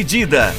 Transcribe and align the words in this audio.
Dividida. 0.00 0.54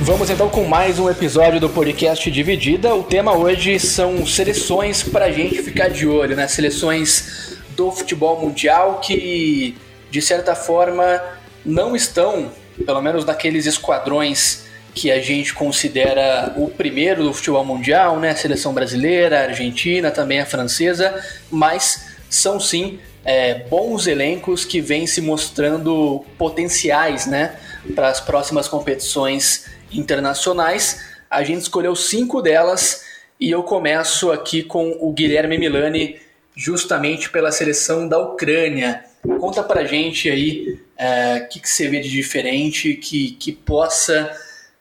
Vamos 0.00 0.28
então 0.28 0.48
com 0.48 0.64
mais 0.64 0.98
um 0.98 1.08
episódio 1.08 1.60
do 1.60 1.68
podcast 1.68 2.28
Dividida. 2.28 2.92
O 2.96 3.04
tema 3.04 3.32
hoje 3.32 3.78
são 3.78 4.26
seleções 4.26 5.00
para 5.00 5.26
a 5.26 5.30
gente 5.30 5.62
ficar 5.62 5.88
de 5.88 6.08
olho, 6.08 6.34
né? 6.34 6.48
Seleções 6.48 7.56
do 7.76 7.92
futebol 7.92 8.40
mundial 8.40 8.98
que, 8.98 9.76
de 10.10 10.20
certa 10.20 10.56
forma, 10.56 11.22
não 11.64 11.94
estão, 11.94 12.50
pelo 12.84 13.00
menos 13.00 13.24
naqueles 13.24 13.66
esquadrões 13.66 14.64
que 14.92 15.12
a 15.12 15.20
gente 15.20 15.54
considera 15.54 16.52
o 16.56 16.68
primeiro 16.68 17.22
do 17.22 17.32
futebol 17.32 17.64
mundial, 17.64 18.18
né? 18.18 18.30
A 18.30 18.36
seleção 18.36 18.74
brasileira, 18.74 19.38
a 19.38 19.42
argentina, 19.44 20.10
também 20.10 20.40
a 20.40 20.46
francesa, 20.46 21.24
mas 21.52 22.09
são 22.30 22.60
sim 22.60 23.00
é, 23.24 23.54
bons 23.54 24.06
elencos 24.06 24.64
que 24.64 24.80
vêm 24.80 25.06
se 25.06 25.20
mostrando 25.20 26.24
potenciais 26.38 27.26
né, 27.26 27.56
para 27.94 28.08
as 28.08 28.20
próximas 28.20 28.68
competições 28.68 29.66
internacionais. 29.92 31.04
A 31.28 31.42
gente 31.42 31.62
escolheu 31.62 31.94
cinco 31.94 32.40
delas 32.40 33.04
e 33.38 33.50
eu 33.50 33.62
começo 33.62 34.30
aqui 34.30 34.62
com 34.62 34.96
o 35.00 35.12
Guilherme 35.12 35.58
Milani, 35.58 36.16
justamente 36.56 37.30
pela 37.30 37.52
seleção 37.52 38.08
da 38.08 38.18
Ucrânia. 38.18 39.04
Conta 39.38 39.62
pra 39.62 39.84
gente 39.84 40.30
aí 40.30 40.74
o 40.74 40.80
é, 40.96 41.40
que, 41.40 41.60
que 41.60 41.68
você 41.68 41.88
vê 41.88 42.00
de 42.00 42.08
diferente 42.08 42.94
que, 42.94 43.32
que 43.32 43.52
possa 43.52 44.30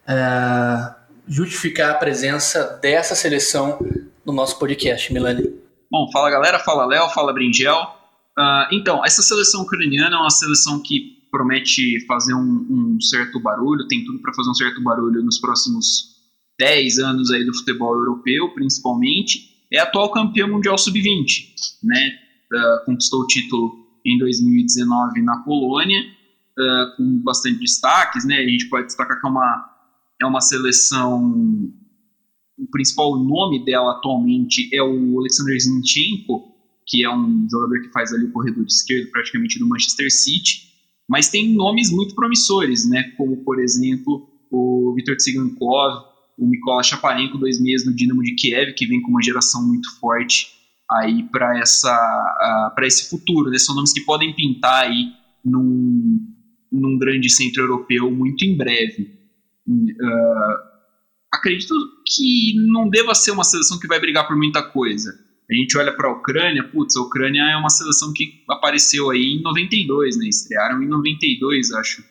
é, 0.07 0.93
justificar 1.27 1.91
a 1.91 1.95
presença 1.95 2.79
dessa 2.81 3.15
seleção 3.15 3.79
no 4.25 4.33
nosso 4.33 4.57
podcast, 4.59 5.11
Milani. 5.11 5.68
Bom, 5.91 6.07
fala 6.11 6.29
galera, 6.29 6.59
fala 6.59 6.85
Léo, 6.85 7.09
fala 7.09 7.33
Brinjel. 7.33 7.81
Uh, 8.37 8.71
então, 8.71 9.03
essa 9.03 9.23
seleção 9.23 9.63
ucraniana 9.63 10.15
é 10.15 10.19
uma 10.19 10.29
seleção 10.29 10.79
que 10.81 11.17
promete 11.31 12.05
fazer 12.05 12.33
um, 12.35 12.67
um 12.95 13.01
certo 13.01 13.39
barulho, 13.39 13.87
tem 13.87 14.05
tudo 14.05 14.19
para 14.19 14.33
fazer 14.33 14.49
um 14.49 14.53
certo 14.53 14.83
barulho 14.83 15.23
nos 15.23 15.39
próximos 15.39 16.15
10 16.59 16.99
anos 16.99 17.31
aí 17.31 17.43
do 17.43 17.55
futebol 17.55 17.95
europeu, 17.95 18.53
principalmente. 18.53 19.49
É 19.71 19.79
atual 19.79 20.11
campeã 20.11 20.45
mundial 20.45 20.77
sub-20, 20.77 21.53
né? 21.83 22.11
Uh, 22.53 22.85
conquistou 22.85 23.21
o 23.21 23.27
título 23.27 23.73
em 24.05 24.17
2019 24.19 25.21
na 25.23 25.37
Polônia, 25.37 26.01
uh, 26.01 26.97
com 26.97 27.21
bastante 27.23 27.59
destaques, 27.59 28.25
né? 28.25 28.37
A 28.37 28.47
gente 28.47 28.69
pode 28.69 28.85
destacar 28.87 29.19
que 29.19 29.25
é 29.25 29.29
uma, 29.29 29.69
é 30.21 30.25
uma 30.25 30.41
seleção. 30.41 31.71
O 32.59 32.67
principal 32.67 33.17
nome 33.17 33.63
dela 33.63 33.91
atualmente 33.93 34.69
é 34.73 34.83
o 34.83 35.19
Alexander 35.19 35.57
Zinchenko, 35.59 36.53
que 36.85 37.03
é 37.03 37.09
um 37.09 37.47
jogador 37.49 37.81
que 37.81 37.89
faz 37.89 38.11
ali 38.11 38.25
o 38.25 38.31
corredor 38.31 38.65
esquerdo 38.65 39.09
praticamente 39.11 39.57
do 39.59 39.67
Manchester 39.67 40.11
City, 40.11 40.69
mas 41.07 41.29
tem 41.29 41.53
nomes 41.53 41.91
muito 41.91 42.13
promissores, 42.15 42.87
né, 42.89 43.03
como 43.17 43.37
por 43.37 43.59
exemplo 43.59 44.27
o 44.51 44.93
Vitor 44.95 45.15
Tsigankov, 45.15 46.03
o 46.37 46.47
Mikola 46.47 46.83
Chaparenko, 46.83 47.37
dois 47.37 47.61
meses 47.61 47.85
no 47.85 47.95
Dinamo 47.95 48.23
de 48.23 48.33
Kiev, 48.35 48.73
que 48.73 48.87
vem 48.87 49.01
com 49.01 49.11
uma 49.11 49.21
geração 49.21 49.65
muito 49.65 49.99
forte 49.99 50.47
aí 50.89 51.23
para 51.23 51.59
essa 51.59 52.71
para 52.75 52.87
esse 52.87 53.09
futuro, 53.09 53.49
né? 53.49 53.59
São 53.59 53.75
nomes 53.75 53.93
que 53.93 54.01
podem 54.01 54.33
pintar 54.33 54.85
aí 54.85 55.11
num, 55.45 56.19
num 56.71 56.97
grande 56.97 57.29
centro 57.29 57.63
europeu 57.63 58.09
muito 58.09 58.43
em 58.43 58.57
breve. 58.57 59.11
Uh, 59.67 60.69
acredito 61.31 61.75
que 62.15 62.53
não 62.55 62.89
deva 62.89 63.13
ser 63.13 63.31
uma 63.31 63.43
seleção 63.43 63.79
que 63.79 63.87
vai 63.87 63.99
brigar 63.99 64.27
por 64.27 64.35
muita 64.35 64.63
coisa 64.63 65.11
a 65.49 65.55
gente 65.55 65.75
olha 65.77 65.91
para 65.95 66.07
a 66.07 66.11
Ucrânia, 66.11 66.63
putz, 66.63 66.95
a 66.95 67.01
Ucrânia 67.01 67.41
é 67.41 67.57
uma 67.57 67.71
seleção 67.71 68.13
que 68.13 68.43
apareceu 68.47 69.09
aí 69.09 69.37
em 69.39 69.41
92, 69.41 70.17
né? 70.17 70.27
Estrearam 70.27 70.83
em 70.83 70.87
92, 70.87 71.71
acho, 71.71 72.03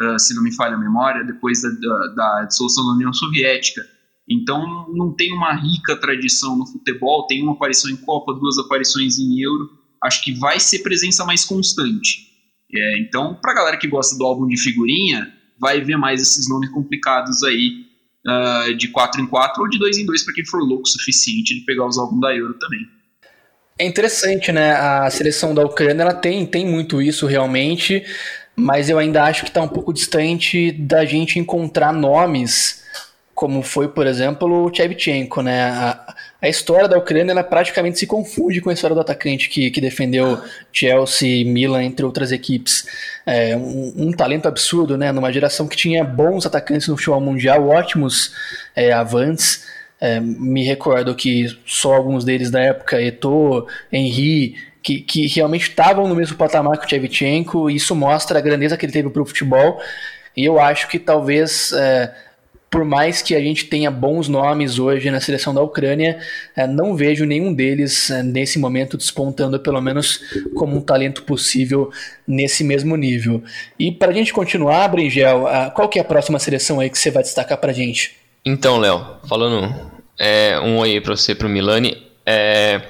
uh, 0.00 0.18
se 0.18 0.34
não 0.34 0.42
me 0.42 0.52
falha 0.52 0.74
a 0.74 0.78
memória, 0.78 1.24
depois 1.24 1.62
da, 1.62 1.68
da, 1.68 2.06
da, 2.08 2.44
dissolução 2.44 2.84
da 2.86 2.94
União 2.94 3.12
Soviética. 3.12 3.82
Então 4.28 4.88
não 4.92 5.14
tem 5.14 5.32
uma 5.32 5.54
rica 5.54 5.96
tradição 5.96 6.56
no 6.56 6.66
futebol, 6.66 7.26
tem 7.28 7.40
uma 7.42 7.52
aparição 7.52 7.88
em 7.88 7.96
Copa, 7.96 8.34
duas 8.34 8.58
aparições 8.58 9.16
em 9.16 9.40
Euro. 9.40 9.70
Acho 10.02 10.24
que 10.24 10.32
vai 10.32 10.58
ser 10.58 10.80
presença 10.80 11.24
mais 11.24 11.44
constante. 11.44 12.32
É, 12.74 12.98
então, 12.98 13.38
para 13.40 13.52
a 13.52 13.54
galera 13.54 13.76
que 13.76 13.86
gosta 13.86 14.18
do 14.18 14.24
álbum 14.24 14.48
de 14.48 14.56
figurinha, 14.56 15.32
vai 15.60 15.80
ver 15.80 15.96
mais 15.96 16.20
esses 16.20 16.48
nomes 16.48 16.70
complicados 16.70 17.44
aí 17.44 17.91
uh, 18.26 18.74
de 18.74 18.88
4 18.88 19.20
em 19.20 19.26
4 19.26 19.62
ou 19.62 19.68
de 19.68 19.78
2 19.78 19.98
em 19.98 20.06
2 20.06 20.24
para 20.24 20.34
quem 20.34 20.44
for 20.44 20.60
louco 20.60 20.84
o 20.84 20.88
suficiente 20.88 21.54
de 21.54 21.60
pegar 21.60 21.86
os 21.86 21.98
álbuns 21.98 22.20
da 22.20 22.34
Euro 22.34 22.54
também. 22.54 22.88
É 23.78 23.86
interessante, 23.86 24.52
né? 24.52 24.72
A 24.72 25.10
seleção 25.10 25.54
da 25.54 25.64
Ucrânia 25.64 26.02
ela 26.02 26.14
tem, 26.14 26.46
tem 26.46 26.66
muito 26.66 27.00
isso 27.00 27.26
realmente, 27.26 28.04
mas 28.54 28.88
eu 28.88 28.98
ainda 28.98 29.24
acho 29.24 29.42
que 29.44 29.50
está 29.50 29.62
um 29.62 29.68
pouco 29.68 29.92
distante 29.92 30.70
da 30.72 31.04
gente 31.04 31.38
encontrar 31.38 31.92
nomes 31.92 32.82
como 33.42 33.60
foi, 33.60 33.88
por 33.88 34.06
exemplo, 34.06 34.66
o 34.66 34.72
Shevchenko, 34.72 35.42
né? 35.42 35.64
A, 35.64 36.14
a, 36.40 36.48
história 36.48 36.86
da 36.86 36.96
Ucrânia 36.96 37.32
ela 37.32 37.42
praticamente 37.42 37.98
se 37.98 38.06
confunde 38.06 38.60
com 38.60 38.70
a 38.70 38.72
história 38.72 38.94
do 38.94 39.00
atacante 39.00 39.48
que, 39.48 39.68
que 39.68 39.80
defendeu 39.80 40.40
Chelsea, 40.72 41.44
Milan, 41.44 41.82
entre 41.82 42.06
outras 42.06 42.30
equipes. 42.30 42.86
É, 43.26 43.56
um, 43.56 43.94
um, 43.96 44.12
talento 44.12 44.46
absurdo, 44.46 44.96
né? 44.96 45.10
Numa 45.10 45.32
geração 45.32 45.66
que 45.66 45.76
tinha 45.76 46.04
bons 46.04 46.46
atacantes 46.46 46.86
no 46.86 46.96
futebol 46.96 47.20
mundial, 47.20 47.68
ótimos 47.68 48.32
é, 48.76 48.92
avantes. 48.92 49.66
É, 50.00 50.20
me 50.20 50.62
recordo 50.62 51.12
que 51.12 51.48
só 51.66 51.94
alguns 51.94 52.24
deles 52.24 52.48
da 52.48 52.60
época, 52.60 53.02
Eto'o, 53.02 53.66
Henry, 53.92 54.54
que, 54.80 55.00
que 55.00 55.26
realmente 55.26 55.68
estavam 55.68 56.06
no 56.06 56.14
mesmo 56.14 56.36
patamar 56.36 56.78
que 56.78 56.86
o 56.86 56.88
Shevchenko, 56.88 57.68
e 57.68 57.74
isso 57.74 57.96
mostra 57.96 58.38
a 58.38 58.40
grandeza 58.40 58.76
que 58.76 58.86
ele 58.86 58.92
teve 58.92 59.10
para 59.10 59.22
o 59.22 59.26
futebol. 59.26 59.80
E 60.36 60.44
eu 60.44 60.60
acho 60.60 60.86
que 60.86 61.00
talvez 61.00 61.72
é, 61.72 62.14
por 62.72 62.86
mais 62.86 63.20
que 63.20 63.34
a 63.34 63.40
gente 63.40 63.66
tenha 63.66 63.90
bons 63.90 64.28
nomes 64.28 64.78
hoje 64.78 65.10
na 65.10 65.20
seleção 65.20 65.52
da 65.52 65.60
Ucrânia, 65.60 66.18
eh, 66.56 66.66
não 66.66 66.96
vejo 66.96 67.26
nenhum 67.26 67.52
deles 67.52 68.08
eh, 68.08 68.22
nesse 68.22 68.58
momento 68.58 68.96
despontando, 68.96 69.60
pelo 69.60 69.78
menos 69.78 70.20
como 70.54 70.78
um 70.78 70.80
talento 70.80 71.22
possível 71.24 71.90
nesse 72.26 72.64
mesmo 72.64 72.96
nível. 72.96 73.42
E 73.78 73.92
para 73.92 74.10
a 74.10 74.14
gente 74.14 74.32
continuar, 74.32 74.88
Bringel, 74.88 75.44
qual 75.74 75.86
que 75.86 75.98
é 75.98 76.02
a 76.02 76.04
próxima 76.04 76.38
seleção 76.38 76.80
aí 76.80 76.88
que 76.88 76.98
você 76.98 77.10
vai 77.10 77.22
destacar 77.22 77.58
para 77.58 77.72
a 77.72 77.74
gente? 77.74 78.16
Então, 78.42 78.78
Léo, 78.78 79.18
falando 79.28 79.92
é, 80.18 80.58
um 80.58 80.78
oi 80.78 80.98
para 81.02 81.14
você, 81.14 81.34
para 81.34 81.46
o 81.46 81.50
Milani, 81.50 82.02
é, 82.24 82.80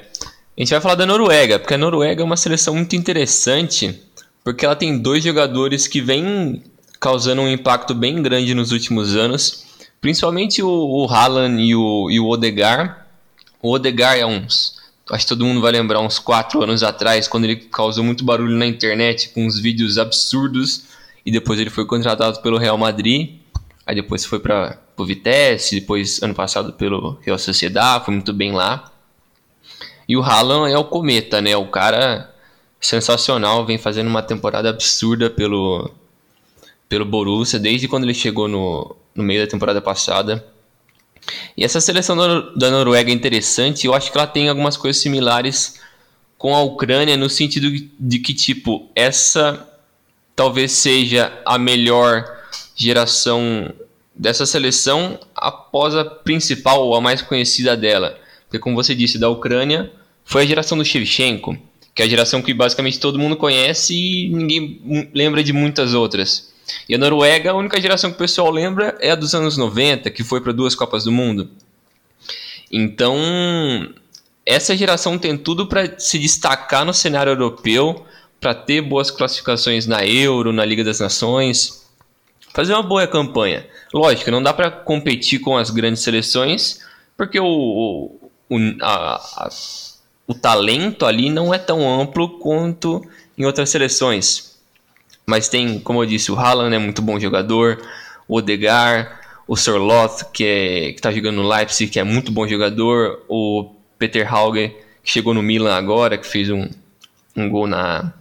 a 0.57 0.61
gente 0.61 0.71
vai 0.71 0.81
falar 0.81 0.95
da 0.95 1.07
Noruega, 1.07 1.59
porque 1.59 1.75
a 1.75 1.79
Noruega 1.79 2.23
é 2.23 2.25
uma 2.25 2.37
seleção 2.37 2.77
muito 2.77 2.95
interessante, 2.95 4.01
porque 4.45 4.65
ela 4.65 4.77
tem 4.77 4.97
dois 4.97 5.25
jogadores 5.25 5.89
que 5.89 6.01
vêm 6.01 6.63
causando 7.01 7.43
um 7.43 7.49
impacto 7.49 7.97
bem 7.97 8.23
grande 8.23 8.55
nos 8.55 8.71
últimos 8.71 9.17
anos 9.17 9.72
Principalmente 10.03 10.61
o, 10.61 10.69
o 10.69 11.07
Haaland 11.07 11.63
e 11.63 11.77
o, 11.77 12.11
e 12.11 12.19
o 12.19 12.29
Odegar. 12.29 13.07
O 13.63 13.71
Odegar 13.71 14.19
é 14.19 14.27
uns. 14.27 14.83
Acho 15.09 15.25
que 15.25 15.29
todo 15.29 15.45
mundo 15.45 15.61
vai 15.61 15.71
lembrar 15.71 16.01
uns 16.01 16.19
4 16.19 16.61
anos 16.61 16.83
atrás, 16.83 17.29
quando 17.29 17.45
ele 17.45 17.57
causou 17.57 18.03
muito 18.03 18.25
barulho 18.25 18.57
na 18.57 18.67
internet 18.67 19.29
com 19.29 19.47
uns 19.47 19.61
vídeos 19.61 19.99
absurdos. 19.99 20.87
E 21.25 21.31
depois 21.31 21.61
ele 21.61 21.71
foi 21.71 21.87
contratado 21.87 22.43
pelo 22.43 22.59
Real 22.59 22.77
Madrid. 22.77 23.37
Aí 23.87 23.95
depois 23.95 24.25
foi 24.25 24.41
para 24.41 24.77
o 24.97 25.05
Vitesse. 25.05 25.79
Depois, 25.79 26.21
ano 26.21 26.35
passado, 26.35 26.73
pelo 26.73 27.17
Real 27.23 27.39
Sociedad. 27.39 28.05
Foi 28.05 28.13
muito 28.13 28.33
bem 28.33 28.51
lá. 28.51 28.91
E 30.09 30.17
o 30.17 30.23
Haaland 30.23 30.73
é 30.73 30.77
o 30.77 30.85
cometa, 30.85 31.41
né? 31.41 31.57
O 31.57 31.69
cara 31.69 32.29
sensacional. 32.81 33.65
Vem 33.65 33.79
fazendo 33.79 34.09
uma 34.09 34.21
temporada 34.21 34.69
absurda 34.69 35.31
pelo, 35.31 35.93
pelo 36.89 37.05
Borussia. 37.05 37.61
Desde 37.61 37.87
quando 37.87 38.03
ele 38.03 38.15
chegou 38.15 38.49
no, 38.49 38.97
no 39.15 39.23
meio 39.23 39.45
da 39.45 39.51
temporada 39.51 39.81
passada. 39.81 40.45
E 41.57 41.65
essa 41.65 41.81
seleção 41.81 42.17
da 42.57 42.71
Noruega 42.71 43.11
é 43.11 43.15
interessante, 43.15 43.87
eu 43.87 43.95
acho 43.95 44.11
que 44.11 44.19
ela 44.19 44.27
tem 44.27 44.49
algumas 44.49 44.77
coisas 44.77 45.01
similares 45.01 45.81
com 46.37 46.55
a 46.55 46.63
Ucrânia 46.63 47.17
no 47.17 47.31
sentido 47.31 47.71
de 48.01 48.19
que 48.19 48.35
tipo, 48.35 48.91
essa 48.97 49.69
talvez 50.35 50.73
seja 50.73 51.33
a 51.47 51.59
melhor 51.59 52.25
geração 52.75 53.73
dessa 54.15 54.45
seleção 54.45 55.19
após 55.35 55.95
a 55.95 56.05
principal 56.05 56.85
ou 56.87 56.97
a 56.97 57.01
mais 57.01 57.23
conhecida 57.23 57.77
dela. 57.77 58.19
Porque 58.47 58.59
como 58.59 58.75
você 58.75 58.95
disse, 58.95 59.19
da 59.19 59.29
Ucrânia 59.29 59.91
foi 60.25 60.43
a 60.43 60.47
geração 60.47 60.77
do 60.77 60.85
Shevchenko, 60.85 61.57
que 61.95 62.03
é 62.03 62.05
a 62.05 62.09
geração 62.09 62.43
que 62.43 62.53
basicamente 62.53 62.99
todo 62.99 63.19
mundo 63.19 63.37
conhece 63.37 63.95
e 63.95 64.29
ninguém 64.29 65.11
lembra 65.15 65.43
de 65.43 65.53
muitas 65.53 65.95
outras. 65.95 66.52
E 66.89 66.95
a 66.95 66.99
Noruega, 66.99 67.51
a 67.51 67.55
única 67.55 67.81
geração 67.81 68.11
que 68.11 68.17
o 68.17 68.19
pessoal 68.19 68.51
lembra 68.51 68.97
é 69.01 69.11
a 69.11 69.15
dos 69.15 69.35
anos 69.35 69.57
90, 69.57 70.11
que 70.11 70.25
foi 70.25 70.41
para 70.41 70.53
duas 70.53 70.75
Copas 70.75 71.05
do 71.05 71.13
Mundo. 71.13 71.51
Então, 72.71 73.17
essa 74.47 74.77
geração 74.77 75.19
tem 75.19 75.37
tudo 75.37 75.67
para 75.67 75.99
se 75.99 76.19
destacar 76.19 76.85
no 76.85 76.95
cenário 76.95 77.31
europeu, 77.31 78.05
para 78.41 78.55
ter 78.55 78.81
boas 78.81 79.11
classificações 79.11 79.87
na 79.87 80.05
Euro, 80.05 80.53
na 80.53 80.65
Liga 80.65 80.83
das 80.83 80.99
Nações, 80.99 81.87
fazer 82.53 82.73
uma 82.75 82.83
boa 82.83 83.07
campanha. 83.07 83.67
Lógico, 83.93 84.31
não 84.31 84.43
dá 84.43 84.53
para 84.53 84.71
competir 84.71 85.41
com 85.41 85.57
as 85.57 85.71
grandes 85.71 86.03
seleções, 86.03 86.81
porque 87.17 87.39
o, 87.39 88.19
o, 88.49 88.59
a, 88.81 89.15
a, 89.17 89.49
o 90.27 90.35
talento 90.35 91.07
ali 91.07 91.31
não 91.31 91.53
é 91.53 91.59
tão 91.59 92.01
amplo 92.01 92.39
quanto 92.39 93.03
em 93.37 93.45
outras 93.45 93.71
seleções. 93.71 94.52
Mas 95.27 95.49
tem, 95.49 95.79
como 95.79 96.03
eu 96.03 96.07
disse, 96.07 96.33
o 96.33 96.37
Haaland 96.37 96.75
é 96.75 96.79
muito 96.79 97.01
bom 97.01 97.19
jogador, 97.19 97.81
o 98.27 98.37
Odegar, 98.37 99.21
o 99.47 99.57
Sorloth, 99.57 100.31
que 100.33 100.45
é, 100.45 100.91
está 100.91 101.13
jogando 101.13 101.37
no 101.43 101.49
Leipzig, 101.49 101.91
que 101.91 102.01
é 102.01 102.05
muito 102.05 102.33
bom 102.33 102.47
jogador, 102.47 103.25
o 103.29 103.71
Peter 103.99 104.33
Hauger, 104.33 104.71
que 105.03 105.11
chegou 105.11 105.35
no 105.35 105.43
Milan 105.43 105.75
agora, 105.75 106.19
que 106.19 106.27
fez 106.27 106.51
um, 106.51 106.69
um 107.37 107.49
gol 107.49 107.67
na, 107.67 108.13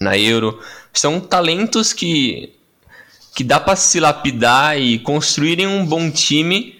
na 0.00 0.18
Euro. 0.18 0.60
São 0.92 1.20
talentos 1.20 1.92
que, 1.92 2.52
que 3.34 3.42
dá 3.44 3.58
para 3.58 3.76
se 3.76 3.98
lapidar 4.00 4.78
e 4.78 4.98
construírem 4.98 5.66
um 5.66 5.84
bom 5.84 6.10
time, 6.10 6.78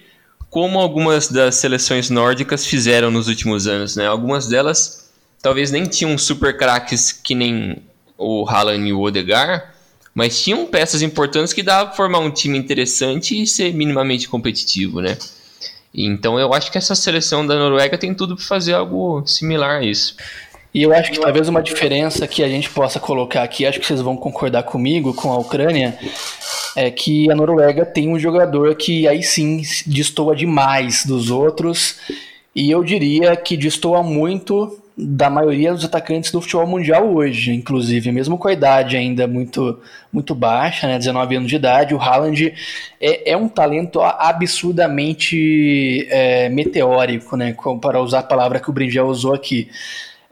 como 0.50 0.78
algumas 0.78 1.28
das 1.28 1.56
seleções 1.56 2.10
nórdicas 2.10 2.66
fizeram 2.66 3.10
nos 3.10 3.28
últimos 3.28 3.66
anos. 3.66 3.96
Né? 3.96 4.06
Algumas 4.06 4.49
delas 4.49 5.10
talvez 5.43 5.70
nem 5.70 5.84
tinham 5.84 6.16
super 6.19 6.56
craques 6.56 7.12
que 7.12 7.34
nem 7.34 7.82
o 8.19 8.44
Haaland 8.47 8.88
e 8.88 8.93
o 8.93 9.00
Odegaard, 9.00 9.62
mas 10.12 10.43
tinham 10.43 10.67
peças 10.67 11.00
importantes 11.00 11.53
que 11.53 11.62
dava 11.62 11.87
para 11.87 11.97
formar 11.97 12.19
um 12.19 12.31
time 12.31 12.59
interessante 12.59 13.41
e 13.41 13.47
ser 13.47 13.73
minimamente 13.73 14.29
competitivo, 14.29 15.00
né? 15.00 15.17
Então 15.94 16.38
eu 16.38 16.53
acho 16.53 16.70
que 16.70 16.76
essa 16.76 16.94
seleção 16.94 17.47
da 17.47 17.56
Noruega 17.56 17.97
tem 17.97 18.12
tudo 18.12 18.37
para 18.37 18.44
fazer 18.44 18.75
algo 18.75 19.25
similar 19.26 19.81
a 19.81 19.85
isso. 19.85 20.17
E 20.75 20.82
eu 20.82 20.93
acho 20.93 21.11
que 21.11 21.20
talvez 21.20 21.49
uma 21.49 21.62
diferença 21.62 22.26
que 22.26 22.43
a 22.43 22.49
gente 22.49 22.69
possa 22.69 23.00
colocar 23.00 23.43
aqui, 23.43 23.65
acho 23.65 23.81
que 23.81 23.87
vocês 23.87 24.03
vão 24.03 24.17
concordar 24.17 24.65
comigo, 24.65 25.15
com 25.15 25.32
a 25.32 25.38
Ucrânia, 25.38 25.99
é 26.76 26.91
que 26.91 27.31
a 27.31 27.35
Noruega 27.35 27.87
tem 27.87 28.09
um 28.09 28.19
jogador 28.19 28.75
que 28.75 29.09
aí 29.09 29.23
sim 29.23 29.62
destoa 29.87 30.37
demais 30.37 31.06
dos 31.06 31.31
outros, 31.31 31.97
e 32.55 32.70
eu 32.70 32.85
diria 32.85 33.35
que 33.35 33.56
destoa 33.56 34.03
muito 34.03 34.79
da 35.00 35.30
maioria 35.30 35.72
dos 35.72 35.84
atacantes 35.84 36.32
do 36.32 36.40
futebol 36.40 36.66
mundial 36.66 37.14
hoje, 37.14 37.52
inclusive, 37.52 38.10
mesmo 38.10 38.36
com 38.36 38.48
a 38.48 38.52
idade 38.52 38.96
ainda 38.96 39.28
muito, 39.28 39.78
muito 40.12 40.34
baixa, 40.34 40.88
né, 40.88 40.98
19 40.98 41.36
anos 41.36 41.48
de 41.48 41.54
idade, 41.54 41.94
o 41.94 42.00
Haaland 42.00 42.52
é, 43.00 43.30
é 43.30 43.36
um 43.36 43.48
talento 43.48 44.00
absurdamente 44.00 46.04
é, 46.10 46.48
meteórico, 46.48 47.36
né, 47.36 47.54
para 47.80 48.02
usar 48.02 48.18
a 48.18 48.24
palavra 48.24 48.58
que 48.58 48.68
o 48.68 48.72
Brinjel 48.72 49.06
usou 49.06 49.34
aqui. 49.34 49.70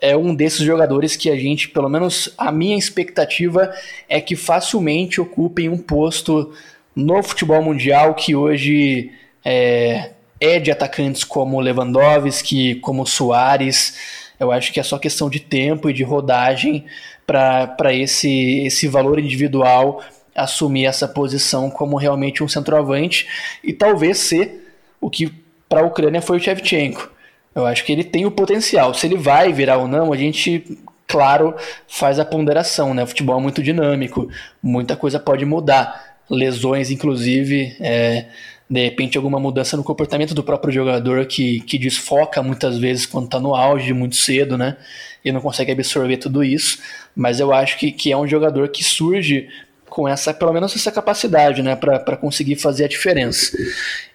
É 0.00 0.16
um 0.16 0.34
desses 0.34 0.62
jogadores 0.62 1.14
que 1.14 1.30
a 1.30 1.36
gente, 1.36 1.68
pelo 1.68 1.88
menos 1.88 2.34
a 2.36 2.50
minha 2.50 2.76
expectativa 2.76 3.72
é 4.08 4.20
que 4.20 4.34
facilmente 4.34 5.20
ocupem 5.20 5.68
um 5.68 5.78
posto 5.78 6.52
no 6.94 7.22
futebol 7.22 7.62
mundial 7.62 8.14
que 8.14 8.34
hoje 8.34 9.12
é, 9.44 10.10
é 10.40 10.58
de 10.58 10.72
atacantes 10.72 11.22
como 11.22 11.60
Lewandowski, 11.60 12.74
como 12.76 13.06
Soares, 13.06 14.25
eu 14.38 14.52
acho 14.52 14.72
que 14.72 14.80
é 14.80 14.82
só 14.82 14.98
questão 14.98 15.28
de 15.30 15.40
tempo 15.40 15.88
e 15.88 15.92
de 15.92 16.02
rodagem 16.02 16.84
para 17.26 17.92
esse, 17.92 18.60
esse 18.66 18.86
valor 18.86 19.18
individual 19.18 20.02
assumir 20.34 20.84
essa 20.84 21.08
posição 21.08 21.70
como 21.70 21.96
realmente 21.96 22.44
um 22.44 22.48
centroavante 22.48 23.26
e 23.64 23.72
talvez 23.72 24.18
ser 24.18 24.70
o 25.00 25.08
que 25.08 25.32
para 25.68 25.80
a 25.80 25.84
Ucrânia 25.84 26.20
foi 26.20 26.36
o 26.36 26.40
Shevchenko. 26.40 27.10
Eu 27.54 27.64
acho 27.64 27.84
que 27.84 27.92
ele 27.92 28.04
tem 28.04 28.26
o 28.26 28.30
potencial. 28.30 28.92
Se 28.92 29.06
ele 29.06 29.16
vai 29.16 29.52
virar 29.52 29.78
ou 29.78 29.88
não, 29.88 30.12
a 30.12 30.16
gente, 30.16 30.78
claro, 31.06 31.54
faz 31.88 32.18
a 32.18 32.24
ponderação. 32.24 32.92
Né? 32.92 33.02
O 33.02 33.06
futebol 33.06 33.38
é 33.38 33.42
muito 33.42 33.62
dinâmico, 33.62 34.28
muita 34.62 34.94
coisa 34.94 35.18
pode 35.18 35.44
mudar. 35.46 36.16
Lesões, 36.28 36.90
inclusive, 36.90 37.76
é, 37.80 38.26
de 38.68 38.82
repente 38.82 39.16
alguma 39.16 39.38
mudança 39.38 39.76
no 39.76 39.84
comportamento 39.84 40.34
do 40.34 40.42
próprio 40.42 40.72
jogador 40.72 41.24
que, 41.26 41.60
que 41.60 41.78
desfoca 41.78 42.42
muitas 42.42 42.78
vezes 42.78 43.06
quando 43.06 43.26
está 43.26 43.38
no 43.38 43.54
auge 43.54 43.92
muito 43.92 44.16
cedo, 44.16 44.58
né? 44.58 44.76
E 45.24 45.30
não 45.30 45.40
consegue 45.40 45.72
absorver 45.72 46.16
tudo 46.16 46.42
isso. 46.42 46.78
Mas 47.14 47.38
eu 47.38 47.52
acho 47.52 47.78
que, 47.78 47.92
que 47.92 48.10
é 48.10 48.16
um 48.16 48.26
jogador 48.26 48.68
que 48.68 48.82
surge 48.82 49.48
com 49.88 50.08
essa, 50.08 50.34
pelo 50.34 50.52
menos 50.52 50.74
essa 50.74 50.90
capacidade, 50.90 51.62
né? 51.62 51.76
Para 51.76 52.16
conseguir 52.16 52.56
fazer 52.56 52.84
a 52.84 52.88
diferença. 52.88 53.56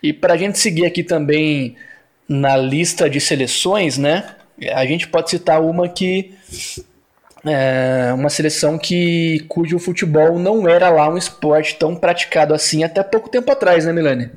E 0.04 0.12
para 0.12 0.34
a 0.34 0.38
gente 0.38 0.60
seguir 0.60 0.86
aqui 0.86 1.04
também 1.04 1.76
na 2.28 2.58
lista 2.58 3.10
de 3.10 3.22
seleções, 3.22 3.98
né? 3.98 4.36
A 4.74 4.86
gente 4.86 5.08
pode 5.08 5.30
citar 5.30 5.62
uma 5.62 5.88
que 5.88 6.34
é 7.46 8.14
uma 8.14 8.30
seleção 8.30 8.78
que 8.78 9.46
cujo 9.48 9.80
futebol 9.80 10.38
não 10.38 10.68
era 10.68 10.90
lá 10.90 11.10
um 11.10 11.18
esporte 11.18 11.76
tão 11.76 11.96
praticado 11.96 12.54
assim 12.54 12.84
até 12.84 13.02
pouco 13.02 13.30
tempo 13.30 13.52
atrás, 13.52 13.86
né, 13.86 13.94
Milani? 13.94 14.32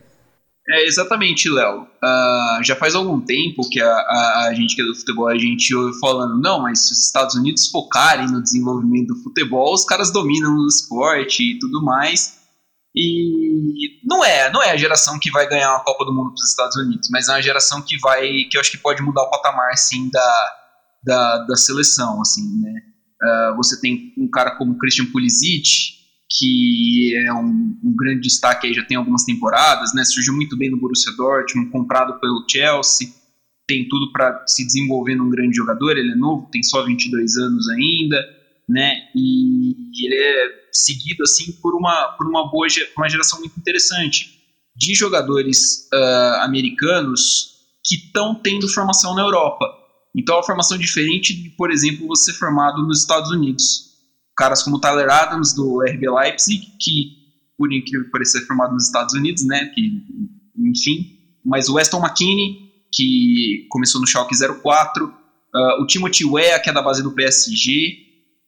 É, 0.66 0.86
exatamente, 0.86 1.50
Léo. 1.50 1.82
Uh, 1.82 2.64
já 2.64 2.74
faz 2.74 2.94
algum 2.94 3.20
tempo 3.20 3.68
que 3.68 3.80
a, 3.82 3.86
a, 3.86 4.46
a, 4.48 4.54
gente 4.54 4.74
que 4.74 4.80
é 4.80 4.84
do 4.84 4.94
futebol, 4.94 5.28
a 5.28 5.36
gente 5.36 5.74
ouve 5.74 5.98
falando, 6.00 6.40
não, 6.40 6.62
mas 6.62 6.86
se 6.86 6.92
os 6.92 7.04
Estados 7.04 7.34
Unidos 7.34 7.68
focarem 7.68 8.26
no 8.26 8.42
desenvolvimento 8.42 9.08
do 9.08 9.22
futebol, 9.22 9.74
os 9.74 9.84
caras 9.84 10.10
dominam 10.10 10.56
o 10.56 10.66
esporte 10.66 11.42
e 11.42 11.58
tudo 11.58 11.84
mais. 11.84 12.38
E 12.96 14.00
não 14.04 14.24
é, 14.24 14.50
não 14.52 14.62
é 14.62 14.70
a 14.70 14.76
geração 14.76 15.18
que 15.18 15.30
vai 15.30 15.46
ganhar 15.48 15.74
a 15.74 15.80
Copa 15.80 16.04
do 16.04 16.14
Mundo 16.14 16.28
para 16.28 16.42
os 16.42 16.48
Estados 16.48 16.76
Unidos, 16.76 17.08
mas 17.10 17.28
é 17.28 17.32
uma 17.32 17.42
geração 17.42 17.82
que 17.82 17.98
vai, 17.98 18.44
que 18.44 18.56
eu 18.56 18.60
acho 18.60 18.70
que 18.70 18.78
pode 18.78 19.02
mudar 19.02 19.22
o 19.22 19.30
patamar, 19.30 19.70
assim, 19.72 20.08
da, 20.10 20.56
da, 21.02 21.38
da 21.38 21.56
seleção, 21.56 22.22
assim, 22.22 22.42
né? 22.62 22.93
Uh, 23.24 23.56
você 23.56 23.80
tem 23.80 24.12
um 24.18 24.28
cara 24.28 24.56
como 24.56 24.76
Christian 24.76 25.06
Pulisic, 25.06 25.94
que 26.30 27.14
é 27.16 27.32
um, 27.32 27.78
um, 27.82 27.96
grande 27.96 28.20
destaque 28.20 28.66
aí, 28.66 28.74
já 28.74 28.84
tem 28.84 28.96
algumas 28.96 29.24
temporadas, 29.24 29.94
né? 29.94 30.04
Surgiu 30.04 30.34
muito 30.34 30.56
bem 30.56 30.70
no 30.70 30.76
Borussia 30.76 31.12
Dortmund, 31.16 31.70
comprado 31.70 32.20
pelo 32.20 32.44
Chelsea, 32.50 33.08
tem 33.66 33.88
tudo 33.88 34.12
para 34.12 34.44
se 34.46 34.64
desenvolver 34.66 35.14
num 35.14 35.30
grande 35.30 35.56
jogador, 35.56 35.96
ele 35.96 36.12
é 36.12 36.16
novo, 36.16 36.48
tem 36.50 36.62
só 36.62 36.84
22 36.84 37.36
anos 37.36 37.68
ainda, 37.70 38.22
né? 38.68 39.08
E 39.14 40.04
ele 40.04 40.14
é 40.16 40.64
seguido 40.72 41.22
assim 41.22 41.52
por 41.62 41.74
uma 41.74 42.08
por 42.18 42.26
uma 42.26 42.50
boa 42.50 42.66
uma 42.96 43.08
geração 43.08 43.38
muito 43.38 43.58
interessante 43.58 44.38
de 44.76 44.94
jogadores 44.94 45.88
uh, 45.92 46.42
americanos 46.42 47.54
que 47.84 47.96
estão 47.96 48.34
tendo 48.34 48.68
formação 48.68 49.14
na 49.14 49.22
Europa. 49.22 49.66
Então, 50.14 50.36
é 50.36 50.38
uma 50.38 50.44
formação 50.44 50.78
diferente 50.78 51.34
de, 51.34 51.50
por 51.50 51.70
exemplo, 51.70 52.06
você 52.06 52.32
formado 52.32 52.82
nos 52.86 53.00
Estados 53.00 53.30
Unidos. 53.30 53.94
Caras 54.36 54.62
como 54.62 54.80
Tyler 54.80 55.10
Adams 55.10 55.54
do 55.54 55.82
RB 55.82 56.08
Leipzig, 56.08 56.60
que 56.80 57.24
por 57.56 57.72
incrível 57.72 58.04
que 58.04 58.10
pareça 58.10 58.38
é 58.38 58.40
formado 58.42 58.74
nos 58.74 58.86
Estados 58.86 59.14
Unidos, 59.14 59.44
né, 59.44 59.66
que 59.74 60.02
enfim, 60.58 61.18
mas 61.44 61.68
o 61.68 61.74
Weston 61.74 62.00
McKinney, 62.00 62.70
que 62.92 63.66
começou 63.70 64.00
no 64.00 64.06
Schalke 64.06 64.34
04, 64.36 65.06
uh, 65.06 65.12
ah, 65.54 65.82
o 65.82 65.86
Timothy 65.86 66.24
Weah, 66.24 66.58
que 66.60 66.70
é 66.70 66.72
da 66.72 66.82
base 66.82 67.02
do 67.02 67.12
PSG, 67.12 67.96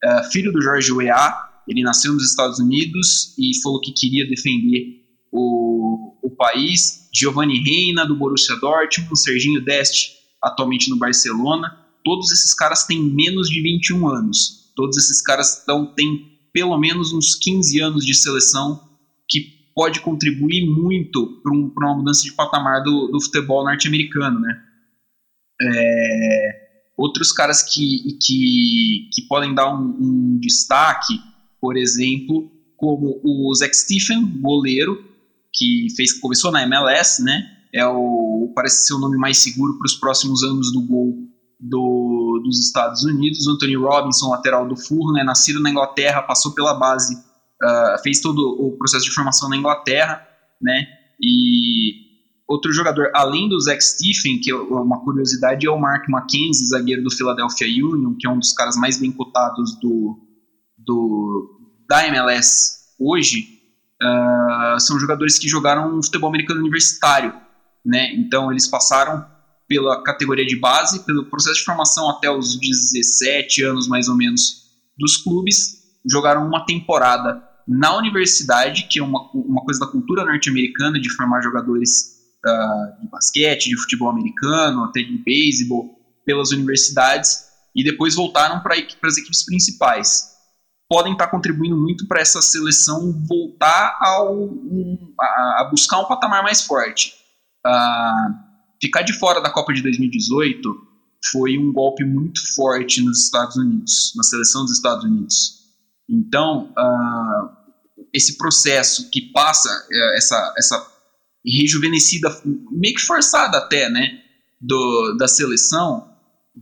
uh, 0.04 0.08
ah, 0.08 0.23
filho 0.25 0.52
do 0.52 0.62
Jorge 0.62 0.92
Weah, 0.92 1.46
ele 1.68 1.82
nasceu 1.82 2.12
nos 2.12 2.28
Estados 2.28 2.58
Unidos 2.58 3.35
e 3.38 3.50
falou 3.61 3.80
que 3.80 3.92
queria 3.92 4.26
defender 4.28 5.02
o, 5.32 6.16
o 6.23 6.30
país, 6.30 7.08
Giovanni 7.12 7.58
Reina, 7.58 8.06
do 8.06 8.16
Borussia 8.16 8.56
Dortmund, 8.56 9.18
Serginho 9.18 9.64
Deste, 9.64 10.12
atualmente 10.43 10.90
no 10.90 10.99
Barcelona, 10.99 11.87
todos 12.05 12.31
esses 12.31 12.55
caras 12.55 12.85
têm 12.85 13.02
menos 13.02 13.49
de 13.49 13.61
21 13.61 14.09
anos. 14.09 14.73
Todos 14.76 14.97
esses 14.97 15.23
caras 15.23 15.64
tão, 15.64 15.95
têm 15.95 16.38
pelo 16.52 16.78
menos 16.78 17.12
uns 17.12 17.35
15 17.35 17.81
anos 17.81 18.05
de 18.05 18.14
seleção 18.14 18.88
que 19.28 19.57
pode 19.75 20.00
contribuir 20.00 20.66
muito 20.66 21.40
para 21.43 21.52
um, 21.52 21.73
uma 21.76 21.97
mudança 21.97 22.23
de 22.23 22.33
patamar 22.33 22.83
do, 22.83 23.09
do 23.09 23.21
futebol 23.21 23.64
norte-americano, 23.64 24.40
né? 24.40 24.62
É, 25.61 26.66
outros 26.97 27.33
caras 27.33 27.62
que, 27.62 28.19
que, 28.23 29.11
que 29.12 29.23
podem 29.28 29.55
dar 29.55 29.75
um, 29.75 29.97
um, 30.00 30.38
destaque, 30.40 31.14
por 31.61 31.76
exemplo, 31.76 32.50
como 32.76 33.21
o 33.25 33.55
Zach 33.55 33.75
Stephen, 33.76 34.40
goleiro, 34.40 35.02
que 35.52 35.88
fez, 35.97 36.12
começou 36.21 36.52
na 36.52 36.62
MLS, 36.62 37.23
né? 37.23 37.55
É 37.76 37.87
o, 37.87 38.50
parece 38.54 38.87
ser 38.87 38.95
o 38.95 38.99
nome 38.99 39.18
mais 39.18 39.37
seguro 39.37 39.76
para 39.76 39.85
os 39.85 39.95
próximos 39.95 40.42
anos 40.42 40.73
do 40.73 40.80
gol 40.80 41.14
do, 41.61 42.40
dos 42.42 42.59
Estados 42.59 43.04
Unidos. 43.04 43.47
Anthony 43.47 43.76
Robinson, 43.76 44.30
lateral 44.30 44.66
do 44.66 44.75
Fulham, 44.75 45.21
é 45.21 45.23
nascido 45.23 45.61
na 45.61 45.71
Inglaterra, 45.71 46.23
passou 46.23 46.52
pela 46.54 46.73
base, 46.73 47.14
uh, 47.14 48.02
fez 48.02 48.21
todo 48.21 48.40
o 48.40 48.78
processo 48.78 49.04
de 49.04 49.11
formação 49.11 49.50
na 49.50 49.59
Inglaterra, 49.59 50.26
né? 50.61 50.87
E 51.21 52.06
outro 52.49 52.73
jogador, 52.73 53.11
além 53.14 53.47
do 53.47 53.61
Zach 53.61 53.85
Stephen, 53.85 54.40
que 54.40 54.50
é 54.50 54.54
uma 54.54 55.04
curiosidade, 55.04 55.66
é 55.66 55.71
o 55.71 55.78
Mark 55.78 56.09
McKenzie, 56.09 56.68
zagueiro 56.68 57.02
do 57.02 57.11
Philadelphia 57.11 57.66
Union, 57.66 58.14
que 58.18 58.26
é 58.26 58.30
um 58.30 58.38
dos 58.38 58.52
caras 58.54 58.76
mais 58.76 58.99
bem 58.99 59.12
cotados 59.12 59.78
do, 59.80 60.18
do, 60.78 61.61
da 61.87 62.06
MLS 62.06 62.76
hoje. 62.99 63.54
Uh, 64.02 64.80
são 64.80 64.99
jogadores 64.99 65.38
que 65.38 65.47
jogaram 65.47 66.02
futebol 66.02 66.30
americano 66.30 66.61
universitário, 66.61 67.33
né? 67.87 68.12
Então 68.14 68.50
eles 68.50 68.66
passaram 68.66 69.25
pela 69.69 70.02
categoria 70.02 70.45
de 70.45 70.57
base, 70.57 71.05
pelo 71.05 71.26
processo 71.26 71.61
de 71.61 71.64
formação 71.64 72.11
até 72.11 72.31
os 72.31 72.59
17 72.59 73.62
anos 73.62 73.88
mais 73.88 74.09
ou 74.09 74.16
menos 74.16 74.66
dos 74.99 75.16
clubes, 75.16 75.83
jogaram 76.09 76.47
uma 76.47 76.64
temporada 76.64 77.43
na 77.66 77.97
universidade, 77.97 78.87
que 78.88 78.99
é 78.99 79.02
uma, 79.02 79.28
uma 79.33 79.62
coisa 79.64 79.81
da 79.81 79.87
cultura 79.87 80.25
norte-americana 80.25 81.00
de 81.00 81.11
formar 81.11 81.43
jogadores 81.43 82.16
uh, 82.45 83.02
de 83.02 83.09
basquete, 83.09 83.69
de 83.69 83.76
futebol 83.76 84.09
americano, 84.09 84.85
até 84.85 85.02
de 85.02 85.19
beisebol, 85.19 85.97
pelas 86.25 86.52
universidades, 86.52 87.47
e 87.75 87.83
depois 87.83 88.14
voltaram 88.14 88.61
para 88.61 88.75
as 88.75 89.19
equipes 89.19 89.45
principais. 89.45 90.35
Podem 90.88 91.12
estar 91.12 91.26
contribuindo 91.26 91.76
muito 91.76 92.07
para 92.07 92.21
essa 92.21 92.40
seleção 92.40 93.12
voltar 93.28 93.99
ao, 94.00 94.45
um, 94.45 95.14
a, 95.21 95.25
a, 95.61 95.69
buscar 95.71 95.99
um 95.99 96.05
patamar 96.05 96.45
mais 96.45 96.62
forte. 96.62 97.14
Uh, 97.66 98.35
ficar 98.80 99.02
de 99.02 99.12
fora 99.12 99.40
da 99.40 99.50
Copa 99.50 99.73
de 99.73 99.82
2018 99.82 100.87
foi 101.30 101.58
um 101.58 101.73
golpe 101.73 102.04
muito 102.04 102.40
forte 102.54 103.02
nos 103.02 103.25
Estados 103.25 103.56
Unidos, 103.56 104.12
na 104.16 104.23
seleção 104.23 104.62
dos 104.62 104.76
Estados 104.76 105.04
Unidos. 105.04 105.56
Então, 106.08 106.73
uh, 106.73 107.56
esse 108.12 108.38
processo 108.38 109.11
que 109.11 109.32
passa 109.32 109.68
uh, 109.68 110.16
essa, 110.16 110.54
essa 110.56 110.87
rejuvenescida, 111.44 112.28
meio 112.70 112.94
que 112.94 113.02
forçada 113.02 113.58
até, 113.58 113.88
né, 113.88 114.20
do, 114.61 115.16
da 115.18 115.26
seleção, 115.26 116.08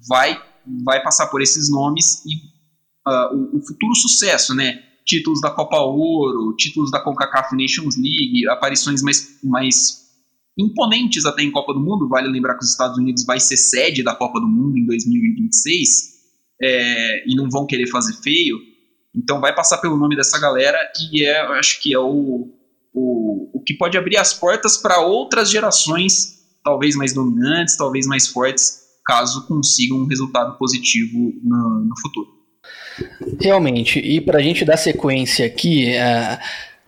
vai, 0.08 0.40
vai 0.84 1.02
passar 1.02 1.26
por 1.28 1.42
esses 1.42 1.70
nomes 1.70 2.25
e 2.25 2.37
uh, 3.06 3.34
o, 3.34 3.58
o, 3.58 3.66
futuro 3.66 3.94
sucesso, 3.94 4.54
né, 4.54 4.82
títulos 5.04 5.40
da 5.40 5.50
Copa 5.50 5.78
Ouro, 5.78 6.54
títulos 6.56 6.90
da 6.90 7.00
CONCACAF 7.00 7.54
Nations 7.54 7.96
League, 7.96 8.49
aparições 8.49 9.02
mais, 9.02 9.38
mais 9.42 10.03
imponentes 10.56 11.25
até 11.26 11.42
em 11.42 11.50
Copa 11.50 11.73
do 11.73 11.80
Mundo, 11.80 12.08
vale 12.08 12.28
lembrar 12.28 12.54
que 12.56 12.64
os 12.64 12.70
Estados 12.70 12.96
Unidos 12.96 13.25
vai 13.25 13.40
ser 13.40 13.56
sede 13.56 14.02
da 14.02 14.14
Copa 14.14 14.40
do 14.40 14.46
Mundo 14.46 14.78
em 14.78 14.87
2026, 14.87 16.14
é, 16.62 17.28
e 17.28 17.34
não 17.34 17.49
vão 17.50 17.66
querer 17.66 17.88
fazer 17.88 18.14
feio, 18.23 18.58
então 19.14 19.40
vai 19.40 19.54
passar 19.54 19.78
pelo 19.78 19.96
nome 19.96 20.16
dessa 20.16 20.38
galera 20.40 20.78
e 21.12 21.25
é, 21.25 21.40
acho 21.58 21.80
que 21.80 21.94
é 21.94 21.99
o, 21.99 22.49
o, 22.92 23.50
o 23.52 23.61
que 23.61 23.75
pode 23.75 23.99
abrir 23.99 24.16
as 24.16 24.32
portas 24.32 24.76
para 24.76 25.00
outras 25.00 25.50
gerações, 25.50 26.40
talvez 26.62 26.96
mais 26.96 27.12
dominantes, 27.12 27.76
talvez 27.76 28.06
mais 28.06 28.28
fortes, 28.28 28.82
caso 29.04 29.46
consigam 29.46 29.99
um 29.99 30.06
resultado 30.06 30.56
positivo 30.56 31.34
no, 31.42 31.80
no 31.80 32.00
futuro. 32.00 32.44
Realmente, 33.40 33.99
e 33.99 34.20
para 34.20 34.38
a 34.38 34.42
gente 34.42 34.64
dar 34.64 34.76
sequência 34.76 35.44
aqui, 35.44 35.90
uh, 35.90 36.38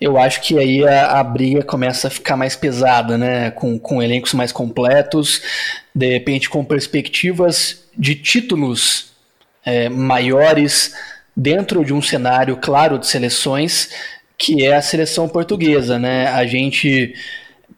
eu 0.00 0.19
acho 0.19 0.43
que 0.43 0.59
aí 0.59 0.87
a, 0.87 1.21
a, 1.21 1.25
briga 1.25 1.62
começa 1.62 2.09
a 2.09 2.11
ficar 2.11 2.37
mais 2.37 2.55
pesada, 2.55 3.17
né? 3.17 3.50
Com, 3.50 3.79
com 3.79 4.03
elencos 4.03 4.35
mais 4.35 4.53
completos, 4.53 5.43
de 5.95 6.11
repente 6.11 6.50
com 6.50 6.65
perspectivas 6.65 7.85
de 7.97 8.15
títulos 8.15 9.12
é, 9.65 9.88
maiores 9.88 10.95
dentro 11.35 11.85
de 11.85 11.93
um 11.93 12.03
cenário 12.03 12.57
claro 12.57 12.99
de 12.99 13.07
seleções, 13.07 13.91
que 14.38 14.65
é 14.65 14.76
a 14.76 14.83
seleção 14.83 15.29
portuguesa, 15.29 15.99
né? 15.99 16.29
A 16.29 16.47
gente 16.47 17.15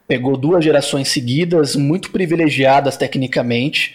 pegou 0.09 0.37
duas 0.37 0.65
gerações 0.65 1.09
seguidas, 1.09 1.77
muito 1.77 2.11
privilegiadas 2.11 2.97
tecnicamente. 2.97 3.95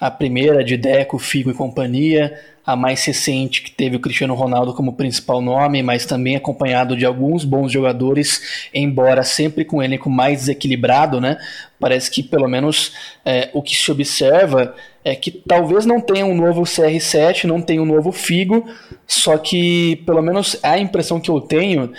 A 0.00 0.10
primeira 0.10 0.64
de 0.64 0.78
Deco, 0.78 1.18
Figo 1.18 1.50
e 1.50 1.54
companhia, 1.54 2.40
a 2.64 2.76
mais 2.76 3.04
recente 3.04 3.62
que 3.62 3.70
teve 3.70 3.96
o 3.96 4.00
Cristiano 4.00 4.34
Ronaldo 4.34 4.72
como 4.72 4.94
principal 4.94 5.42
nome, 5.42 5.82
mas 5.82 6.06
também 6.06 6.36
acompanhado 6.36 6.96
de 6.96 7.04
alguns 7.04 7.44
bons 7.44 7.70
jogadores, 7.70 8.68
embora 8.72 9.22
sempre 9.22 9.64
com 9.64 9.78
um 9.78 9.82
elenco 9.82 10.08
mais 10.08 10.40
desequilibrado, 10.40 11.20
né? 11.20 11.36
Parece 11.78 12.10
que 12.10 12.22
pelo 12.22 12.48
menos 12.48 12.94
é, 13.24 13.50
o 13.52 13.60
que 13.60 13.76
se 13.76 13.90
observa 13.90 14.74
é 15.04 15.14
que 15.14 15.30
talvez 15.30 15.84
não 15.84 16.00
tenha 16.00 16.24
um 16.24 16.34
novo 16.34 16.62
CR7, 16.62 17.44
não 17.44 17.60
tenha 17.60 17.82
um 17.82 17.86
novo 17.86 18.12
Figo, 18.12 18.66
só 19.06 19.36
que 19.36 19.96
pelo 20.06 20.22
menos 20.22 20.58
a 20.62 20.78
impressão 20.78 21.20
que 21.20 21.30
eu 21.30 21.40
tenho 21.40 21.92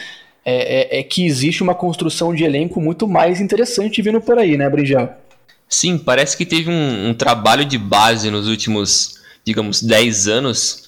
é, 0.44 0.98
é, 0.98 1.00
é 1.00 1.04
que 1.04 1.26
existe 1.26 1.62
uma 1.62 1.76
construção 1.76 2.34
de 2.34 2.44
elenco 2.44 2.80
muito 2.80 3.08
mais 3.08 3.40
interessante 3.40 4.02
vindo 4.02 4.22
por 4.22 4.40
aí, 4.40 4.58
né, 4.58 4.70
Brinjel? 4.70 5.21
Sim, 5.74 5.98
parece 5.98 6.36
que 6.36 6.46
teve 6.46 6.70
um, 6.70 7.10
um 7.10 7.14
trabalho 7.14 7.64
de 7.64 7.78
base 7.78 8.30
nos 8.30 8.50
últimos, 8.50 9.22
digamos, 9.46 9.82
10 9.82 10.28
anos 10.28 10.84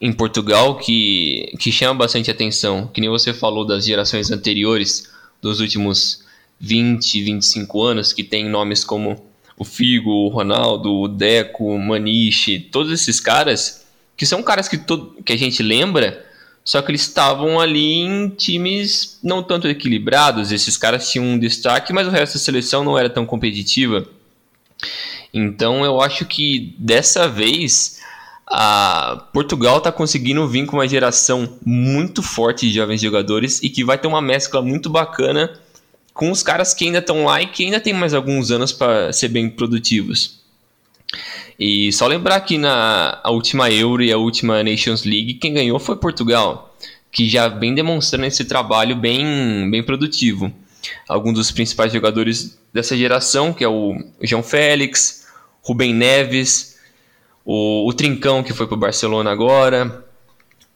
em 0.00 0.12
Portugal 0.12 0.76
que, 0.76 1.54
que 1.60 1.70
chama 1.70 1.94
bastante 1.94 2.32
atenção. 2.32 2.88
Que 2.88 3.00
nem 3.00 3.08
você 3.08 3.32
falou 3.32 3.64
das 3.64 3.86
gerações 3.86 4.32
anteriores, 4.32 5.08
dos 5.40 5.60
últimos 5.60 6.24
20, 6.58 7.22
25 7.22 7.80
anos, 7.80 8.12
que 8.12 8.24
tem 8.24 8.48
nomes 8.48 8.84
como 8.84 9.24
o 9.56 9.64
Figo, 9.64 10.10
o 10.10 10.28
Ronaldo, 10.28 10.92
o 10.92 11.06
Deco, 11.06 11.66
o 11.66 11.78
Maniche, 11.78 12.58
todos 12.58 12.90
esses 12.90 13.20
caras, 13.20 13.86
que 14.16 14.26
são 14.26 14.42
caras 14.42 14.68
que, 14.68 14.78
todo, 14.78 15.16
que 15.24 15.32
a 15.32 15.38
gente 15.38 15.62
lembra, 15.62 16.26
só 16.64 16.82
que 16.82 16.90
eles 16.90 17.02
estavam 17.02 17.60
ali 17.60 18.00
em 18.00 18.30
times 18.30 19.20
não 19.22 19.44
tanto 19.44 19.68
equilibrados, 19.68 20.50
esses 20.50 20.76
caras 20.76 21.08
tinham 21.08 21.24
um 21.24 21.38
destaque, 21.38 21.92
mas 21.92 22.08
o 22.08 22.10
resto 22.10 22.34
da 22.34 22.40
seleção 22.40 22.82
não 22.82 22.98
era 22.98 23.08
tão 23.08 23.24
competitiva. 23.24 24.08
Então 25.32 25.84
eu 25.84 26.00
acho 26.00 26.24
que 26.24 26.74
dessa 26.78 27.28
vez 27.28 28.00
a 28.46 29.28
Portugal 29.32 29.78
está 29.78 29.90
conseguindo 29.90 30.46
vir 30.46 30.66
com 30.66 30.76
uma 30.76 30.86
geração 30.86 31.58
muito 31.64 32.22
forte 32.22 32.68
de 32.68 32.74
jovens 32.74 33.00
jogadores 33.00 33.62
e 33.62 33.68
que 33.68 33.84
vai 33.84 33.98
ter 33.98 34.06
uma 34.06 34.20
mescla 34.20 34.62
muito 34.62 34.90
bacana 34.90 35.50
com 36.12 36.30
os 36.30 36.42
caras 36.42 36.72
que 36.72 36.84
ainda 36.84 36.98
estão 36.98 37.24
lá 37.24 37.42
e 37.42 37.46
que 37.46 37.64
ainda 37.64 37.80
tem 37.80 37.92
mais 37.92 38.14
alguns 38.14 38.50
anos 38.50 38.72
para 38.72 39.12
ser 39.12 39.28
bem 39.28 39.50
produtivos. 39.50 40.40
E 41.58 41.92
só 41.92 42.06
lembrar 42.06 42.40
que 42.40 42.58
na 42.58 43.20
última 43.26 43.70
Euro 43.70 44.02
e 44.02 44.12
a 44.12 44.18
última 44.18 44.62
Nations 44.62 45.04
League, 45.04 45.34
quem 45.34 45.54
ganhou 45.54 45.78
foi 45.78 45.96
Portugal, 45.96 46.74
que 47.10 47.28
já 47.28 47.48
vem 47.48 47.74
demonstrando 47.74 48.26
esse 48.26 48.44
trabalho 48.44 48.96
bem, 48.96 49.68
bem 49.70 49.82
produtivo. 49.82 50.52
Alguns 51.08 51.34
dos 51.34 51.50
principais 51.50 51.92
jogadores 51.92 52.58
dessa 52.72 52.96
geração, 52.96 53.52
que 53.52 53.64
é 53.64 53.68
o 53.68 53.96
João 54.22 54.42
Félix, 54.42 55.26
Rubem 55.62 55.94
Neves, 55.94 56.76
o, 57.44 57.88
o 57.88 57.92
Trincão, 57.92 58.42
que 58.42 58.52
foi 58.52 58.66
para 58.66 58.74
o 58.74 58.78
Barcelona 58.78 59.30
agora, 59.30 60.04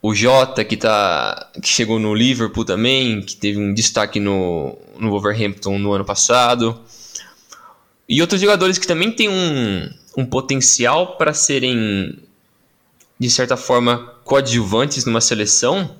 o 0.00 0.14
Jota, 0.14 0.64
que, 0.64 0.76
tá, 0.76 1.50
que 1.60 1.68
chegou 1.68 1.98
no 1.98 2.14
Liverpool 2.14 2.64
também, 2.64 3.20
que 3.20 3.36
teve 3.36 3.58
um 3.58 3.74
destaque 3.74 4.20
no, 4.20 4.78
no 4.98 5.10
Wolverhampton 5.10 5.78
no 5.78 5.92
ano 5.92 6.04
passado. 6.04 6.80
E 8.08 8.20
outros 8.20 8.40
jogadores 8.40 8.78
que 8.78 8.86
também 8.86 9.10
têm 9.10 9.28
um, 9.28 9.90
um 10.16 10.24
potencial 10.24 11.16
para 11.16 11.34
serem, 11.34 12.18
de 13.18 13.28
certa 13.28 13.56
forma, 13.56 14.14
coadjuvantes 14.24 15.04
numa 15.04 15.20
seleção, 15.20 15.96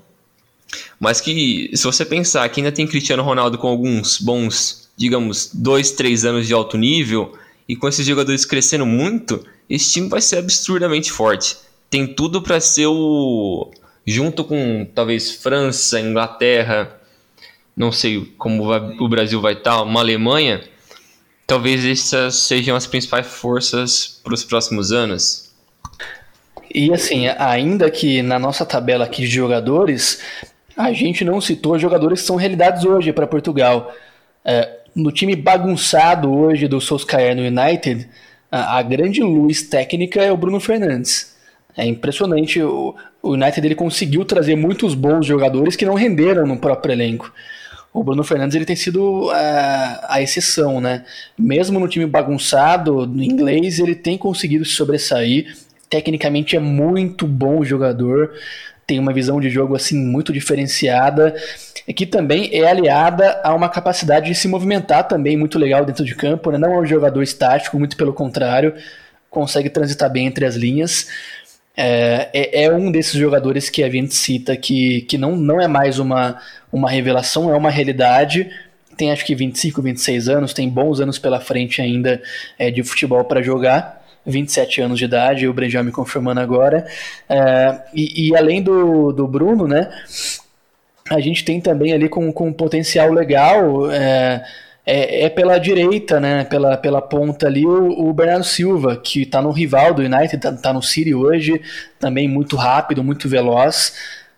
mas 0.98 1.20
que, 1.20 1.70
se 1.74 1.84
você 1.84 2.04
pensar 2.04 2.48
que 2.48 2.60
ainda 2.60 2.72
tem 2.72 2.86
Cristiano 2.86 3.22
Ronaldo 3.22 3.58
com 3.58 3.68
alguns 3.68 4.18
bons, 4.18 4.88
digamos, 4.96 5.50
dois, 5.52 5.92
três 5.92 6.24
anos 6.24 6.46
de 6.46 6.52
alto 6.52 6.76
nível, 6.76 7.36
e 7.68 7.76
com 7.76 7.88
esses 7.88 8.06
jogadores 8.06 8.44
crescendo 8.44 8.86
muito, 8.86 9.44
esse 9.68 9.92
time 9.92 10.08
vai 10.08 10.20
ser 10.20 10.38
absurdamente 10.38 11.12
forte. 11.12 11.56
Tem 11.90 12.06
tudo 12.06 12.42
para 12.42 12.60
ser 12.60 12.86
o 12.86 13.70
junto 14.06 14.42
com 14.42 14.86
talvez 14.94 15.30
França, 15.30 16.00
Inglaterra, 16.00 16.98
não 17.76 17.92
sei 17.92 18.32
como 18.38 18.66
vai, 18.66 18.80
o 18.98 19.08
Brasil 19.08 19.40
vai 19.40 19.52
estar, 19.52 19.82
uma 19.82 20.00
Alemanha, 20.00 20.62
talvez 21.46 21.84
essas 21.84 22.36
sejam 22.36 22.74
as 22.74 22.86
principais 22.86 23.26
forças 23.26 24.20
para 24.24 24.32
os 24.32 24.42
próximos 24.42 24.92
anos. 24.92 25.52
E 26.74 26.92
assim, 26.92 27.28
ainda 27.28 27.90
que 27.90 28.22
na 28.22 28.38
nossa 28.38 28.64
tabela 28.64 29.04
aqui 29.04 29.22
de 29.22 29.28
jogadores, 29.28 30.20
a 30.78 30.92
gente 30.92 31.24
não 31.24 31.40
citou 31.40 31.76
jogadores 31.76 32.20
que 32.20 32.26
são 32.28 32.36
realidades 32.36 32.84
hoje 32.84 33.12
para 33.12 33.26
Portugal. 33.26 33.92
É, 34.44 34.78
no 34.94 35.10
time 35.10 35.34
bagunçado 35.34 36.32
hoje 36.32 36.68
do 36.68 36.80
Solskjaer 36.80 37.34
no 37.34 37.42
United, 37.42 38.08
a, 38.48 38.78
a 38.78 38.82
grande 38.82 39.20
luz 39.20 39.62
técnica 39.62 40.22
é 40.22 40.30
o 40.30 40.36
Bruno 40.36 40.60
Fernandes. 40.60 41.36
É 41.76 41.84
impressionante. 41.84 42.62
O, 42.62 42.94
o 43.20 43.32
United 43.32 43.66
ele 43.66 43.74
conseguiu 43.74 44.24
trazer 44.24 44.54
muitos 44.54 44.94
bons 44.94 45.26
jogadores 45.26 45.74
que 45.74 45.84
não 45.84 45.94
renderam 45.94 46.46
no 46.46 46.56
próprio 46.56 46.92
elenco. 46.92 47.32
O 47.92 48.04
Bruno 48.04 48.22
Fernandes 48.22 48.54
ele 48.54 48.64
tem 48.64 48.76
sido 48.76 49.30
a, 49.32 49.36
é, 49.36 50.00
a 50.08 50.22
exceção, 50.22 50.80
né? 50.80 51.04
Mesmo 51.36 51.80
no 51.80 51.88
time 51.88 52.06
bagunçado, 52.06 53.04
no 53.04 53.24
inglês, 53.24 53.80
ele 53.80 53.96
tem 53.96 54.16
conseguido 54.16 54.64
se 54.64 54.76
sobressair. 54.76 55.56
Tecnicamente 55.90 56.54
é 56.54 56.60
muito 56.60 57.26
bom 57.26 57.64
jogador, 57.64 58.30
tem 58.88 58.98
uma 58.98 59.12
visão 59.12 59.38
de 59.38 59.50
jogo 59.50 59.76
assim 59.76 60.02
muito 60.02 60.32
diferenciada, 60.32 61.36
que 61.94 62.06
também 62.06 62.48
é 62.50 62.66
aliada 62.66 63.38
a 63.44 63.54
uma 63.54 63.68
capacidade 63.68 64.28
de 64.28 64.34
se 64.34 64.48
movimentar 64.48 65.06
também 65.06 65.36
muito 65.36 65.58
legal 65.58 65.84
dentro 65.84 66.06
de 66.06 66.14
campo. 66.14 66.50
Né? 66.50 66.56
Não 66.56 66.72
é 66.72 66.80
um 66.80 66.86
jogador 66.86 67.22
estático, 67.22 67.78
muito 67.78 67.98
pelo 67.98 68.14
contrário, 68.14 68.74
consegue 69.28 69.68
transitar 69.68 70.10
bem 70.10 70.26
entre 70.26 70.46
as 70.46 70.56
linhas. 70.56 71.06
É, 71.76 72.30
é, 72.32 72.64
é, 72.64 72.72
um 72.72 72.90
desses 72.90 73.12
jogadores 73.12 73.68
que 73.68 73.82
a 73.82 73.90
gente 73.90 74.14
cita 74.14 74.56
que, 74.56 75.02
que 75.02 75.18
não, 75.18 75.36
não 75.36 75.60
é 75.60 75.68
mais 75.68 75.98
uma, 75.98 76.40
uma 76.72 76.90
revelação, 76.90 77.52
é 77.52 77.56
uma 77.56 77.70
realidade. 77.70 78.50
tem 78.96 79.12
acho 79.12 79.26
que 79.26 79.34
25, 79.34 79.82
26 79.82 80.30
anos, 80.30 80.54
tem 80.54 80.66
bons 80.66 80.98
anos 80.98 81.18
pela 81.18 81.40
frente 81.40 81.82
ainda 81.82 82.22
é, 82.58 82.70
de 82.70 82.82
futebol 82.82 83.22
para 83.24 83.42
jogar. 83.42 83.97
27 84.26 84.80
anos 84.82 84.98
de 84.98 85.04
idade, 85.04 85.48
o 85.48 85.52
Brejão 85.52 85.82
me 85.82 85.92
confirmando 85.92 86.40
agora. 86.40 86.86
É, 87.28 87.80
e, 87.94 88.28
e, 88.28 88.36
além 88.36 88.62
do, 88.62 89.12
do 89.12 89.26
Bruno, 89.26 89.66
né? 89.66 89.88
A 91.10 91.20
gente 91.20 91.44
tem 91.44 91.60
também 91.60 91.92
ali 91.92 92.08
com, 92.08 92.30
com 92.32 92.48
um 92.48 92.52
potencial 92.52 93.10
legal. 93.12 93.90
É, 93.90 94.44
é, 94.90 95.24
é, 95.24 95.28
pela 95.28 95.58
direita, 95.58 96.18
né? 96.18 96.44
Pela, 96.44 96.76
pela 96.76 97.02
ponta 97.02 97.46
ali, 97.46 97.66
o, 97.66 98.08
o 98.08 98.12
Bernardo 98.14 98.44
Silva, 98.44 98.96
que 98.96 99.22
está 99.22 99.42
no 99.42 99.50
rival 99.50 99.92
do 99.92 100.00
United, 100.00 100.36
está 100.36 100.50
tá 100.50 100.72
no 100.72 100.82
City 100.82 101.14
hoje, 101.14 101.60
também 101.98 102.26
muito 102.26 102.56
rápido, 102.56 103.04
muito 103.04 103.28
veloz. 103.28 103.92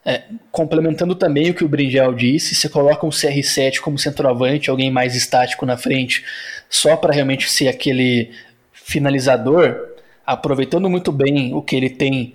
É, 0.05 0.23
complementando 0.51 1.15
também 1.15 1.51
o 1.51 1.55
que 1.55 1.63
o 1.63 1.69
Bringel 1.69 2.15
disse, 2.15 2.57
você 2.57 2.69
coloca 2.69 3.07
um 3.07 3.11
CR7 3.11 3.79
como 3.79 3.99
centroavante, 3.99 4.71
alguém 4.71 4.91
mais 4.91 5.15
estático 5.15 5.65
na 5.65 5.77
frente, 5.77 6.25
só 6.69 6.97
para 6.97 7.13
realmente 7.13 7.49
ser 7.49 7.69
aquele 7.69 8.31
finalizador, 8.91 9.89
aproveitando 10.27 10.91
muito 10.91 11.13
bem 11.13 11.55
o 11.55 11.63
que 11.63 11.77
ele 11.77 11.91
tem 11.91 12.35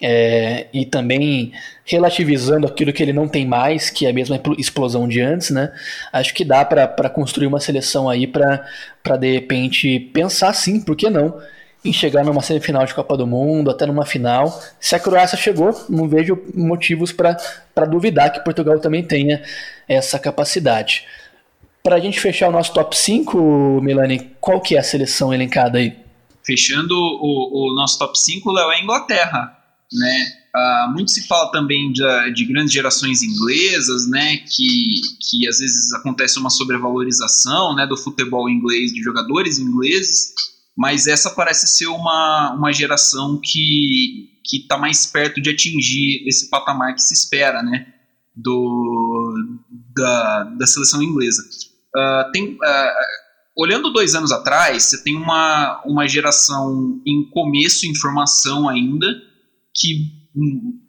é, 0.00 0.66
e 0.72 0.84
também 0.84 1.52
relativizando 1.84 2.66
aquilo 2.66 2.92
que 2.92 3.02
ele 3.02 3.12
não 3.12 3.26
tem 3.26 3.46
mais, 3.46 3.88
que 3.88 4.04
é 4.04 4.10
a 4.10 4.12
mesma 4.12 4.38
explosão 4.58 5.08
de 5.08 5.20
antes, 5.20 5.50
né? 5.50 5.72
Acho 6.12 6.34
que 6.34 6.44
dá 6.44 6.62
para 6.64 7.08
construir 7.08 7.46
uma 7.46 7.60
seleção 7.60 8.08
aí 8.08 8.26
para 8.26 9.16
de 9.18 9.32
repente 9.32 9.98
pensar 10.12 10.52
sim, 10.52 10.80
por 10.80 10.94
que 10.94 11.08
não? 11.08 11.40
Em 11.82 11.92
chegar 11.92 12.24
numa 12.24 12.42
semifinal 12.42 12.84
de 12.84 12.94
Copa 12.94 13.16
do 13.16 13.26
Mundo, 13.26 13.70
até 13.70 13.86
numa 13.86 14.04
final. 14.04 14.62
Se 14.80 14.94
a 14.94 14.98
Croácia 14.98 15.38
chegou, 15.38 15.74
não 15.88 16.08
vejo 16.08 16.38
motivos 16.54 17.12
para 17.12 17.86
duvidar 17.88 18.32
que 18.32 18.44
Portugal 18.44 18.78
também 18.80 19.02
tenha 19.02 19.42
essa 19.88 20.18
capacidade. 20.18 21.06
Para 21.84 21.96
a 21.96 22.00
gente 22.00 22.18
fechar 22.18 22.48
o 22.48 22.52
nosso 22.52 22.72
top 22.72 22.96
5, 22.96 23.80
Milani, 23.82 24.30
qual 24.40 24.60
que 24.60 24.74
é 24.74 24.78
a 24.78 24.82
seleção 24.82 25.32
elencada 25.32 25.78
aí? 25.78 25.94
Fechando 26.44 26.94
o, 26.96 27.70
o 27.70 27.74
nosso 27.74 27.98
top 27.98 28.18
5, 28.18 28.50
Léo, 28.50 28.72
é 28.72 28.76
a 28.76 28.82
Inglaterra 28.82 29.64
né? 29.94 30.32
Uh, 30.54 30.92
muito 30.92 31.10
se 31.10 31.26
fala 31.26 31.50
também 31.50 31.92
de, 31.92 32.32
de, 32.32 32.44
grandes 32.44 32.72
gerações 32.72 33.22
inglesas, 33.22 34.08
né, 34.08 34.36
que, 34.36 35.00
que 35.20 35.48
às 35.48 35.58
vezes 35.58 35.92
acontece 35.92 36.38
uma 36.38 36.50
sobrevalorização 36.50 37.74
né, 37.74 37.86
do 37.86 37.96
futebol 37.96 38.48
inglês, 38.48 38.92
de 38.92 39.02
jogadores 39.02 39.58
ingleses, 39.58 40.32
mas 40.76 41.08
essa 41.08 41.30
parece 41.30 41.66
ser 41.66 41.86
uma, 41.86 42.54
uma 42.56 42.72
geração 42.72 43.40
que 43.42 44.30
está 44.52 44.78
mais 44.78 45.06
perto 45.06 45.40
de 45.40 45.50
atingir 45.50 46.22
esse 46.26 46.48
patamar 46.48 46.94
que 46.94 47.02
se 47.02 47.14
espera 47.14 47.60
né, 47.60 47.88
do, 48.34 49.34
da, 49.96 50.44
da 50.44 50.66
seleção 50.66 51.02
inglesa. 51.02 51.42
Uh, 51.96 52.32
tem, 52.32 52.54
uh, 52.54 52.90
olhando 53.56 53.92
dois 53.92 54.14
anos 54.14 54.32
atrás, 54.32 54.84
você 54.84 55.02
tem 55.02 55.16
uma, 55.16 55.82
uma 55.84 56.08
geração 56.08 57.00
em 57.06 57.28
começo 57.30 57.86
em 57.86 57.94
formação 57.94 58.68
ainda, 58.68 59.06
que 59.74 60.24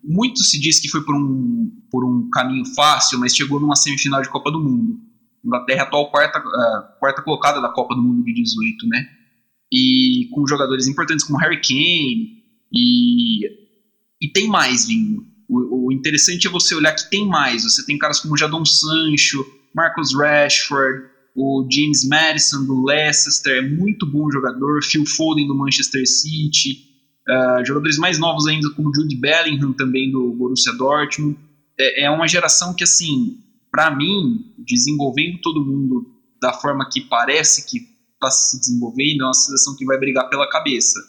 muito 0.04 0.44
se 0.44 0.60
diz 0.60 0.80
que 0.80 0.90
foi 0.90 1.04
por 1.04 1.16
um, 1.16 1.72
por 1.92 2.04
um 2.04 2.30
caminho 2.30 2.66
fácil, 2.74 3.20
mas 3.20 3.36
chegou 3.36 3.60
numa 3.60 3.76
semifinal 3.76 4.22
de 4.22 4.30
Copa 4.30 4.52
do 4.52 4.60
Mundo. 4.60 5.00
Inglaterra 5.46 5.82
é 5.82 5.84
atual 5.84 6.10
quarta, 6.10 6.40
uh, 6.40 7.00
quarta 7.00 7.22
colocada 7.22 7.62
da 7.62 7.70
Copa 7.70 7.94
do 7.94 8.02
Mundo 8.02 8.24
de 8.24 8.34
18, 8.34 8.88
né? 8.88 9.08
E 9.72 10.28
com 10.34 10.48
jogadores 10.48 10.88
importantes 10.88 11.24
como 11.24 11.38
Harry 11.38 11.62
Kane 11.62 12.44
e, 12.74 13.46
e 14.22 14.28
tem 14.34 14.48
mais 14.48 14.88
vindo. 14.88 15.24
O, 15.48 15.88
o, 15.88 15.92
interessante 15.92 16.48
é 16.48 16.50
você 16.50 16.74
olhar 16.74 16.94
que 16.94 17.10
tem 17.10 17.28
mais. 17.28 17.64
Você 17.64 17.86
tem 17.86 17.98
caras 17.98 18.20
como 18.20 18.36
Jadon 18.36 18.66
Sancho, 18.66 19.46
Marcus 19.76 20.16
Rashford, 20.16 21.10
o 21.36 21.68
James 21.70 22.08
Madison 22.08 22.66
do 22.66 22.86
Leicester, 22.86 23.58
é 23.58 23.62
muito 23.62 24.06
bom 24.06 24.32
jogador, 24.32 24.82
Phil 24.84 25.06
Foden 25.06 25.48
do 25.48 25.56
Manchester 25.56 26.08
City, 26.08 26.96
Uh, 27.28 27.66
jogadores 27.66 27.98
mais 27.98 28.20
novos 28.20 28.46
ainda, 28.46 28.70
como 28.76 28.94
Jude 28.94 29.16
Bellingham, 29.16 29.74
também 29.74 30.12
do 30.12 30.32
Borussia 30.34 30.72
Dortmund. 30.74 31.36
É, 31.78 32.04
é 32.04 32.12
uma 32.12 32.28
geração 32.28 32.74
que, 32.76 32.84
assim, 32.84 33.40
para 33.72 33.96
mim, 33.96 34.54
desenvolvendo 34.60 35.40
todo 35.42 35.66
mundo 35.66 36.06
da 36.40 36.54
forma 36.54 36.88
que 36.88 37.02
parece 37.02 37.68
que 37.68 37.80
está 38.14 38.30
se 38.30 38.60
desenvolvendo, 38.60 39.22
é 39.22 39.26
uma 39.26 39.34
seleção 39.34 39.76
que 39.76 39.86
vai 39.86 39.98
brigar 39.98 40.30
pela 40.30 40.48
cabeça, 40.48 41.00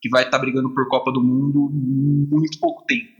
que 0.00 0.08
vai 0.08 0.22
estar 0.22 0.38
tá 0.38 0.38
brigando 0.38 0.72
por 0.72 0.86
Copa 0.86 1.10
do 1.10 1.20
Mundo 1.20 1.68
muito 1.72 2.58
pouco 2.60 2.84
tempo. 2.86 3.12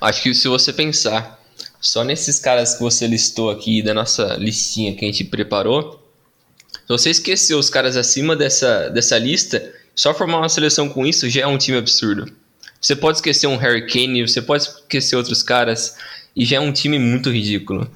Acho 0.00 0.22
que 0.24 0.34
se 0.34 0.48
você 0.48 0.72
pensar 0.72 1.40
só 1.80 2.02
nesses 2.04 2.38
caras 2.38 2.74
que 2.74 2.82
você 2.82 3.06
listou 3.06 3.50
aqui 3.50 3.82
da 3.82 3.94
nossa 3.94 4.34
listinha 4.36 4.94
que 4.94 5.04
a 5.04 5.08
gente 5.08 5.24
preparou, 5.24 6.02
se 6.72 6.88
você 6.88 7.10
esqueceu 7.10 7.58
os 7.58 7.68
caras 7.68 7.96
acima 7.96 8.36
dessa, 8.36 8.88
dessa 8.90 9.18
lista, 9.18 9.72
só 9.94 10.14
formar 10.14 10.38
uma 10.38 10.48
seleção 10.48 10.88
com 10.88 11.06
isso 11.06 11.28
já 11.28 11.42
é 11.42 11.46
um 11.46 11.58
time 11.58 11.78
absurdo. 11.78 12.30
Você 12.80 12.94
pode 12.94 13.18
esquecer 13.18 13.46
um 13.46 13.56
Harry 13.56 13.86
Kane, 13.86 14.26
você 14.26 14.40
pode 14.40 14.64
esquecer 14.64 15.16
outros 15.16 15.42
caras, 15.42 15.96
e 16.36 16.44
já 16.44 16.58
é 16.58 16.60
um 16.60 16.72
time 16.72 16.98
muito 16.98 17.30
ridículo. 17.30 17.90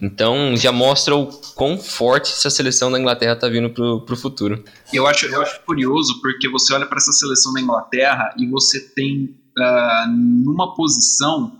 Então 0.00 0.54
já 0.56 0.70
mostra 0.70 1.16
o 1.16 1.26
quão 1.54 1.78
forte 1.78 2.30
essa 2.30 2.50
seleção 2.50 2.92
da 2.92 3.00
Inglaterra 3.00 3.32
está 3.32 3.48
vindo 3.48 3.70
pro, 3.70 4.02
pro 4.02 4.16
futuro. 4.16 4.62
Eu 4.92 5.06
acho, 5.06 5.26
eu 5.26 5.40
acho 5.40 5.60
curioso 5.64 6.20
porque 6.20 6.48
você 6.48 6.74
olha 6.74 6.86
para 6.86 6.98
essa 6.98 7.12
seleção 7.12 7.52
da 7.54 7.60
Inglaterra 7.60 8.34
e 8.38 8.46
você 8.46 8.78
tem 8.78 9.34
uh, 9.58 10.08
numa 10.08 10.74
posição 10.74 11.58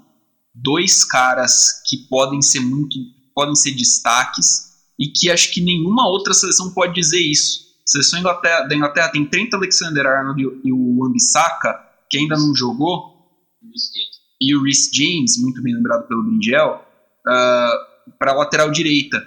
dois 0.57 1.05
caras 1.05 1.83
que 1.87 1.99
podem 2.09 2.40
ser 2.40 2.61
muito 2.61 2.97
podem 3.35 3.55
ser 3.55 3.73
destaques 3.73 4.73
e 4.99 5.09
que 5.09 5.31
acho 5.31 5.53
que 5.53 5.61
nenhuma 5.61 6.09
outra 6.09 6.33
seleção 6.33 6.73
pode 6.73 6.95
dizer 6.95 7.21
isso. 7.21 7.66
A 7.87 7.90
seleção 7.90 8.19
Inglaterra, 8.19 8.62
da 8.62 8.75
Inglaterra 8.75 9.11
tem 9.11 9.27
Trent 9.27 9.53
Alexander-Arnold 9.53 10.42
e 10.64 10.73
o 10.73 10.99
Wan-Bissaka, 10.99 11.79
que 12.11 12.16
ainda 12.16 12.37
não 12.37 12.55
jogou, 12.55 13.14
e 14.40 14.57
o 14.57 14.62
Rhys 14.62 14.90
James, 14.92 15.37
muito 15.38 15.62
bem 15.62 15.75
lembrado 15.75 16.09
pelo 16.09 16.23
Bringel, 16.23 16.83
uh, 17.27 17.31
ah, 17.31 17.87
para 18.19 18.33
a 18.33 18.35
lateral 18.37 18.71
direita. 18.71 19.23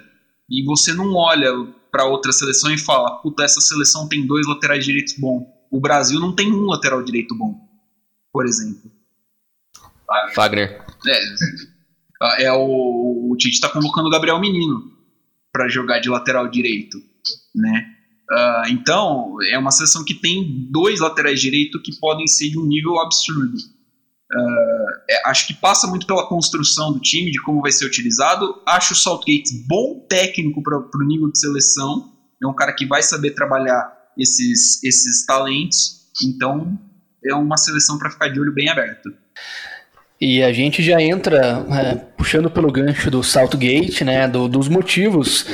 E 0.48 0.64
você 0.64 0.92
não 0.92 1.14
olha 1.14 1.52
para 1.90 2.04
outra 2.04 2.32
seleção 2.32 2.72
e 2.72 2.78
fala, 2.78 3.20
puta, 3.22 3.44
essa 3.44 3.60
seleção 3.60 4.08
tem 4.08 4.26
dois 4.26 4.46
laterais 4.46 4.84
direitos 4.84 5.14
bons. 5.18 5.46
O 5.70 5.80
Brasil 5.80 6.18
não 6.18 6.34
tem 6.34 6.52
um 6.52 6.66
lateral 6.66 7.02
direito 7.02 7.34
bom, 7.34 7.54
por 8.32 8.44
exemplo. 8.44 8.90
Fagner. 10.34 10.84
É, 11.06 12.44
é 12.44 12.52
o, 12.52 13.30
o 13.30 13.36
Tite 13.36 13.54
está 13.54 13.68
convocando 13.68 14.08
o 14.08 14.10
Gabriel 14.10 14.40
Menino 14.40 14.90
para 15.52 15.68
jogar 15.68 16.00
de 16.00 16.08
lateral 16.08 16.48
direito, 16.48 16.98
né? 17.54 17.96
Uh, 18.30 18.68
então, 18.70 19.36
é 19.50 19.58
uma 19.58 19.72
seleção 19.72 20.04
que 20.04 20.14
tem 20.14 20.68
dois 20.70 21.00
laterais 21.00 21.40
direito 21.40 21.82
que 21.82 21.98
podem 21.98 22.28
ser 22.28 22.50
de 22.50 22.58
um 22.58 22.64
nível 22.64 23.00
absurdo. 23.00 23.56
Uh, 24.32 24.90
é, 25.10 25.28
acho 25.28 25.48
que 25.48 25.54
passa 25.54 25.88
muito 25.88 26.06
pela 26.06 26.28
construção 26.28 26.92
do 26.92 27.00
time, 27.00 27.32
de 27.32 27.42
como 27.42 27.60
vai 27.60 27.72
ser 27.72 27.86
utilizado. 27.86 28.62
Acho 28.64 28.92
o 28.92 28.96
Saltgate 28.96 29.66
bom 29.66 30.06
técnico 30.08 30.62
para 30.62 30.78
o 30.78 31.06
nível 31.06 31.28
de 31.32 31.40
seleção. 31.40 32.12
É 32.40 32.46
um 32.46 32.54
cara 32.54 32.72
que 32.72 32.86
vai 32.86 33.02
saber 33.02 33.32
trabalhar 33.32 33.92
esses, 34.16 34.82
esses 34.84 35.26
talentos. 35.26 36.08
Então, 36.22 36.78
é 37.24 37.34
uma 37.34 37.56
seleção 37.56 37.98
para 37.98 38.10
ficar 38.10 38.28
de 38.28 38.38
olho 38.38 38.54
bem 38.54 38.68
aberto. 38.68 39.12
E 40.20 40.42
a 40.42 40.52
gente 40.52 40.82
já 40.82 41.00
entra 41.00 41.64
é, 41.70 41.94
puxando 42.16 42.50
pelo 42.50 42.70
gancho 42.70 43.10
do 43.10 43.22
Saltgate, 43.22 44.04
né, 44.04 44.28
do, 44.28 44.48
dos 44.48 44.68
motivos 44.68 45.46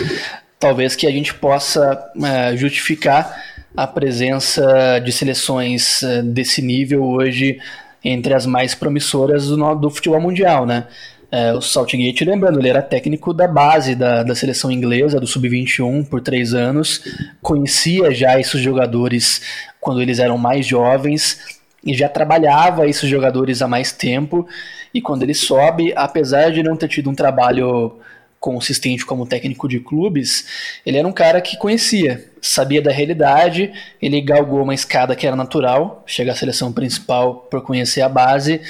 talvez 0.58 0.96
que 0.96 1.06
a 1.06 1.10
gente 1.10 1.34
possa 1.34 2.10
é, 2.24 2.56
justificar 2.56 3.44
a 3.76 3.86
presença 3.86 4.98
de 5.04 5.12
seleções 5.12 6.02
é, 6.02 6.22
desse 6.22 6.62
nível 6.62 7.04
hoje 7.04 7.58
entre 8.04 8.32
as 8.34 8.46
mais 8.46 8.74
promissoras 8.74 9.48
do, 9.48 9.74
do 9.74 9.90
futebol 9.90 10.20
mundial, 10.20 10.64
né? 10.64 10.86
É, 11.30 11.52
o 11.52 11.60
Saltgate, 11.60 12.24
lembrando, 12.24 12.60
ele 12.60 12.68
era 12.68 12.80
técnico 12.80 13.34
da 13.34 13.48
base 13.48 13.96
da, 13.96 14.22
da 14.22 14.34
seleção 14.34 14.70
inglesa, 14.70 15.18
do 15.18 15.26
Sub-21, 15.26 16.06
por 16.08 16.20
três 16.20 16.54
anos, 16.54 17.02
conhecia 17.42 18.12
já 18.12 18.38
esses 18.38 18.60
jogadores 18.60 19.42
quando 19.80 20.00
eles 20.00 20.20
eram 20.20 20.38
mais 20.38 20.64
jovens 20.64 21.55
e 21.86 21.94
já 21.94 22.08
trabalhava 22.08 22.88
esses 22.88 23.08
jogadores 23.08 23.62
há 23.62 23.68
mais 23.68 23.92
tempo. 23.92 24.46
E 24.92 25.00
quando 25.00 25.22
ele 25.22 25.34
sobe, 25.34 25.92
apesar 25.94 26.50
de 26.50 26.62
não 26.62 26.76
ter 26.76 26.88
tido 26.88 27.08
um 27.08 27.14
trabalho 27.14 27.96
consistente 28.40 29.06
como 29.06 29.26
técnico 29.26 29.68
de 29.68 29.80
clubes, 29.80 30.78
ele 30.84 30.98
era 30.98 31.08
um 31.08 31.12
cara 31.12 31.40
que 31.40 31.56
conhecia, 31.56 32.24
sabia 32.40 32.82
da 32.82 32.92
realidade, 32.92 33.72
ele 34.00 34.20
galgou 34.20 34.62
uma 34.62 34.74
escada 34.74 35.16
que 35.16 35.26
era 35.26 35.34
natural, 35.34 36.02
chega 36.06 36.32
à 36.32 36.34
seleção 36.34 36.72
principal 36.72 37.46
por 37.50 37.62
conhecer 37.62 38.02
a 38.02 38.08
base, 38.08 38.60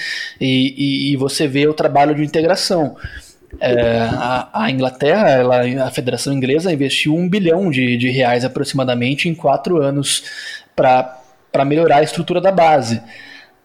e, 0.41 0.75
e, 0.77 1.13
e 1.13 1.17
você 1.17 1.49
vê 1.49 1.67
o 1.67 1.75
trabalho 1.75 2.15
de 2.15 2.23
integração. 2.23 2.97
É, 3.61 4.01
a, 4.13 4.65
a, 4.65 4.71
Inglaterra, 4.71 5.31
ela, 5.31 5.87
a 5.87 5.91
Federação 5.91 6.33
Inglesa 6.33 6.73
investiu 6.73 7.15
um 7.15 7.29
bilhão 7.29 7.71
de, 7.71 7.97
de 7.97 8.11
reais 8.11 8.45
aproximadamente 8.45 9.29
em 9.29 9.35
quatro 9.35 9.81
anos 9.83 10.25
para 10.75 11.23
melhorar 11.65 11.99
a 11.99 12.03
estrutura 12.03 12.41
da 12.41 12.53
base. 12.53 13.01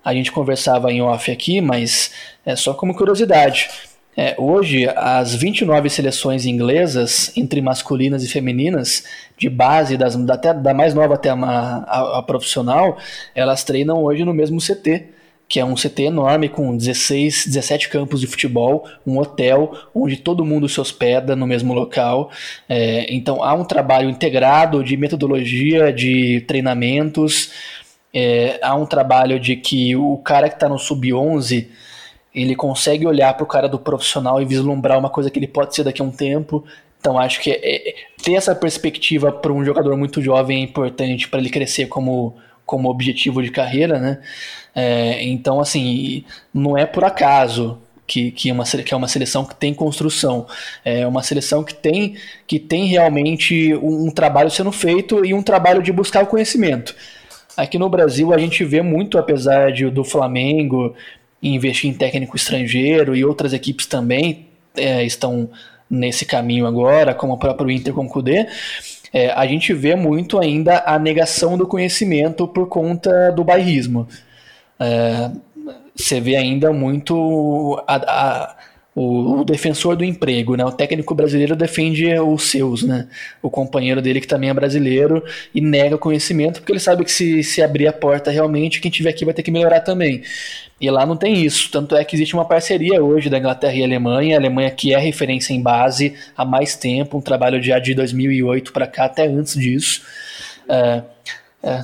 A 0.04 0.14
gente 0.14 0.32
conversava 0.32 0.92
em 0.92 1.02
off 1.02 1.32
aqui, 1.32 1.62
mas 1.62 2.12
é 2.46 2.56
só 2.56 2.74
como 2.74 2.96
curiosidade 2.96 3.70
É, 4.18 4.36
hoje, 4.38 4.90
as 4.94 5.34
29 5.34 5.90
seleções 5.90 6.46
inglesas, 6.46 7.32
entre 7.38 7.62
masculinas 7.62 8.22
e 8.24 8.28
femininas, 8.28 9.06
de 9.38 9.50
base, 9.50 9.96
das, 9.96 10.18
até, 10.30 10.54
da 10.54 10.74
mais 10.74 10.94
nova 10.94 11.14
até 11.14 11.30
a, 11.30 11.36
a, 11.36 12.20
a 12.20 12.22
profissional, 12.22 12.98
elas 13.34 13.64
treinam 13.64 14.04
hoje 14.04 14.26
no 14.26 14.34
mesmo 14.34 14.60
CT 14.60 15.21
que 15.52 15.60
é 15.60 15.66
um 15.66 15.76
CT 15.76 16.04
enorme 16.04 16.48
com 16.48 16.78
16, 16.78 17.48
17 17.48 17.90
campos 17.90 18.22
de 18.22 18.28
futebol, 18.28 18.88
um 19.06 19.18
hotel 19.18 19.78
onde 19.94 20.16
todo 20.16 20.46
mundo 20.46 20.70
se 20.70 20.80
hospeda 20.80 21.36
no 21.36 21.46
mesmo 21.46 21.74
local. 21.74 22.32
É, 22.70 23.14
então 23.14 23.44
há 23.44 23.54
um 23.54 23.66
trabalho 23.66 24.10
integrado 24.10 24.82
de 24.82 24.96
metodologia, 24.96 25.92
de 25.92 26.40
treinamentos, 26.48 27.52
é, 28.14 28.62
há 28.64 28.74
um 28.76 28.86
trabalho 28.86 29.38
de 29.42 29.58
que 29.58 29.94
o 29.94 30.16
cara 30.20 30.48
que 30.48 30.56
está 30.56 30.70
no 30.70 30.80
sub-11 30.80 31.68
ele 32.34 32.56
consegue 32.56 33.06
olhar 33.06 33.34
para 33.34 33.44
o 33.44 33.48
cara 33.48 33.68
do 33.68 33.78
profissional 33.78 34.42
e 34.42 34.46
vislumbrar 34.46 34.98
uma 34.98 35.10
coisa 35.10 35.30
que 35.30 35.38
ele 35.38 35.50
pode 35.50 35.76
ser 35.76 35.84
daqui 35.84 36.02
a 36.02 36.06
um 36.06 36.12
tempo. 36.12 36.64
Então 36.98 37.20
acho 37.20 37.42
que 37.42 37.52
é, 37.52 37.90
é 37.90 37.96
ter 38.24 38.36
essa 38.36 38.56
perspectiva 38.56 39.34
para 39.34 39.52
um 39.52 39.66
jogador 39.66 39.98
muito 39.98 40.22
jovem 40.22 40.62
é 40.62 40.64
importante 40.64 41.28
para 41.28 41.42
ele 41.42 41.50
crescer 41.50 41.88
como, 41.88 42.38
como 42.66 42.90
objetivo 42.90 43.42
de 43.42 43.52
carreira, 43.52 44.00
né? 44.00 44.20
É, 44.74 45.24
então, 45.24 45.60
assim, 45.60 46.24
não 46.54 46.78
é 46.78 46.86
por 46.86 47.04
acaso 47.04 47.78
que, 48.08 48.32
que, 48.32 48.50
é 48.50 48.54
uma, 48.54 48.64
que 48.66 48.94
é 48.94 48.98
uma 48.98 49.08
seleção 49.08 49.46
que 49.46 49.56
tem 49.56 49.74
construção. 49.74 50.48
É 50.84 51.06
uma 51.08 51.24
seleção 51.24 51.64
que 51.64 51.74
tem, 51.74 52.16
que 52.46 52.60
tem 52.60 52.86
realmente 52.86 53.74
um, 53.76 54.08
um 54.08 54.12
trabalho 54.12 54.50
sendo 54.50 54.72
feito 54.72 55.26
e 55.26 55.34
um 55.34 55.42
trabalho 55.42 55.82
de 55.82 55.92
buscar 55.92 56.24
o 56.24 56.28
conhecimento. 56.28 56.96
Aqui 57.56 57.78
no 57.78 57.90
Brasil 57.90 58.34
a 58.34 58.38
gente 58.38 58.64
vê 58.64 58.82
muito, 58.82 59.18
apesar 59.18 59.72
de, 59.72 59.90
do 59.90 60.04
Flamengo 60.04 60.96
investir 61.42 61.90
em 61.90 61.94
técnico 61.94 62.36
estrangeiro 62.36 63.16
e 63.16 63.26
outras 63.26 63.54
equipes 63.54 63.86
também 63.86 64.48
é, 64.76 65.04
estão 65.04 65.50
nesse 65.90 66.26
caminho 66.26 66.66
agora, 66.66 67.14
como 67.14 67.34
o 67.34 67.38
próprio 67.38 67.70
Inter 67.70 67.94
com 67.94 68.06
o 68.06 68.10
Kudê, 68.10 68.48
é, 69.14 69.32
a 69.32 69.46
gente 69.46 69.74
vê 69.74 69.96
muito 69.96 70.40
ainda 70.40 70.84
a 70.86 70.98
negação 70.98 71.58
do 71.58 71.68
conhecimento 71.68 72.48
por 72.48 72.68
conta 72.68 73.32
do 73.32 73.44
bairrismo. 73.44 74.08
É, 74.80 75.32
você 75.96 76.20
vê 76.22 76.36
ainda 76.36 76.72
muito 76.72 77.84
a, 77.88 78.56
o, 78.94 79.40
o, 79.40 79.46
defensor 79.46 79.96
do 79.96 80.04
emprego, 80.04 80.56
né? 80.56 80.66
O 80.66 80.72
técnico 80.72 81.16
brasileiro 81.16 81.56
defende 81.56 82.08
os 82.20 82.50
seus, 82.50 82.84
né? 82.84 83.08
O 83.42 83.50
companheiro 83.50 84.02
dele 84.02 84.20
que 84.20 84.28
também 84.28 84.50
é 84.50 84.54
brasileiro 84.54 85.24
e 85.56 85.62
nega 85.62 85.96
o 85.96 86.00
conhecimento 86.00 86.60
porque 86.60 86.74
ele 86.74 86.80
sabe 86.80 87.06
que 87.06 87.12
se, 87.12 87.42
se 87.44 87.62
abrir 87.62 87.88
a 87.88 87.94
porta 87.94 88.30
realmente, 88.30 88.82
quem 88.82 88.92
tiver 88.92 89.10
aqui 89.10 89.24
vai 89.24 89.34
ter 89.34 89.44
que 89.44 89.52
melhorar 89.52 89.80
também. 89.80 90.24
E 90.80 90.90
lá 90.90 91.06
não 91.06 91.16
tem 91.16 91.46
isso. 91.46 91.72
Tanto 91.72 91.96
é 91.96 92.04
que 92.04 92.16
existe 92.16 92.34
uma 92.34 92.44
parceria 92.44 93.02
hoje 93.02 93.30
da 93.30 93.38
Inglaterra 93.38 93.76
e 93.76 93.84
Alemanha. 93.84 94.36
A 94.36 94.40
Alemanha 94.40 94.72
que 94.72 94.94
é 94.94 94.98
referência 94.98 95.54
em 95.54 95.62
base 95.62 96.16
há 96.36 96.44
mais 96.44 96.76
tempo, 96.76 97.18
um 97.18 97.22
trabalho 97.22 97.62
já 97.64 97.80
de 97.80 97.94
2008 97.94 98.74
para 98.74 98.88
cá, 98.88 99.06
até 99.06 99.26
antes 99.26 99.54
disso. 99.54 100.02
É, 100.68 101.04
é. 101.64 101.82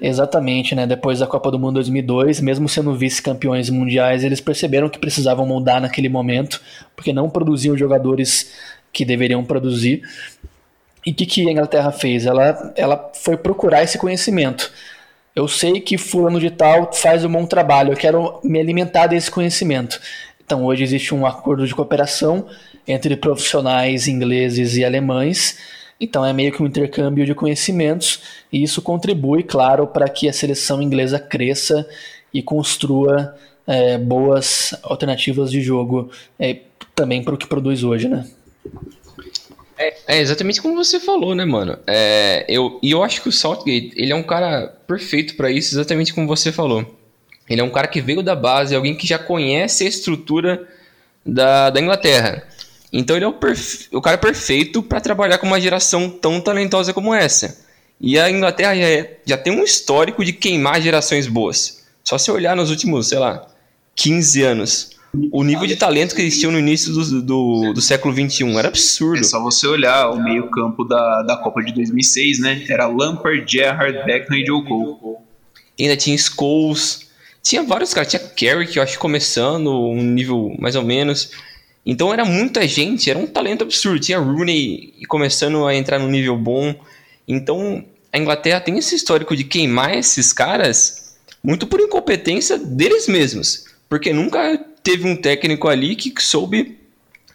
Exatamente, 0.00 0.76
né? 0.76 0.86
Depois 0.86 1.18
da 1.18 1.26
Copa 1.26 1.50
do 1.50 1.58
Mundo 1.58 1.74
2002, 1.74 2.40
mesmo 2.40 2.68
sendo 2.68 2.94
vice-campeões 2.94 3.68
mundiais, 3.68 4.22
eles 4.22 4.40
perceberam 4.40 4.88
que 4.88 4.98
precisavam 4.98 5.44
mudar 5.44 5.80
naquele 5.80 6.08
momento, 6.08 6.60
porque 6.94 7.12
não 7.12 7.28
produziam 7.28 7.76
jogadores 7.76 8.52
que 8.92 9.04
deveriam 9.04 9.44
produzir. 9.44 10.02
E 11.04 11.10
o 11.10 11.14
que, 11.14 11.26
que 11.26 11.48
a 11.48 11.52
Inglaterra 11.52 11.90
fez? 11.90 12.26
Ela, 12.26 12.72
ela 12.76 13.10
foi 13.14 13.36
procurar 13.36 13.82
esse 13.82 13.98
conhecimento. 13.98 14.70
Eu 15.34 15.48
sei 15.48 15.80
que 15.80 15.98
fulano 15.98 16.38
de 16.38 16.50
tal 16.50 16.92
faz 16.92 17.24
um 17.24 17.30
bom 17.30 17.44
trabalho, 17.44 17.92
eu 17.92 17.96
quero 17.96 18.40
me 18.44 18.60
alimentar 18.60 19.08
desse 19.08 19.30
conhecimento. 19.30 20.00
Então 20.44 20.64
hoje 20.64 20.82
existe 20.84 21.14
um 21.14 21.26
acordo 21.26 21.66
de 21.66 21.74
cooperação 21.74 22.46
entre 22.86 23.16
profissionais 23.16 24.08
ingleses 24.08 24.76
e 24.76 24.84
alemães 24.84 25.58
então 26.00 26.24
é 26.24 26.32
meio 26.32 26.52
que 26.52 26.62
um 26.62 26.66
intercâmbio 26.66 27.26
de 27.26 27.34
conhecimentos 27.34 28.20
e 28.52 28.62
isso 28.62 28.80
contribui, 28.80 29.42
claro, 29.42 29.86
para 29.86 30.08
que 30.08 30.28
a 30.28 30.32
seleção 30.32 30.80
inglesa 30.80 31.18
cresça 31.18 31.88
e 32.32 32.42
construa 32.42 33.36
é, 33.66 33.98
boas 33.98 34.74
alternativas 34.82 35.50
de 35.50 35.60
jogo 35.60 36.10
é, 36.38 36.58
também 36.94 37.22
para 37.22 37.34
o 37.34 37.38
que 37.38 37.46
produz 37.46 37.82
hoje, 37.84 38.08
né? 38.08 38.26
É, 39.76 39.94
é, 40.08 40.18
exatamente 40.20 40.60
como 40.60 40.74
você 40.74 40.98
falou, 40.98 41.34
né, 41.34 41.44
mano? 41.44 41.78
É, 41.86 42.44
eu, 42.48 42.80
e 42.82 42.90
eu 42.90 43.02
acho 43.02 43.22
que 43.22 43.28
o 43.28 43.32
Southgate, 43.32 43.92
ele 43.94 44.12
é 44.12 44.16
um 44.16 44.24
cara 44.24 44.66
perfeito 44.86 45.36
para 45.36 45.50
isso, 45.50 45.74
exatamente 45.74 46.12
como 46.12 46.26
você 46.26 46.50
falou. 46.50 46.98
Ele 47.48 47.60
é 47.60 47.64
um 47.64 47.70
cara 47.70 47.86
que 47.86 48.00
veio 48.00 48.22
da 48.22 48.34
base, 48.34 48.74
alguém 48.74 48.96
que 48.96 49.06
já 49.06 49.18
conhece 49.18 49.84
a 49.84 49.88
estrutura 49.88 50.66
da, 51.24 51.70
da 51.70 51.80
Inglaterra. 51.80 52.42
Então 52.92 53.16
ele 53.16 53.24
é 53.24 53.28
o, 53.28 53.34
o 53.92 54.00
cara 54.00 54.16
perfeito 54.18 54.82
para 54.82 55.00
trabalhar 55.00 55.38
com 55.38 55.46
uma 55.46 55.60
geração 55.60 56.08
tão 56.08 56.40
talentosa 56.40 56.92
como 56.92 57.14
essa. 57.14 57.58
E 58.00 58.18
a 58.18 58.30
Inglaterra 58.30 58.74
já, 58.74 58.82
é, 58.82 59.18
já 59.26 59.36
tem 59.36 59.52
um 59.52 59.64
histórico 59.64 60.24
de 60.24 60.32
queimar 60.32 60.80
gerações 60.80 61.26
boas. 61.26 61.84
Só 62.04 62.16
se 62.16 62.30
olhar 62.30 62.56
nos 62.56 62.70
últimos, 62.70 63.08
sei 63.08 63.18
lá, 63.18 63.46
15 63.96 64.42
anos. 64.42 64.98
O 65.32 65.42
nível 65.42 65.66
de 65.66 65.74
talento 65.74 66.14
que 66.14 66.20
eles 66.22 66.38
tinham 66.38 66.52
no 66.52 66.58
início 66.58 66.92
do, 66.92 67.22
do, 67.22 67.72
do 67.72 67.80
século 67.80 68.14
XXI 68.14 68.56
era 68.56 68.68
absurdo. 68.68 69.20
É 69.20 69.24
só 69.24 69.42
você 69.42 69.66
olhar 69.66 70.10
o 70.10 70.22
meio-campo 70.22 70.84
da, 70.84 71.22
da 71.22 71.36
Copa 71.36 71.62
de 71.62 71.72
2006, 71.72 72.38
né? 72.40 72.64
Era 72.68 72.86
Lampard, 72.86 73.44
Gerrard, 73.50 74.04
Beckham 74.04 74.36
e 74.36 74.46
Joe 74.46 74.64
Cole. 74.64 75.16
Ainda 75.80 75.96
tinha 75.96 76.16
Scholes. 76.16 77.08
Tinha 77.42 77.62
vários 77.62 77.94
caras. 77.94 78.10
Tinha 78.10 78.20
Carrick, 78.20 78.76
eu 78.76 78.82
acho, 78.82 78.98
começando, 78.98 79.72
um 79.72 80.02
nível 80.02 80.54
mais 80.58 80.76
ou 80.76 80.82
menos. 80.82 81.30
Então 81.88 82.12
era 82.12 82.22
muita 82.22 82.68
gente, 82.68 83.08
era 83.08 83.18
um 83.18 83.26
talento 83.26 83.64
absurdo. 83.64 83.98
Tinha 83.98 84.18
Rooney 84.18 84.92
começando 85.08 85.64
a 85.64 85.74
entrar 85.74 85.98
no 85.98 86.06
nível 86.06 86.36
bom. 86.36 86.74
Então 87.26 87.82
a 88.12 88.18
Inglaterra 88.18 88.60
tem 88.60 88.76
esse 88.76 88.94
histórico 88.94 89.34
de 89.34 89.42
queimar 89.42 89.96
esses 89.96 90.30
caras 90.30 91.16
muito 91.42 91.66
por 91.66 91.80
incompetência 91.80 92.58
deles 92.58 93.08
mesmos. 93.08 93.64
Porque 93.88 94.12
nunca 94.12 94.58
teve 94.82 95.08
um 95.08 95.16
técnico 95.16 95.66
ali 95.66 95.96
que 95.96 96.12
soube 96.22 96.76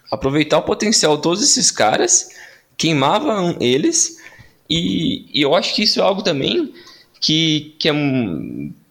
aproveitar 0.08 0.58
o 0.58 0.62
potencial 0.62 1.16
de 1.16 1.22
todos 1.24 1.42
esses 1.42 1.72
caras, 1.72 2.28
queimavam 2.76 3.56
eles. 3.60 4.18
E, 4.70 5.26
e 5.34 5.42
eu 5.42 5.56
acho 5.56 5.74
que 5.74 5.82
isso 5.82 5.98
é 5.98 6.02
algo 6.04 6.22
também 6.22 6.72
que, 7.20 7.74
que, 7.76 7.88
é, 7.88 7.92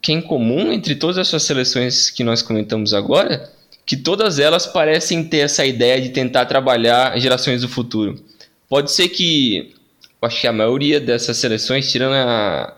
que 0.01 0.11
é 0.11 0.15
incomum 0.15 0.73
entre 0.73 0.93
todas 0.95 1.17
essas 1.17 1.43
seleções 1.43 2.09
que 2.09 2.21
nós 2.21 2.41
comentamos 2.41 2.93
agora 2.93 3.52
que 3.85 3.97
todas 3.97 4.39
elas 4.39 4.65
parecem 4.65 5.23
ter 5.23 5.39
essa 5.39 5.65
ideia 5.65 6.01
de 6.01 6.09
tentar 6.09 6.45
trabalhar 6.45 7.19
gerações 7.19 7.61
do 7.61 7.69
futuro. 7.69 8.23
Pode 8.69 8.91
ser 8.91 9.09
que, 9.09 9.73
acho 10.21 10.41
que 10.41 10.47
a 10.47 10.53
maioria 10.53 10.99
dessas 10.99 11.37
seleções, 11.37 11.91
tirando 11.91 12.13
a, 12.13 12.77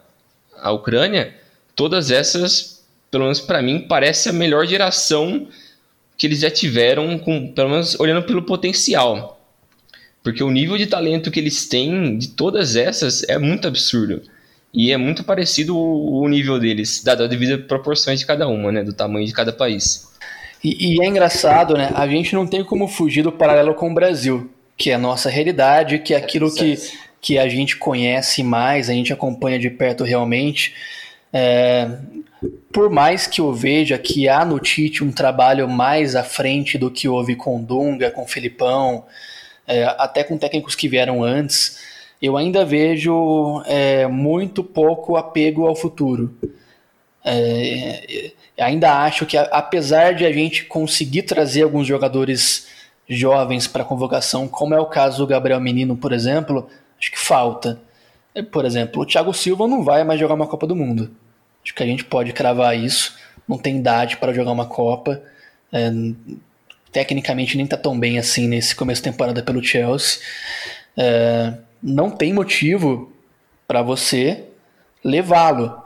a 0.61 0.71
Ucrânia, 0.71 1.33
todas 1.75 2.09
essas, 2.09 2.83
pelo 3.11 3.25
menos 3.25 3.39
para 3.39 3.61
mim, 3.61 3.85
parece 3.87 4.29
a 4.29 4.33
melhor 4.33 4.65
geração 4.65 5.47
que 6.17 6.25
eles 6.27 6.39
já 6.39 6.49
tiveram, 6.49 7.19
com, 7.19 7.51
pelo 7.51 7.69
menos 7.69 7.99
olhando 7.99 8.23
pelo 8.23 8.43
potencial. 8.43 9.39
Porque 10.23 10.43
o 10.43 10.49
nível 10.49 10.77
de 10.77 10.87
talento 10.87 11.29
que 11.29 11.39
eles 11.39 11.67
têm 11.67 12.17
de 12.17 12.29
todas 12.29 12.75
essas 12.75 13.23
é 13.29 13.37
muito 13.37 13.67
absurdo. 13.67 14.21
E 14.73 14.91
é 14.91 14.97
muito 14.97 15.23
parecido 15.23 15.77
o, 15.77 16.27
nível 16.27 16.59
deles, 16.59 17.01
dada 17.03 17.23
a 17.25 17.27
devida 17.27 17.57
proporções 17.57 18.19
de 18.19 18.25
cada 18.25 18.47
uma, 18.47 18.71
né, 18.71 18.83
do 18.83 18.91
tamanho 18.91 19.25
de 19.25 19.31
cada 19.31 19.53
país. 19.53 20.14
E, 20.63 20.95
e, 20.95 21.03
é 21.03 21.07
engraçado, 21.07 21.75
né? 21.75 21.91
A 21.93 22.07
gente 22.07 22.33
não 22.33 22.47
tem 22.47 22.63
como 22.63 22.87
fugir 22.87 23.23
do 23.23 23.31
paralelo 23.31 23.73
com 23.73 23.89
o 23.89 23.93
Brasil, 23.93 24.49
que 24.77 24.91
é 24.91 24.95
a 24.95 24.99
nossa 24.99 25.29
realidade, 25.29 25.99
que 25.99 26.13
é 26.13 26.17
aquilo 26.17 26.53
que, 26.53 26.75
que 27.21 27.37
a 27.37 27.47
gente 27.47 27.77
conhece 27.77 28.43
mais, 28.43 28.89
a 28.89 28.93
gente 28.93 29.13
acompanha 29.13 29.59
de 29.59 29.69
perto 29.69 30.03
realmente. 30.03 30.73
É, 31.31 31.87
por 32.71 32.89
mais 32.89 33.27
que 33.27 33.41
eu 33.41 33.53
veja 33.53 33.97
que 33.97 34.27
há 34.27 34.43
no 34.45 34.59
Tite 34.59 35.03
um 35.03 35.11
trabalho 35.11 35.67
mais 35.67 36.15
à 36.15 36.23
frente 36.23 36.77
do 36.77 36.89
que 36.89 37.07
houve 37.07 37.35
com 37.35 37.61
Dunga, 37.63 38.11
com 38.11 38.27
Filipão, 38.27 39.05
é, 39.67 39.83
até 39.97 40.23
com 40.23 40.37
técnicos 40.37 40.75
que 40.75 40.87
vieram 40.87 41.23
antes, 41.23 41.79
eu 42.21 42.37
ainda 42.37 42.63
vejo 42.65 43.61
é, 43.65 44.07
muito 44.07 44.63
pouco 44.63 45.15
apego 45.15 45.65
ao 45.65 45.75
futuro. 45.75 46.35
É, 47.27 48.31
ainda 48.59 49.03
acho 49.03 49.25
que, 49.25 49.35
apesar 49.35 50.13
de 50.13 50.25
a 50.25 50.31
gente 50.31 50.65
conseguir 50.65 51.23
trazer 51.23 51.63
alguns 51.63 51.87
jogadores 51.87 52.67
jovens 53.09 53.67
para 53.67 53.81
a 53.81 53.85
convocação, 53.85 54.47
como 54.47 54.75
é 54.75 54.79
o 54.79 54.85
caso 54.85 55.17
do 55.17 55.27
Gabriel 55.27 55.59
Menino, 55.59 55.97
por 55.97 56.13
exemplo, 56.13 56.69
acho 56.99 57.11
que 57.11 57.19
falta. 57.19 57.79
É, 58.33 58.43
por 58.43 58.65
exemplo, 58.65 59.01
o 59.01 59.05
Thiago 59.05 59.33
Silva 59.33 59.67
não 59.67 59.83
vai 59.83 60.03
mais 60.03 60.19
jogar 60.19 60.35
uma 60.35 60.47
Copa 60.47 60.67
do 60.67 60.75
Mundo. 60.75 61.09
Acho 61.63 61.73
que 61.73 61.81
a 61.81 61.85
gente 61.85 62.03
pode 62.03 62.31
cravar 62.31 62.77
isso. 62.77 63.15
Não 63.47 63.57
tem 63.57 63.77
idade 63.77 64.17
para 64.17 64.33
jogar 64.33 64.51
uma 64.51 64.65
Copa. 64.67 65.21
É, 65.73 65.91
tecnicamente 66.91 67.57
nem 67.57 67.65
está 67.65 67.75
tão 67.75 67.99
bem 67.99 68.19
assim 68.19 68.47
nesse 68.47 68.75
começo 68.75 69.01
de 69.01 69.09
temporada 69.09 69.41
pelo 69.41 69.63
Chelsea. 69.63 70.21
É, 70.95 71.53
não 71.81 72.09
tem 72.09 72.33
motivo 72.33 73.11
para 73.67 73.81
você 73.81 74.45
levá-lo. 75.03 75.84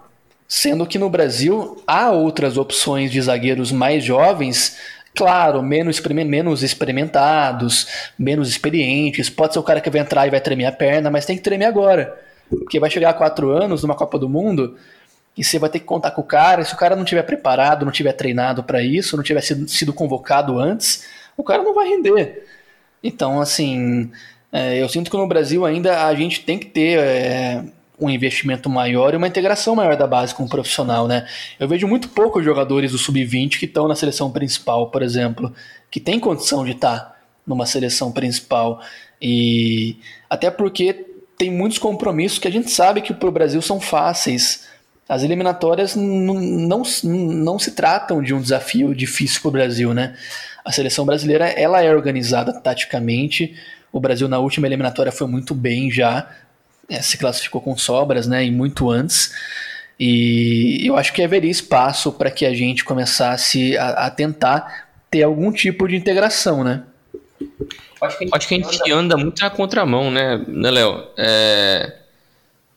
Sendo 0.52 0.86
que 0.86 0.98
no 0.98 1.10
Brasil 1.10 1.82
há 1.86 2.10
outras 2.10 2.58
opções 2.58 3.12
de 3.12 3.22
zagueiros 3.22 3.72
mais 3.72 4.04
jovens 4.04 4.76
Claro, 5.16 5.62
menos, 5.62 6.00
menos 6.00 6.64
experimentados, 6.64 7.88
menos 8.18 8.48
experientes. 8.48 9.30
Pode 9.30 9.54
ser 9.54 9.60
o 9.60 9.64
cara 9.64 9.82
que 9.82 9.90
vai 9.90 10.02
entrar 10.02 10.28
e 10.28 10.30
vai 10.30 10.40
tremer 10.40 10.66
a 10.66 10.72
perna, 10.72 11.10
mas 11.10 11.26
tem 11.26 11.36
que 11.36 11.44
tremer 11.44 11.66
agora. 11.66 12.18
Porque 12.50 12.80
vai 12.80 12.90
chegar 12.90 13.10
a 13.10 13.14
quatro 13.14 13.50
anos 13.50 13.84
numa 13.84 13.96
Copa 13.96 14.18
do 14.18 14.30
Mundo 14.30 14.78
e 15.38 15.44
você 15.44 15.60
vai 15.60 15.70
ter 15.70 15.80
que 15.80 15.86
contar 15.86 16.12
com 16.12 16.22
o 16.22 16.24
cara. 16.26 16.64
Se 16.64 16.74
o 16.74 16.78
cara 16.78 16.96
não 16.96 17.04
tiver 17.04 17.24
preparado, 17.24 17.86
não 17.86 17.92
tiver 17.92 18.14
treinado 18.14 18.64
para 18.64 18.82
isso, 18.82 19.18
não 19.18 19.24
tiver 19.24 19.42
sido, 19.42 19.68
sido, 19.68 19.94
convocado 19.94 20.58
antes, 20.58 21.06
o 21.36 21.44
cara 21.44 21.64
não 21.64 21.74
vai 21.74 21.88
render. 21.90 22.46
Então, 23.04 23.42
assim, 23.42 24.12
é, 24.52 24.82
eu 24.82 24.88
sinto 24.88 25.12
que 25.12 25.18
no 25.18 25.28
Brasil 25.28 25.66
ainda 25.66 26.06
a 26.06 26.16
gente 26.16 26.44
tem 26.44 26.58
que 26.58 26.68
ter 26.68 27.00
é, 27.00 27.64
um 28.00 28.10
investimento 28.10 28.70
maior 28.70 29.14
e 29.14 29.18
uma 29.18 29.28
integração 29.28 29.76
maior 29.76 29.96
da 29.96 30.08
base 30.08 30.34
com 30.34 30.44
o 30.44 30.50
profissional, 30.50 31.08
né? 31.08 31.28
Eu 31.60 31.68
vejo 31.68 31.88
muito 31.88 32.10
poucos 32.10 32.44
jogadores 32.44 32.92
do 32.92 32.98
sub-20 32.98 33.60
que 33.60 33.66
estão 33.66 33.88
na 33.88 33.96
seleção 33.96 34.32
principal, 34.32 34.90
por 34.90 35.02
exemplo, 35.02 35.54
que 35.92 36.00
tem 36.00 36.20
condição 36.20 36.64
de 36.64 36.72
estar 36.72 37.00
tá 37.00 37.16
numa 37.46 37.66
seleção 37.66 38.12
principal. 38.12 38.82
E 39.22 39.98
até 40.30 40.50
porque 40.50 41.06
tem 41.38 41.52
muitos 41.52 41.78
compromissos 41.78 42.40
que 42.40 42.48
a 42.48 42.52
gente 42.52 42.70
sabe 42.70 43.02
que 43.02 43.14
para 43.14 43.30
o 43.30 43.32
Brasil 43.32 43.62
são 43.62 43.80
fáceis. 43.80 44.68
As 45.08 45.24
eliminatórias 45.24 45.96
não, 45.96 46.36
não, 46.36 46.84
não 47.04 47.60
se 47.60 47.72
tratam 47.72 48.22
de 48.22 48.34
um 48.34 48.42
desafio 48.42 48.94
difícil 48.94 49.42
para 49.42 49.50
o 49.50 49.52
Brasil, 49.52 49.94
né? 49.94 50.16
A 50.64 50.72
seleção 50.72 51.06
brasileira 51.06 51.48
ela 51.48 51.82
é 51.82 51.90
organizada 51.90 52.54
taticamente. 52.54 53.56
O 53.92 54.00
Brasil 54.00 54.28
na 54.28 54.38
última 54.38 54.68
eliminatória 54.68 55.12
foi 55.12 55.28
muito 55.28 55.56
bem 55.56 55.90
já, 55.90 56.30
é, 56.90 57.02
se 57.02 57.18
classificou 57.18 57.62
com 57.62 57.78
sobras, 57.78 58.28
né, 58.28 58.44
e 58.46 58.52
muito 58.52 58.90
antes. 58.90 59.32
E 60.00 60.82
eu 60.86 60.98
acho 60.98 61.12
que 61.12 61.22
haveria 61.22 61.52
espaço 61.52 62.12
para 62.14 62.32
que 62.32 62.46
a 62.46 62.54
gente 62.54 62.86
começasse 62.86 63.78
a, 63.78 64.06
a, 64.06 64.10
tentar 64.10 64.88
ter 65.12 65.24
algum 65.24 65.52
tipo 65.52 65.88
de 65.88 65.96
integração, 65.96 66.64
né? 66.64 66.84
Acho 68.02 68.18
que 68.18 68.24
a 68.24 68.28
gente, 68.28 68.36
acho 68.36 68.48
que 68.48 68.56
a 68.56 68.58
gente 68.58 68.92
anda 68.92 69.18
muito 69.18 69.42
na 69.42 69.50
contramão, 69.50 70.10
né, 70.10 70.44
né 70.48 70.72
Léo? 70.72 71.06
É, 71.18 71.96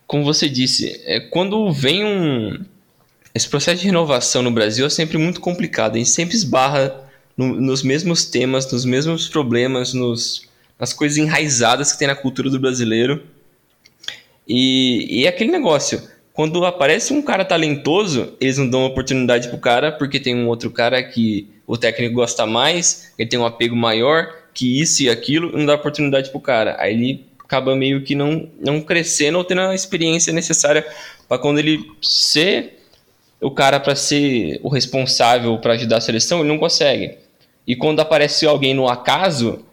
como 0.05 0.25
você 0.25 0.49
disse, 0.49 1.01
é, 1.07 1.21
quando 1.21 1.71
vem 1.73 2.05
um. 2.05 2.65
Esse 3.35 3.49
processo 3.49 3.81
de 3.81 3.87
renovação 3.87 4.43
no 4.43 4.51
Brasil 4.51 4.85
é 4.85 4.91
sempre 4.91 5.17
muito 5.17 5.41
complicado, 5.41 5.95
a 5.95 5.99
gente 5.99 6.11
sempre 6.11 6.35
esbarra 6.35 7.09
no, 7.37 7.55
nos 7.61 7.83
mesmos 7.83 8.25
temas, 8.25 8.71
nos 8.71 8.85
mesmos 8.85 9.29
problemas, 9.29 9.95
nos, 9.95 10.49
nas 10.79 10.93
coisas 10.93 11.17
enraizadas 11.17 11.93
que 11.93 11.99
tem 11.99 12.09
na 12.09 12.15
cultura 12.15 12.51
do 12.51 12.61
brasileiro. 12.61 13.23
E, 14.47 15.21
e 15.21 15.27
é 15.27 15.29
aquele 15.29 15.51
negócio, 15.51 16.03
quando 16.33 16.65
aparece 16.65 17.13
um 17.13 17.23
cara 17.23 17.45
talentoso, 17.45 18.35
eles 18.41 18.59
não 18.59 18.69
dão 18.69 18.85
oportunidade 18.85 19.49
pro 19.49 19.59
cara, 19.59 19.93
porque 19.93 20.19
tem 20.19 20.35
um 20.35 20.49
outro 20.49 20.71
cara 20.71 21.03
que 21.03 21.49
o 21.67 21.77
técnico 21.77 22.15
gosta 22.15 22.47
mais, 22.47 23.13
ele 23.19 23.29
tem 23.29 23.39
um 23.39 23.47
apego 23.47 23.77
maior, 23.77 24.29
que 24.55 24.81
isso 24.81 25.03
e 25.03 25.11
aquilo, 25.11 25.57
não 25.57 25.67
dá 25.67 25.75
oportunidade 25.75 26.31
pro 26.31 26.41
cara. 26.41 26.77
Aí 26.79 26.95
ele 26.95 27.27
acaba 27.39 27.77
meio 27.77 28.03
que 28.03 28.15
não, 28.15 28.49
não 28.61 28.81
crescendo 28.81 29.39
ou 29.39 29.45
tendo 29.45 29.61
a 29.61 29.75
experiência 29.75 30.33
necessária 30.33 30.87
para 31.29 31.39
quando 31.39 31.59
ele 31.59 31.85
ser 32.01 32.79
o 33.41 33.51
cara 33.51 33.81
para 33.81 33.97
ser 33.97 34.61
o 34.63 34.69
responsável 34.69 35.59
para 35.59 35.75
ajudar 35.75 35.99
a 35.99 36.01
seleção, 36.01 36.41
ele 36.41 36.49
não 36.49 36.59
consegue. 36.59 37.17
E 37.67 37.77
quando 37.77 38.01
aparece 38.01 38.47
alguém 38.47 38.73
no 38.73 38.89
acaso, 38.89 39.65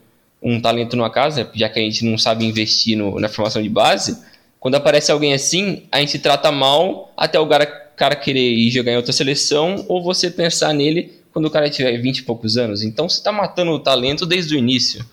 um 0.42 0.60
talento 0.60 0.96
no 0.96 1.04
acaso, 1.04 1.48
já 1.54 1.70
que 1.70 1.80
a 1.80 1.84
gente 1.84 2.04
não 2.04 2.18
sabe 2.18 2.46
investir 2.46 2.98
no, 2.98 3.20
na 3.20 3.30
formação 3.30 3.62
de 3.62 3.70
base, 3.70 4.18
quando 4.60 4.76
aparece 4.76 5.12
alguém 5.12 5.34
assim, 5.34 5.88
a 5.92 6.00
gente 6.00 6.20
trata 6.20 6.52
mal 6.52 7.14
até 7.16 7.40
o 7.40 7.48
cara, 7.48 7.66
cara 7.66 8.16
querer 8.16 8.54
ir 8.54 8.70
jogar 8.70 8.92
em 8.92 8.98
outra 8.98 9.14
seleção 9.14 9.86
ou 9.88 10.04
você 10.04 10.30
pensar 10.30 10.74
nele 10.74 11.14
quando 11.32 11.46
o 11.46 11.52
cara 11.52 11.70
tiver 11.70 11.98
20 11.98 12.18
e 12.18 12.24
poucos 12.24 12.58
anos. 12.58 12.84
Então 12.84 13.08
você 13.08 13.18
está 13.18 13.32
matando 13.32 13.72
o 13.72 13.80
talento 13.80 14.26
desde 14.26 14.56
o 14.56 14.58
início. 14.58 15.06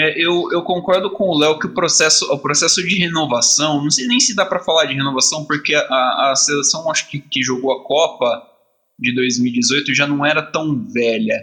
É, 0.00 0.16
eu, 0.16 0.48
eu, 0.52 0.62
concordo 0.62 1.10
com 1.10 1.24
o 1.24 1.36
Léo 1.36 1.58
que 1.58 1.66
o 1.66 1.74
processo, 1.74 2.24
o 2.32 2.38
processo 2.38 2.80
de 2.86 2.96
renovação, 2.98 3.82
não 3.82 3.90
sei 3.90 4.06
nem 4.06 4.20
se 4.20 4.34
dá 4.34 4.46
para 4.46 4.60
falar 4.60 4.84
de 4.84 4.94
renovação, 4.94 5.44
porque 5.44 5.74
a, 5.74 6.30
a 6.30 6.34
seleção 6.36 6.88
acho 6.88 7.10
que, 7.10 7.18
que 7.18 7.42
jogou 7.42 7.72
a 7.72 7.82
Copa 7.82 8.46
de 8.96 9.12
2018 9.12 9.92
já 9.94 10.06
não 10.06 10.24
era 10.24 10.40
tão 10.40 10.86
velha 10.88 11.34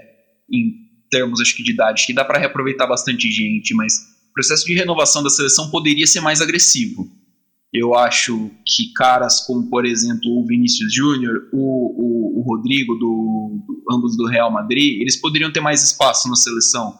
em 0.49 0.73
termos 1.09 1.41
acho 1.41 1.55
que 1.55 1.63
de 1.63 1.73
idade, 1.73 1.99
acho 1.99 2.07
que 2.07 2.13
dá 2.13 2.23
para 2.23 2.39
reaproveitar 2.39 2.87
bastante 2.87 3.29
gente, 3.29 3.73
mas 3.75 3.93
o 4.29 4.33
processo 4.33 4.65
de 4.65 4.73
renovação 4.73 5.21
da 5.21 5.29
seleção 5.29 5.69
poderia 5.69 6.07
ser 6.07 6.21
mais 6.21 6.39
agressivo. 6.39 7.09
Eu 7.77 7.93
acho 7.93 8.49
que 8.65 8.93
caras 8.93 9.41
como, 9.41 9.69
por 9.69 9.85
exemplo, 9.85 10.31
o 10.31 10.45
Vinícius 10.47 10.93
Júnior, 10.93 11.49
o, 11.51 11.59
o, 11.59 12.39
o, 12.39 12.41
Rodrigo, 12.41 12.95
do, 12.95 13.59
do, 13.67 13.83
ambos 13.91 14.15
do 14.15 14.27
Real 14.27 14.49
Madrid, 14.49 15.01
eles 15.01 15.19
poderiam 15.19 15.51
ter 15.51 15.59
mais 15.59 15.83
espaço 15.83 16.29
na 16.29 16.37
seleção. 16.37 16.97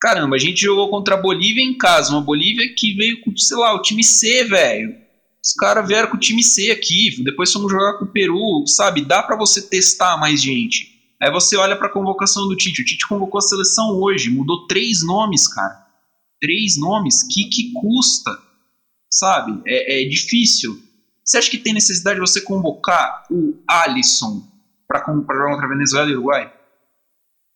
Caramba, 0.00 0.34
a 0.34 0.38
gente 0.38 0.62
jogou 0.62 0.90
contra 0.90 1.14
a 1.14 1.20
Bolívia 1.20 1.62
em 1.62 1.78
casa, 1.78 2.10
uma 2.10 2.20
Bolívia 2.20 2.74
que 2.76 2.92
veio 2.94 3.20
com, 3.20 3.36
sei 3.36 3.56
lá, 3.56 3.72
o 3.72 3.80
time 3.80 4.02
C, 4.02 4.42
velho. 4.42 4.96
Os 5.40 5.52
caras 5.52 5.86
vieram 5.86 6.10
com 6.10 6.16
o 6.16 6.20
time 6.20 6.42
C 6.42 6.72
aqui, 6.72 7.22
depois 7.22 7.52
fomos 7.52 7.70
jogar 7.70 7.96
com 7.98 8.06
o 8.06 8.12
Peru, 8.12 8.66
sabe? 8.66 9.04
Dá 9.04 9.22
para 9.22 9.36
você 9.36 9.62
testar 9.62 10.16
mais 10.16 10.42
gente. 10.42 10.88
Aí 11.22 11.30
você 11.30 11.56
olha 11.56 11.76
para 11.76 11.86
a 11.86 11.92
convocação 11.92 12.48
do 12.48 12.56
Tite. 12.56 12.82
O 12.82 12.84
Tite 12.84 13.06
convocou 13.06 13.38
a 13.38 13.42
seleção 13.42 13.90
hoje, 14.00 14.28
mudou 14.28 14.66
três 14.66 15.06
nomes, 15.06 15.46
cara. 15.46 15.86
Três 16.40 16.76
nomes. 16.76 17.22
Que 17.32 17.44
que 17.44 17.72
custa? 17.72 18.45
Sabe? 19.18 19.60
É, 19.66 20.02
é 20.02 20.08
difícil. 20.08 20.80
Você 21.24 21.38
acha 21.38 21.50
que 21.50 21.58
tem 21.58 21.74
necessidade 21.74 22.20
de 22.20 22.20
você 22.20 22.40
convocar 22.40 23.24
o 23.30 23.56
Alisson 23.66 24.46
para 24.86 25.00
jogar 25.00 25.50
contra 25.50 25.66
a 25.66 25.68
Venezuela 25.68 26.08
e 26.08 26.14
Uruguai? 26.14 26.52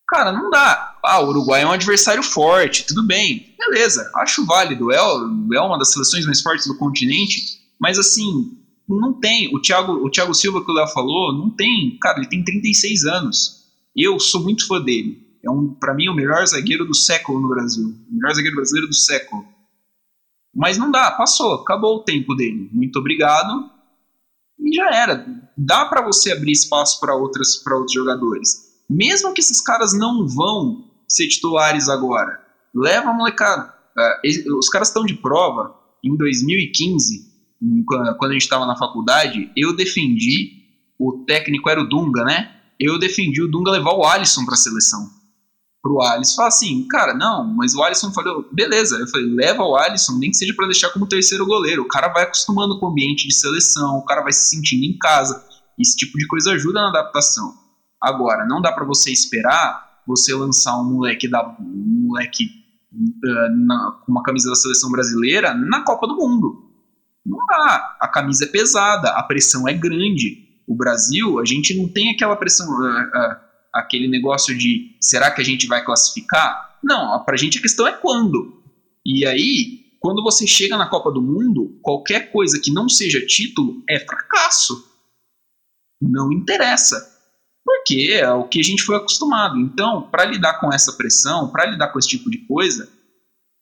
Cara, 0.09 0.33
não 0.33 0.51
dá. 0.51 0.99
Ah, 1.05 1.21
o 1.21 1.29
Uruguai 1.29 1.63
é 1.63 1.67
um 1.67 1.71
adversário 1.71 2.23
forte, 2.23 2.85
tudo 2.85 3.07
bem. 3.07 3.55
Beleza, 3.57 4.11
acho 4.17 4.45
válido. 4.45 4.91
É, 4.91 4.97
é 4.97 5.61
uma 5.61 5.79
das 5.79 5.93
seleções 5.93 6.27
mais 6.27 6.41
fortes 6.41 6.67
do 6.67 6.77
continente, 6.77 7.61
mas 7.79 7.97
assim, 7.97 8.59
não 8.89 9.13
tem. 9.13 9.55
O 9.55 9.61
Thiago, 9.61 9.93
o 9.93 10.11
Thiago 10.11 10.35
Silva 10.35 10.65
que 10.65 10.71
o 10.71 10.75
Léo 10.75 10.89
falou, 10.89 11.33
não 11.33 11.51
tem. 11.51 11.97
Cara, 12.01 12.19
ele 12.19 12.29
tem 12.29 12.43
36 12.43 13.05
anos. 13.05 13.61
Eu 13.95 14.19
sou 14.19 14.43
muito 14.43 14.67
fã 14.67 14.81
dele. 14.81 15.25
É 15.45 15.51
um, 15.51 15.69
para 15.75 15.95
mim, 15.95 16.09
o 16.09 16.15
melhor 16.15 16.45
zagueiro 16.45 16.85
do 16.85 16.95
século 16.95 17.41
no 17.41 17.49
Brasil. 17.49 17.87
O 18.11 18.15
melhor 18.15 18.35
zagueiro 18.35 18.57
brasileiro 18.57 18.89
do 18.89 18.95
século. 18.95 19.47
Mas 20.55 20.77
não 20.77 20.91
dá, 20.91 21.11
passou, 21.13 21.55
acabou 21.55 21.97
o 21.97 22.05
tempo 22.05 22.35
dele. 22.35 22.69
Muito 22.73 22.99
obrigado. 22.99 23.71
E 24.59 24.75
já 24.75 24.91
era. 24.91 25.27
Dá 25.57 25.87
para 25.87 26.03
você 26.03 26.33
abrir 26.33 26.53
espaço 26.53 26.99
para 27.01 27.15
outros, 27.15 27.63
jogadores. 27.93 28.71
Mesmo 28.89 29.33
que 29.33 29.41
esses 29.41 29.61
caras 29.61 29.93
não 29.93 30.27
vão 30.27 30.91
ser 31.09 31.29
titulares 31.29 31.89
agora, 31.89 32.41
leva 32.75 33.11
a 33.11 33.13
molecada. 33.13 33.73
Uh, 33.97 34.59
os 34.59 34.69
caras 34.69 34.89
estão 34.89 35.05
de 35.05 35.15
prova. 35.15 35.79
Em 36.03 36.17
2015, 36.17 37.31
quando 37.87 38.31
a 38.31 38.33
gente 38.33 38.43
estava 38.43 38.67
na 38.67 38.77
faculdade, 38.77 39.51
eu 39.57 39.77
defendi. 39.77 40.59
O 40.99 41.25
técnico 41.27 41.69
era 41.69 41.81
o 41.81 41.89
Dunga, 41.89 42.25
né? 42.25 42.57
Eu 42.79 42.99
defendi 42.99 43.43
o 43.43 43.49
Dunga 43.49 43.71
levar 43.71 43.93
o 43.93 44.05
Alisson 44.05 44.45
para 44.45 44.55
a 44.55 44.59
seleção 44.59 45.20
pro 45.83 46.01
Alisson. 46.03 46.37
Fala 46.37 46.49
assim, 46.49 46.87
cara, 46.89 47.15
não, 47.15 47.45
mas 47.55 47.75
o 47.75 47.83
Alisson 47.83 48.13
falou, 48.13 48.49
beleza. 48.53 48.97
Eu 48.97 49.09
falei, 49.09 49.27
leva 49.27 49.63
o 49.63 49.77
Alisson, 49.77 50.19
nem 50.19 50.31
que 50.31 50.37
seja 50.37 50.55
para 50.55 50.67
deixar 50.67 50.91
como 50.91 51.07
terceiro 51.07 51.47
goleiro. 51.47 51.83
O 51.83 51.89
cara 51.89 52.09
vai 52.09 52.25
acostumando 52.25 52.79
com 52.79 52.87
o 52.87 52.91
ambiente 52.91 53.27
de 53.27 53.35
seleção, 53.35 53.99
o 53.99 54.05
cara 54.05 54.23
vai 54.23 54.33
se 54.33 54.49
sentindo 54.49 54.85
em 54.85 54.99
casa. 54.99 55.45
Esse 55.79 55.97
tipo 55.97 56.19
de 56.19 56.27
coisa 56.27 56.53
ajuda 56.53 56.81
na 56.81 56.89
adaptação. 56.89 57.55
Agora, 58.01 58.47
não 58.47 58.61
dá 58.61 58.73
para 58.73 58.85
você 58.85 59.11
esperar 59.11 59.91
você 60.07 60.35
lançar 60.35 60.79
um 60.81 60.85
moleque 60.85 61.29
da 61.29 61.57
um 61.61 62.09
moleque 62.09 62.45
uh, 62.93 64.05
com 64.05 64.13
uma 64.13 64.23
camisa 64.23 64.49
da 64.49 64.57
seleção 64.57 64.91
brasileira 64.91 65.55
na 65.55 65.83
Copa 65.83 66.07
do 66.07 66.17
Mundo. 66.17 66.71
Não 67.25 67.39
dá. 67.47 67.97
A 68.01 68.09
camisa 68.09 68.45
é 68.45 68.49
pesada, 68.49 69.11
a 69.11 69.23
pressão 69.23 69.69
é 69.69 69.73
grande. 69.73 70.49
O 70.67 70.75
Brasil, 70.75 71.39
a 71.39 71.45
gente 71.45 71.77
não 71.77 71.89
tem 71.89 72.11
aquela 72.11 72.37
pressão. 72.37 72.67
Uh, 72.69 73.03
uh, 73.03 73.50
aquele 73.73 74.09
negócio 74.09 74.57
de 74.57 74.97
será 75.01 75.31
que 75.31 75.41
a 75.41 75.45
gente 75.45 75.67
vai 75.67 75.85
classificar? 75.85 76.79
Não, 76.83 77.23
pra 77.25 77.37
gente 77.37 77.59
a 77.59 77.63
questão 77.63 77.87
é 77.87 77.93
quando. 77.93 78.63
E 79.05 79.27
aí, 79.27 79.81
quando 80.01 80.23
você 80.23 80.47
chega 80.47 80.77
na 80.77 80.89
Copa 80.89 81.11
do 81.11 81.23
Mundo, 81.23 81.79
qualquer 81.83 82.33
coisa 82.33 82.61
que 82.61 82.73
não 82.73 82.89
seja 82.89 83.25
título 83.25 83.83
é 83.89 83.99
fracasso. 84.01 84.87
Não 86.01 86.33
interessa. 86.33 87.19
Porque 87.65 88.11
é 88.13 88.31
o 88.33 88.49
que 88.49 88.61
a 88.61 88.65
gente 88.65 88.83
foi 88.83 88.97
acostumado. 88.97 89.59
Então, 89.59 90.09
para 90.11 90.25
lidar 90.25 90.59
com 90.61 90.73
essa 90.73 90.93
pressão, 90.95 91.51
para 91.51 91.67
lidar 91.67 91.89
com 91.89 91.99
esse 91.99 92.09
tipo 92.09 92.31
de 92.31 92.39
coisa, 92.47 92.91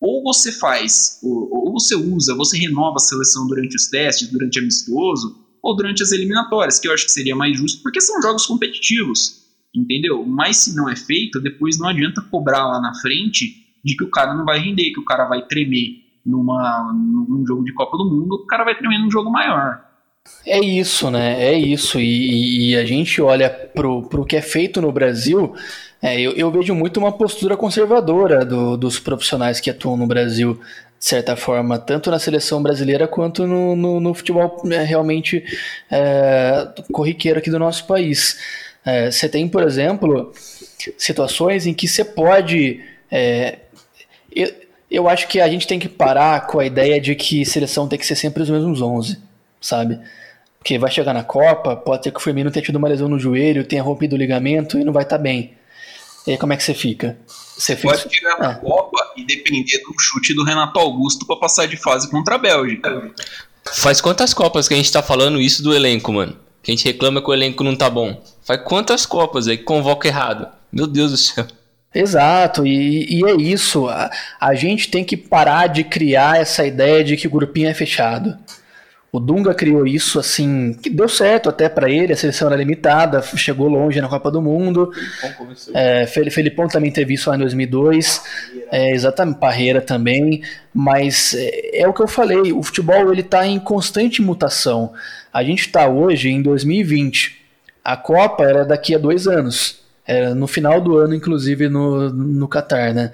ou 0.01 0.23
você 0.23 0.53
faz, 0.53 1.19
ou, 1.23 1.49
ou, 1.51 1.73
você 1.73 1.97
usa, 1.97 2.35
você 2.35 2.57
renova 2.57 2.97
a 2.97 3.01
seleção 3.01 3.47
durante 3.49 3.75
os 3.75 3.89
testes, 3.89 4.29
durante 4.29 4.59
amistoso, 4.61 5.45
ou 5.61 5.75
durante 5.75 6.03
as 6.03 6.13
eliminatórias, 6.13 6.79
que 6.79 6.87
eu 6.87 6.95
acho 6.95 7.05
que 7.05 7.11
seria 7.11 7.35
mais 7.35 7.59
justo, 7.59 7.83
porque 7.83 8.01
são 8.01 8.23
jogos 8.23 8.47
competitivos 8.47 9.48
entendeu? 9.75 10.25
Mas 10.27 10.59
se 10.59 10.77
não 10.77 10.89
é 10.89 10.97
feito, 10.97 11.41
depois 11.41 11.79
não 11.79 11.89
adianta 11.89 12.23
cobrar 12.23 12.67
lá 12.67 12.81
na 12.81 12.95
frente 12.95 13.69
de 13.85 13.97
que 13.97 14.05
o 14.05 14.11
cara 14.11 14.35
não 14.35 14.45
vai 14.45 14.59
render, 14.59 14.93
que 14.93 15.01
o 15.01 15.05
cara 15.05 15.27
vai 15.27 15.47
tremer 15.47 16.05
numa, 16.25 16.93
num 16.93 17.45
jogo 17.47 17.65
de 17.65 17.73
Copa 17.73 17.97
do 17.97 18.05
Mundo, 18.05 18.35
o 18.35 18.47
cara 18.47 18.65
vai 18.65 18.77
tremer 18.77 18.99
num 18.99 19.11
jogo 19.11 19.31
maior. 19.31 19.89
É 20.45 20.61
isso, 20.61 21.11
né? 21.11 21.43
É 21.43 21.59
isso. 21.59 21.99
E, 21.99 22.71
e 22.71 22.77
a 22.77 22.85
gente 22.85 23.21
olha 23.21 23.49
pro, 23.49 24.03
pro 24.09 24.25
que 24.25 24.37
é 24.37 24.43
feito 24.43 24.81
no 24.81 24.93
Brasil, 24.93 25.55
é, 26.03 26.21
eu, 26.21 26.33
eu, 26.33 26.51
vejo 26.51 26.75
muito 26.75 26.99
uma 26.99 27.11
postura 27.11 27.57
conservadora 27.57 28.45
do, 28.45 28.77
dos 28.77 28.99
profissionais 28.99 29.59
que 29.59 29.69
atuam 29.69 29.97
no 29.97 30.07
Brasil, 30.07 30.61
de 30.99 31.05
certa 31.05 31.37
forma, 31.37 31.79
tanto 31.79 32.11
na 32.11 32.19
seleção 32.19 32.63
brasileira 32.63 33.09
quanto 33.09 33.47
no, 33.47 33.75
no, 33.75 34.01
no 34.01 34.15
futebol 34.15 34.63
é, 34.71 34.83
realmente 34.83 35.45
é, 35.91 36.69
corriqueiro 36.93 37.39
aqui 37.39 37.51
do 37.51 37.59
nosso 37.59 37.87
país. 37.87 38.39
É, 38.89 39.11
você 39.11 39.29
tem, 39.29 39.47
por 39.47 39.63
exemplo, 39.63 40.33
situações 40.97 41.67
em 41.67 41.75
que 41.75 41.87
você 41.87 42.03
pode. 42.03 42.83
É, 43.11 43.59
eu, 44.35 44.51
eu 44.91 45.09
acho 45.09 45.29
que 45.29 45.43
a 45.43 45.49
gente 45.49 45.67
tem 45.67 45.79
que 45.79 45.91
parar 45.91 46.47
com 46.47 46.59
a 46.59 46.65
ideia 46.65 46.99
de 46.99 47.15
que 47.15 47.45
seleção 47.45 47.87
tem 47.87 47.99
que 47.99 48.07
ser 48.07 48.17
sempre 48.17 48.43
os 48.43 48.49
mesmos 48.49 48.81
11, 48.81 49.19
sabe? 49.61 50.01
Porque 50.59 50.79
vai 50.79 50.91
chegar 50.91 51.13
na 51.13 51.23
Copa, 51.23 51.77
pode 51.77 52.05
ser 52.05 52.11
que 52.11 52.17
o 52.17 52.23
Firmino 52.23 52.51
tenha 52.51 52.65
tido 52.65 52.77
uma 52.77 52.89
lesão 52.89 53.09
no 53.09 53.19
joelho, 53.19 53.67
tenha 53.67 53.83
rompido 53.83 54.17
o 54.17 54.19
ligamento 54.19 54.79
e 54.79 54.85
não 54.85 54.93
vai 54.93 55.03
estar 55.03 55.19
tá 55.19 55.23
bem. 55.23 55.53
E 56.27 56.31
aí 56.31 56.39
como 56.39 56.55
é 56.55 56.57
que 56.57 56.63
você 56.63 56.73
fica? 56.73 57.19
Você 57.59 57.77
pode 57.77 58.05
fica... 58.05 58.15
chegar 58.15 58.39
na 58.39 58.53
ah. 58.53 58.55
Copa 58.55 59.13
e 59.19 59.27
depender 59.27 59.79
do 59.79 59.95
chute 60.01 60.33
do 60.35 60.45
Renato 60.45 60.79
Augusto 60.79 61.27
para 61.27 61.37
passar 61.37 61.67
de 61.67 61.77
fase 61.77 62.11
contra 62.11 62.37
a 62.37 62.39
Bélgica. 62.39 63.13
Faz 63.75 64.01
quantas 64.01 64.33
Copas 64.33 64.67
que 64.67 64.73
a 64.73 64.79
gente 64.79 64.91
tá 64.91 65.03
falando 65.03 65.39
isso 65.39 65.63
do 65.63 65.75
elenco, 65.75 66.11
mano? 66.11 66.48
Que 66.63 66.71
a 66.71 66.75
gente 66.75 66.85
reclama 66.85 67.23
que 67.23 67.31
o 67.31 67.35
elenco 67.35 67.65
não 67.65 67.77
tá 67.77 67.89
bom. 67.89 68.23
Faz 68.43 68.61
quantas 68.63 69.07
Copas 69.07 69.49
aí 69.49 69.57
que 69.57 69.65
convoca 69.65 70.09
errado? 70.09 70.49
Meu 70.73 70.87
Deus 70.87 71.11
do 71.11 71.17
céu. 71.17 71.47
Exato, 71.95 72.67
e, 72.67 73.21
e 73.21 73.25
é 73.25 73.35
isso. 73.35 73.89
A, 73.89 74.11
a 74.39 74.55
gente 74.55 74.91
tem 74.91 75.05
que 75.05 75.17
parar 75.17 75.69
de 75.69 75.85
criar 75.85 76.39
essa 76.39 76.65
ideia 76.67 77.03
de 77.03 77.17
que 77.17 77.27
o 77.27 77.31
grupinho 77.31 77.69
é 77.69 77.75
fechado. 77.75 78.37
O 79.11 79.19
Dunga 79.19 79.55
criou 79.55 79.87
isso 79.87 80.21
assim, 80.21 80.75
que 80.75 80.91
deu 80.91 81.09
certo 81.09 81.49
até 81.49 81.67
para 81.67 81.91
ele, 81.91 82.13
a 82.13 82.17
seleção 82.17 82.49
era 82.49 82.57
limitada, 82.57 83.23
chegou 83.23 83.67
longe 83.67 83.99
na 84.03 84.09
Copa 84.09 84.31
do 84.31 84.43
Mundo. 84.43 84.93
É, 85.73 86.07
Felipão 86.07 86.69
também 86.69 86.93
teve 86.93 87.15
isso 87.15 87.31
lá 87.31 87.37
em 87.37 87.39
2002, 87.39 88.23
é, 88.71 88.91
exatamente, 88.93 89.39
Parreira 89.39 89.81
também, 89.81 90.43
mas 90.75 91.33
é, 91.35 91.81
é, 91.81 91.89
o 91.89 91.95
que 91.95 92.03
eu 92.03 92.09
falei, 92.09 92.53
o 92.53 92.63
futebol 92.63 93.11
ele 93.11 93.23
está 93.23 93.47
em 93.47 93.59
constante 93.59 94.21
mutação. 94.21 94.93
A 95.33 95.45
gente 95.45 95.61
está 95.61 95.89
hoje 95.89 96.29
em 96.29 96.43
2020, 96.43 97.37
a 97.85 97.97
Copa 97.97 98.45
era 98.45 98.65
daqui 98.65 98.95
a 98.95 98.99
dois 98.99 99.27
anos, 99.27 99.81
era 100.07 100.35
no 100.35 100.47
final 100.47 100.81
do 100.81 100.97
ano, 100.97 101.15
inclusive 101.15 101.69
no, 101.69 102.11
no 102.11 102.49
Qatar, 102.49 102.95
né? 102.95 103.13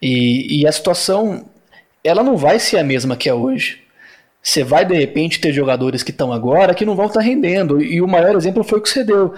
E, 0.00 0.60
e 0.60 0.66
a 0.66 0.72
situação, 0.72 1.46
ela 2.02 2.22
não 2.22 2.36
vai 2.36 2.58
ser 2.58 2.78
a 2.78 2.84
mesma 2.84 3.16
que 3.16 3.28
é 3.28 3.34
hoje. 3.34 3.82
Você 4.42 4.64
vai 4.64 4.84
de 4.84 4.94
repente 4.94 5.40
ter 5.40 5.52
jogadores 5.52 6.02
que 6.02 6.10
estão 6.10 6.32
agora 6.32 6.74
que 6.74 6.86
não 6.86 6.96
vão 6.96 7.06
estar 7.06 7.20
tá 7.20 7.26
rendendo. 7.26 7.82
E 7.82 8.00
o 8.00 8.08
maior 8.08 8.34
exemplo 8.34 8.64
foi 8.64 8.78
o 8.78 8.82
que 8.82 8.88
você 8.88 9.04
deu. 9.04 9.34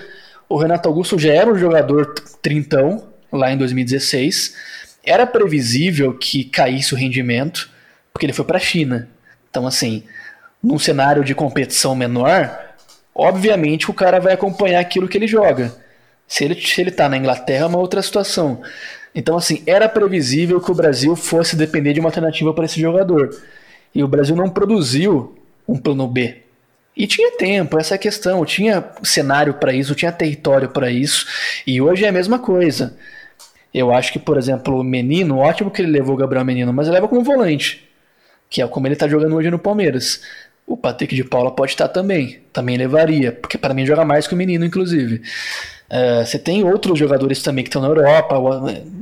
O 0.49 0.57
Renato 0.57 0.89
Augusto 0.89 1.19
já 1.19 1.33
era 1.33 1.51
um 1.51 1.59
jogador 1.59 2.15
trintão 2.41 3.09
lá 3.33 3.51
em 3.53 3.57
2016. 3.57 4.55
Era 5.03 5.27
previsível 5.27 6.15
que 6.15 6.45
caísse 6.45 6.95
o 6.95 6.97
rendimento, 6.97 7.69
porque 8.13 8.27
ele 8.27 8.33
foi 8.33 8.45
para 8.45 8.59
a 8.59 8.61
China. 8.61 9.09
Então, 9.51 9.67
assim, 9.67 10.05
num 10.63 10.79
cenário 10.79 11.25
de 11.25 11.35
competição 11.35 11.95
menor, 11.95 12.57
obviamente 13.15 13.91
o 13.91 13.95
cara 13.95 14.21
vai 14.21 14.33
acompanhar 14.33 14.81
aquilo 14.81 15.09
que 15.09 15.19
ele 15.19 15.27
joga. 15.27 15.75
Se 16.27 16.45
ele, 16.45 16.55
se 16.55 16.81
ele 16.81 16.91
tá 16.91 17.09
na 17.09 17.17
Inglaterra, 17.17 17.65
é 17.65 17.67
uma 17.67 17.79
outra 17.79 18.01
situação. 18.01 18.63
Então, 19.15 19.37
assim, 19.37 19.63
era 19.67 19.89
previsível 19.89 20.61
que 20.61 20.71
o 20.71 20.75
Brasil 20.75 21.15
fosse 21.15 21.57
depender 21.57 21.93
de 21.93 22.01
uma 22.01 22.09
alternativa 22.09 22.55
para 22.55 22.65
esse 22.65 22.81
jogador. 22.81 23.31
E 23.95 24.03
o 24.03 24.09
Brasil 24.09 24.35
não 24.35 24.49
produziu 24.49 25.37
um 25.69 25.77
plano 25.77 26.09
B. 26.09 26.39
E 26.97 27.07
tinha 27.07 27.37
tempo, 27.37 27.79
essa 27.79 27.95
é 27.95 27.97
a 27.97 27.99
questão. 27.99 28.45
Tinha 28.45 28.85
cenário 29.03 29.55
para 29.55 29.73
isso, 29.73 29.95
tinha 29.95 30.13
território 30.13 30.69
para 30.69 30.91
isso. 30.91 31.27
E 31.67 31.81
hoje 31.81 32.05
é 32.05 32.09
a 32.09 32.13
mesma 32.13 32.39
coisa. 32.39 32.97
Eu 33.73 33.93
acho 33.93 34.13
que, 34.13 34.19
por 34.19 34.37
exemplo, 34.37 34.79
o 34.79 34.85
Menino, 34.85 35.39
ótimo 35.39 35.71
que 35.71 35.81
ele 35.81 35.91
levou 35.91 36.15
o 36.15 36.19
Gabriel 36.19 36.45
Menino, 36.45 36.73
mas 36.73 36.87
ele 36.87 36.95
leva 36.95 37.09
como 37.09 37.23
volante, 37.23 37.89
que 38.51 38.61
é 38.61 38.67
como 38.67 38.87
ele 38.87 38.95
está 38.95 39.09
jogando 39.09 39.35
hoje 39.35 39.51
no 39.51 39.59
Palmeiras. 39.59 40.23
O 40.67 40.77
Patrick 40.77 41.15
de 41.15 41.25
Paula 41.25 41.51
pode 41.51 41.73
estar 41.73 41.89
também, 41.89 42.41
também 42.53 42.77
levaria, 42.77 43.33
porque 43.33 43.59
para 43.59 43.75
mim 43.75 43.85
joga 43.85 44.05
mais 44.05 44.27
que 44.27 44.35
o 44.35 44.37
Menino, 44.37 44.65
inclusive. 44.65 45.23
Uh, 45.93 46.25
você 46.25 46.39
tem 46.39 46.65
outros 46.65 46.99
jogadores 46.99 47.43
também 47.43 47.63
que 47.63 47.69
estão 47.69 47.83
na 47.83 47.89
Europa, 47.89 48.35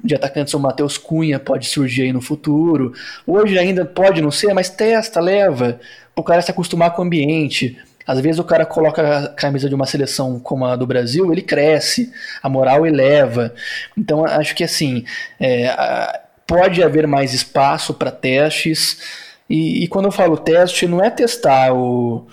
de 0.02 0.14
atacantes 0.14 0.52
o 0.54 0.58
Matheus 0.58 0.98
Cunha 0.98 1.38
pode 1.38 1.66
surgir 1.66 2.02
aí 2.02 2.12
no 2.12 2.20
futuro. 2.20 2.92
Hoje 3.24 3.56
ainda 3.56 3.84
pode 3.84 4.20
não 4.20 4.32
ser, 4.32 4.52
mas 4.52 4.68
testa, 4.68 5.20
leva, 5.20 5.78
o 6.16 6.22
cara 6.22 6.42
se 6.42 6.50
acostumar 6.50 6.92
com 6.92 7.02
o 7.02 7.04
ambiente. 7.04 7.78
Às 8.04 8.18
vezes 8.20 8.40
o 8.40 8.44
cara 8.44 8.66
coloca 8.66 9.18
a 9.18 9.28
camisa 9.28 9.68
de 9.68 9.74
uma 9.74 9.86
seleção 9.86 10.40
como 10.40 10.64
a 10.64 10.74
do 10.74 10.84
Brasil, 10.84 11.30
ele 11.30 11.42
cresce, 11.42 12.12
a 12.42 12.48
moral 12.48 12.84
eleva. 12.84 13.54
Então 13.96 14.24
acho 14.24 14.52
que 14.56 14.64
assim, 14.64 15.04
é, 15.38 16.20
pode 16.44 16.82
haver 16.82 17.06
mais 17.06 17.32
espaço 17.32 17.94
para 17.94 18.10
testes. 18.10 19.29
E, 19.50 19.84
e 19.84 19.88
quando 19.88 20.06
eu 20.06 20.12
falo 20.12 20.36
teste, 20.38 20.86
não 20.86 21.02
é 21.02 21.10
testar 21.10 21.74
o 21.74 22.26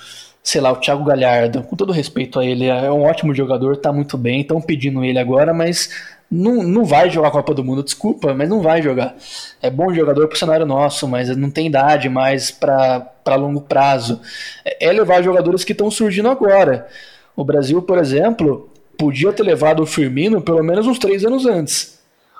sei 0.47 0.61
lá, 0.61 0.71
o 0.71 0.77
Thiago 0.77 1.03
Galhardo, 1.03 1.61
com 1.61 1.75
todo 1.75 1.91
respeito 1.91 2.39
a 2.39 2.45
ele, 2.45 2.67
é 2.67 2.89
um 2.89 3.03
ótimo 3.03 3.35
jogador, 3.35 3.75
tá 3.75 3.91
muito 3.91 4.17
bem, 4.17 4.39
estão 4.39 4.61
pedindo 4.61 5.03
ele 5.03 5.19
agora, 5.19 5.53
mas 5.53 5.89
não, 6.31 6.63
não 6.63 6.85
vai 6.85 7.09
jogar 7.09 7.27
a 7.27 7.31
Copa 7.31 7.53
do 7.53 7.65
Mundo, 7.65 7.83
desculpa, 7.83 8.33
mas 8.33 8.47
não 8.47 8.61
vai 8.61 8.81
jogar. 8.81 9.13
É 9.61 9.69
bom 9.69 9.93
jogador 9.93 10.25
pro 10.29 10.37
cenário 10.37 10.65
nosso, 10.65 11.05
mas 11.05 11.35
não 11.35 11.51
tem 11.51 11.67
idade 11.67 12.07
mais 12.07 12.49
para 12.49 13.35
longo 13.35 13.59
prazo. 13.59 14.21
É, 14.63 14.87
é 14.87 14.93
levar 14.93 15.21
jogadores 15.21 15.65
que 15.65 15.73
estão 15.73 15.91
surgindo 15.91 16.29
agora. 16.29 16.87
O 17.35 17.43
Brasil, 17.43 17.81
por 17.81 17.97
exemplo, 17.97 18.69
podia 18.97 19.33
ter 19.33 19.43
levado 19.43 19.83
o 19.83 19.85
Firmino 19.85 20.41
pelo 20.41 20.63
menos 20.63 20.87
uns 20.87 20.97
três 20.97 21.25
anos 21.25 21.45
antes. 21.45 21.96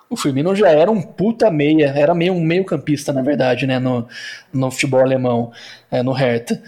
O 0.09 0.15
Firmino 0.15 0.55
já 0.55 0.69
era 0.69 0.89
um 0.89 1.01
puta 1.01 1.51
meia, 1.51 1.87
era 1.95 2.13
meio 2.15 2.33
um 2.33 2.41
meio 2.41 2.63
campista, 2.63 3.11
na 3.11 3.21
verdade, 3.21 3.67
né, 3.67 3.77
no, 3.77 4.07
no 4.53 4.71
futebol 4.71 5.01
alemão, 5.01 5.51
é, 5.91 6.01
no 6.01 6.13
Hertha. 6.13 6.61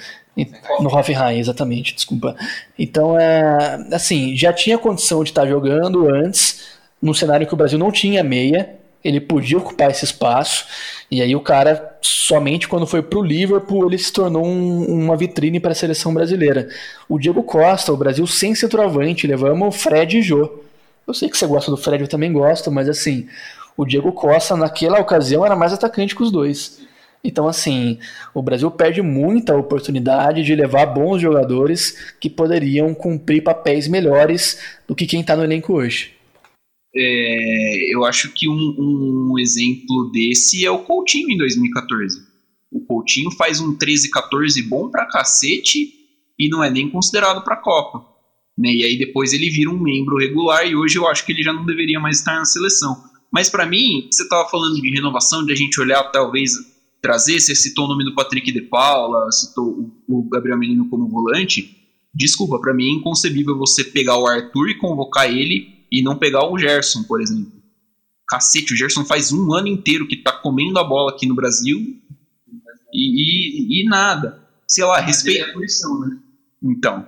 No 0.80 0.88
Hoffenheim, 0.88 1.40
exatamente, 1.40 1.94
desculpa. 1.94 2.36
Então, 2.78 3.20
é, 3.20 3.78
assim, 3.92 4.36
já 4.38 4.54
tinha 4.54 4.78
condição 4.78 5.22
de 5.24 5.32
estar 5.32 5.46
jogando 5.46 6.10
antes, 6.10 6.78
num 7.02 7.14
cenário 7.14 7.46
que 7.46 7.54
o 7.54 7.58
Brasil 7.58 7.78
não 7.78 7.92
tinha 7.92 8.24
meia, 8.24 8.76
ele 9.04 9.20
podia 9.20 9.58
ocupar 9.58 9.90
esse 9.90 10.06
espaço, 10.06 10.66
e 11.10 11.22
aí 11.22 11.36
o 11.36 11.42
cara, 11.42 11.98
somente 12.02 12.68
quando 12.68 12.86
foi 12.86 13.02
pro 13.02 13.22
Liverpool, 13.22 13.88
ele 13.88 13.98
se 13.98 14.12
tornou 14.12 14.46
um, 14.46 14.86
uma 14.86 15.16
vitrine 15.16 15.60
para 15.60 15.72
a 15.72 15.76
seleção 15.76 16.14
brasileira. 16.14 16.68
O 17.08 17.18
Diego 17.18 17.44
Costa, 17.44 17.94
o 17.94 17.98
Brasil 17.98 18.28
sem 18.28 18.54
centroavante, 18.54 19.28
levamos 19.28 19.68
o 19.68 19.72
Fred 19.72 20.18
e 20.18 20.22
Jô. 20.22 20.64
Eu 21.10 21.14
sei 21.14 21.28
que 21.28 21.38
você 21.38 21.48
gosta 21.48 21.72
do 21.72 21.78
Fred, 21.78 22.04
eu 22.04 22.08
também 22.08 22.32
gosto, 22.32 22.72
mas 22.72 22.88
assim, 22.88 23.28
o 23.76 23.84
Diego 23.84 24.12
Costa 24.12 24.56
naquela 24.56 25.00
ocasião 25.00 25.44
era 25.44 25.56
mais 25.56 25.74
atacante 25.74 26.16
que 26.16 26.22
os 26.22 26.32
dois. 26.32 26.88
Então, 27.24 27.48
assim, 27.48 27.98
o 28.34 28.44
Brasil 28.44 28.70
perde 28.70 29.02
muita 29.02 29.58
oportunidade 29.58 30.44
de 30.44 30.56
levar 30.56 30.86
bons 30.86 31.20
jogadores 31.20 32.14
que 32.20 32.30
poderiam 32.30 32.94
cumprir 32.94 33.44
papéis 33.44 33.88
melhores 33.88 34.60
do 34.88 34.96
que 34.96 35.08
quem 35.08 35.22
está 35.22 35.36
no 35.36 35.44
elenco 35.44 35.74
hoje. 35.74 36.14
É, 36.96 37.94
eu 37.94 38.06
acho 38.06 38.32
que 38.34 38.48
um, 38.48 38.76
um, 39.34 39.40
exemplo 39.40 40.12
desse 40.12 40.64
é 40.64 40.70
o 40.70 40.84
Coutinho 40.84 41.32
em 41.32 41.38
2014. 41.38 42.22
O 42.72 42.82
Coutinho 42.82 43.32
faz 43.32 43.60
um 43.60 43.76
13-14 43.76 44.68
bom 44.68 44.90
pra 44.90 45.08
cacete 45.08 45.92
e 46.38 46.48
não 46.50 46.64
é 46.64 46.70
nem 46.70 46.90
considerado 46.90 47.44
pra 47.44 47.58
Copa. 47.58 48.09
Né? 48.60 48.74
E 48.74 48.84
aí 48.84 48.98
depois 48.98 49.32
ele 49.32 49.50
vira 49.50 49.70
um 49.70 49.80
membro 49.80 50.18
regular 50.18 50.68
e 50.68 50.76
hoje 50.76 50.98
eu 50.98 51.08
acho 51.08 51.26
que 51.26 51.32
ele 51.32 51.42
já 51.42 51.54
não 51.54 51.66
deveria 51.66 51.98
mais 51.98 52.18
estar 52.18 52.36
na 52.36 52.44
seleção. 52.44 53.02
Mas 53.32 53.50
para 53.50 53.66
mim, 53.66 54.10
você 54.12 54.24
estava 54.24 54.50
falando 54.50 54.76
de 54.76 54.90
renovação, 54.90 55.46
de 55.46 55.54
a 55.54 55.56
gente 55.56 55.80
olhar 55.80 56.04
talvez 56.12 56.52
trazer, 57.02 57.40
você 57.40 57.56
citou 57.56 57.86
o 57.86 57.88
nome 57.88 58.04
do 58.04 58.14
Patrick 58.14 58.52
de 58.52 58.62
Paula, 58.64 59.32
citou 59.32 59.90
o, 60.06 60.30
Gabriel 60.30 60.58
Menino 60.58 60.90
como 60.90 61.08
volante. 61.08 61.74
Desculpa, 62.14 62.60
para 62.60 62.74
mim 62.74 62.90
é 62.90 62.92
inconcebível 62.96 63.58
você 63.58 63.82
pegar 63.82 64.18
o 64.18 64.28
Arthur 64.28 64.70
e 64.70 64.78
convocar 64.78 65.32
ele 65.32 65.86
e 65.90 66.02
não 66.02 66.18
pegar 66.18 66.46
o 66.52 66.58
Gerson, 66.58 67.04
por 67.04 67.22
exemplo. 67.22 67.54
Cacete, 68.28 68.74
o 68.74 68.78
Gerson 68.78 69.06
faz 69.06 69.32
um 69.32 69.54
ano 69.54 69.68
inteiro 69.68 70.06
que 70.06 70.18
tá 70.18 70.34
comendo 70.34 70.78
a 70.80 70.84
bola 70.84 71.12
aqui 71.12 71.26
no 71.26 71.34
Brasil 71.34 71.80
e, 72.94 73.80
e, 73.80 73.82
e 73.82 73.86
nada. 73.86 74.44
Sei 74.68 74.84
lá, 74.84 75.00
respeito. 75.00 75.46
É 75.46 75.54
né? 75.54 76.20
Então, 76.62 77.08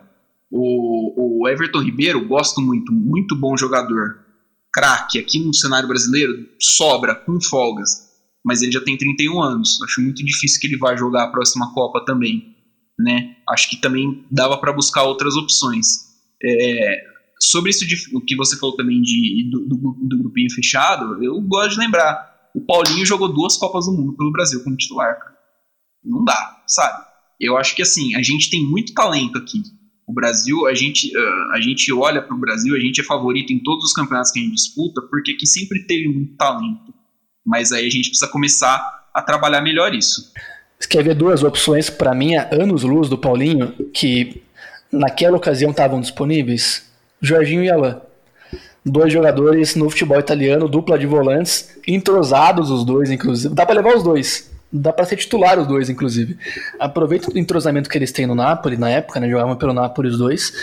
o, 0.52 1.42
o 1.44 1.48
Everton 1.48 1.80
Ribeiro, 1.80 2.28
gosto 2.28 2.62
muito, 2.62 2.92
muito 2.92 3.36
bom 3.36 3.56
jogador. 3.56 4.20
Craque, 4.74 5.20
aqui 5.20 5.40
no 5.40 5.54
cenário 5.54 5.88
brasileiro, 5.88 6.34
sobra, 6.60 7.16
com 7.16 7.40
folgas 7.42 8.12
mas 8.44 8.62
ele 8.62 8.72
já 8.72 8.82
tem 8.82 8.98
31 8.98 9.42
anos. 9.42 9.82
Acho 9.84 10.02
muito 10.02 10.24
difícil 10.26 10.60
que 10.60 10.68
ele 10.68 10.78
vá 10.78 10.96
jogar 10.96 11.26
a 11.26 11.32
próxima 11.32 11.74
Copa 11.74 12.04
também. 12.06 12.56
Né? 13.00 13.36
Acho 13.50 13.70
que 13.70 13.78
também 13.78 14.26
dava 14.32 14.58
para 14.58 14.74
buscar 14.74 15.04
outras 15.04 15.36
opções. 15.36 15.86
É, 16.44 17.04
sobre 17.40 17.70
isso 17.70 17.86
de, 17.86 17.96
o 18.16 18.22
que 18.22 18.36
você 18.36 18.58
falou 18.58 18.76
também 18.76 19.02
de, 19.02 19.50
do, 19.50 19.68
do, 19.68 20.08
do, 20.08 20.18
grupinho 20.18 20.52
fechado, 20.52 21.24
eu 21.24 21.40
gosto 21.42 21.74
de 21.74 21.80
lembrar. 21.80 22.30
O 22.56 22.62
Paulinho 22.62 23.06
jogou 23.06 23.32
duas 23.32 23.58
Copas 23.58 23.86
do 23.86 23.94
Mundo 23.94 24.14
pelo 24.14 24.32
Brasil 24.32 24.64
como 24.64 24.76
titular. 24.76 25.18
Cara. 25.18 25.38
Não 26.04 26.24
dá, 26.24 26.64
sabe? 26.68 27.06
Eu 27.40 27.58
acho 27.58 27.76
que 27.76 27.82
assim, 27.82 28.16
a 28.16 28.22
gente 28.22 28.50
tem 28.50 28.66
muito 28.66 28.94
talento 28.94 29.38
aqui. 29.38 29.62
O 30.12 30.14
Brasil, 30.14 30.68
a 30.68 30.74
gente, 30.74 31.08
uh, 31.18 31.52
a 31.54 31.62
gente 31.62 31.92
olha 31.94 32.22
para 32.22 32.36
o 32.36 32.38
Brasil, 32.38 32.76
a 32.76 32.80
gente 32.82 33.00
é 33.00 33.04
favorito 33.04 33.54
em 33.54 33.60
todos 33.60 33.86
os 33.86 33.94
campeonatos 33.94 34.30
que 34.30 34.40
a 34.40 34.44
gente 34.44 34.56
disputa, 34.56 35.02
porque 35.10 35.32
aqui 35.32 35.48
sempre 35.48 35.88
teve 35.88 36.10
muito 36.10 36.36
talento. 36.36 36.94
Mas 37.46 37.72
aí 37.72 37.88
a 37.88 37.90
gente 37.90 38.10
precisa 38.10 38.30
começar 38.30 39.08
a 39.14 39.22
trabalhar 39.22 39.62
melhor 39.62 39.96
isso. 39.96 40.34
Você 40.78 40.90
quer 40.90 41.02
ver 41.02 41.16
duas 41.16 41.44
opções 41.44 41.90
para 41.90 42.14
mim, 42.14 42.36
anos-luz 42.36 43.08
do 43.08 43.18
Paulinho, 43.18 43.72
que 43.94 44.42
naquela 44.92 45.38
ocasião 45.38 45.72
estavam 45.72 46.02
disponíveis? 46.02 46.92
Jorginho 47.22 47.64
e 47.64 47.70
Alain. 47.70 47.96
Dois 48.86 49.14
jogadores 49.14 49.78
no 49.78 49.90
futebol 49.90 50.20
italiano, 50.20 50.68
dupla 50.68 51.00
de 51.00 51.06
volantes, 51.06 51.80
entrosados 51.88 52.70
os 52.70 52.84
dois, 52.84 53.10
inclusive. 53.10 53.56
Dá 53.56 53.66
para 53.66 53.76
levar 53.76 53.96
os 53.96 54.04
dois. 54.04 54.52
Dá 54.74 54.94
para 54.94 55.04
ser 55.04 55.18
titular 55.18 55.60
os 55.60 55.68
dois, 55.68 55.90
inclusive. 55.90 56.38
Aproveita 56.80 57.30
o 57.30 57.38
entrosamento 57.38 57.90
que 57.90 57.98
eles 57.98 58.12
têm 58.12 58.26
no 58.26 58.34
Napoli, 58.34 58.78
na 58.78 58.90
época, 58.90 59.20
né? 59.20 59.30
Jogavam 59.30 59.58
pelo 59.58 59.74
Napoli 59.74 60.08
os 60.08 60.18
dois. 60.18 60.54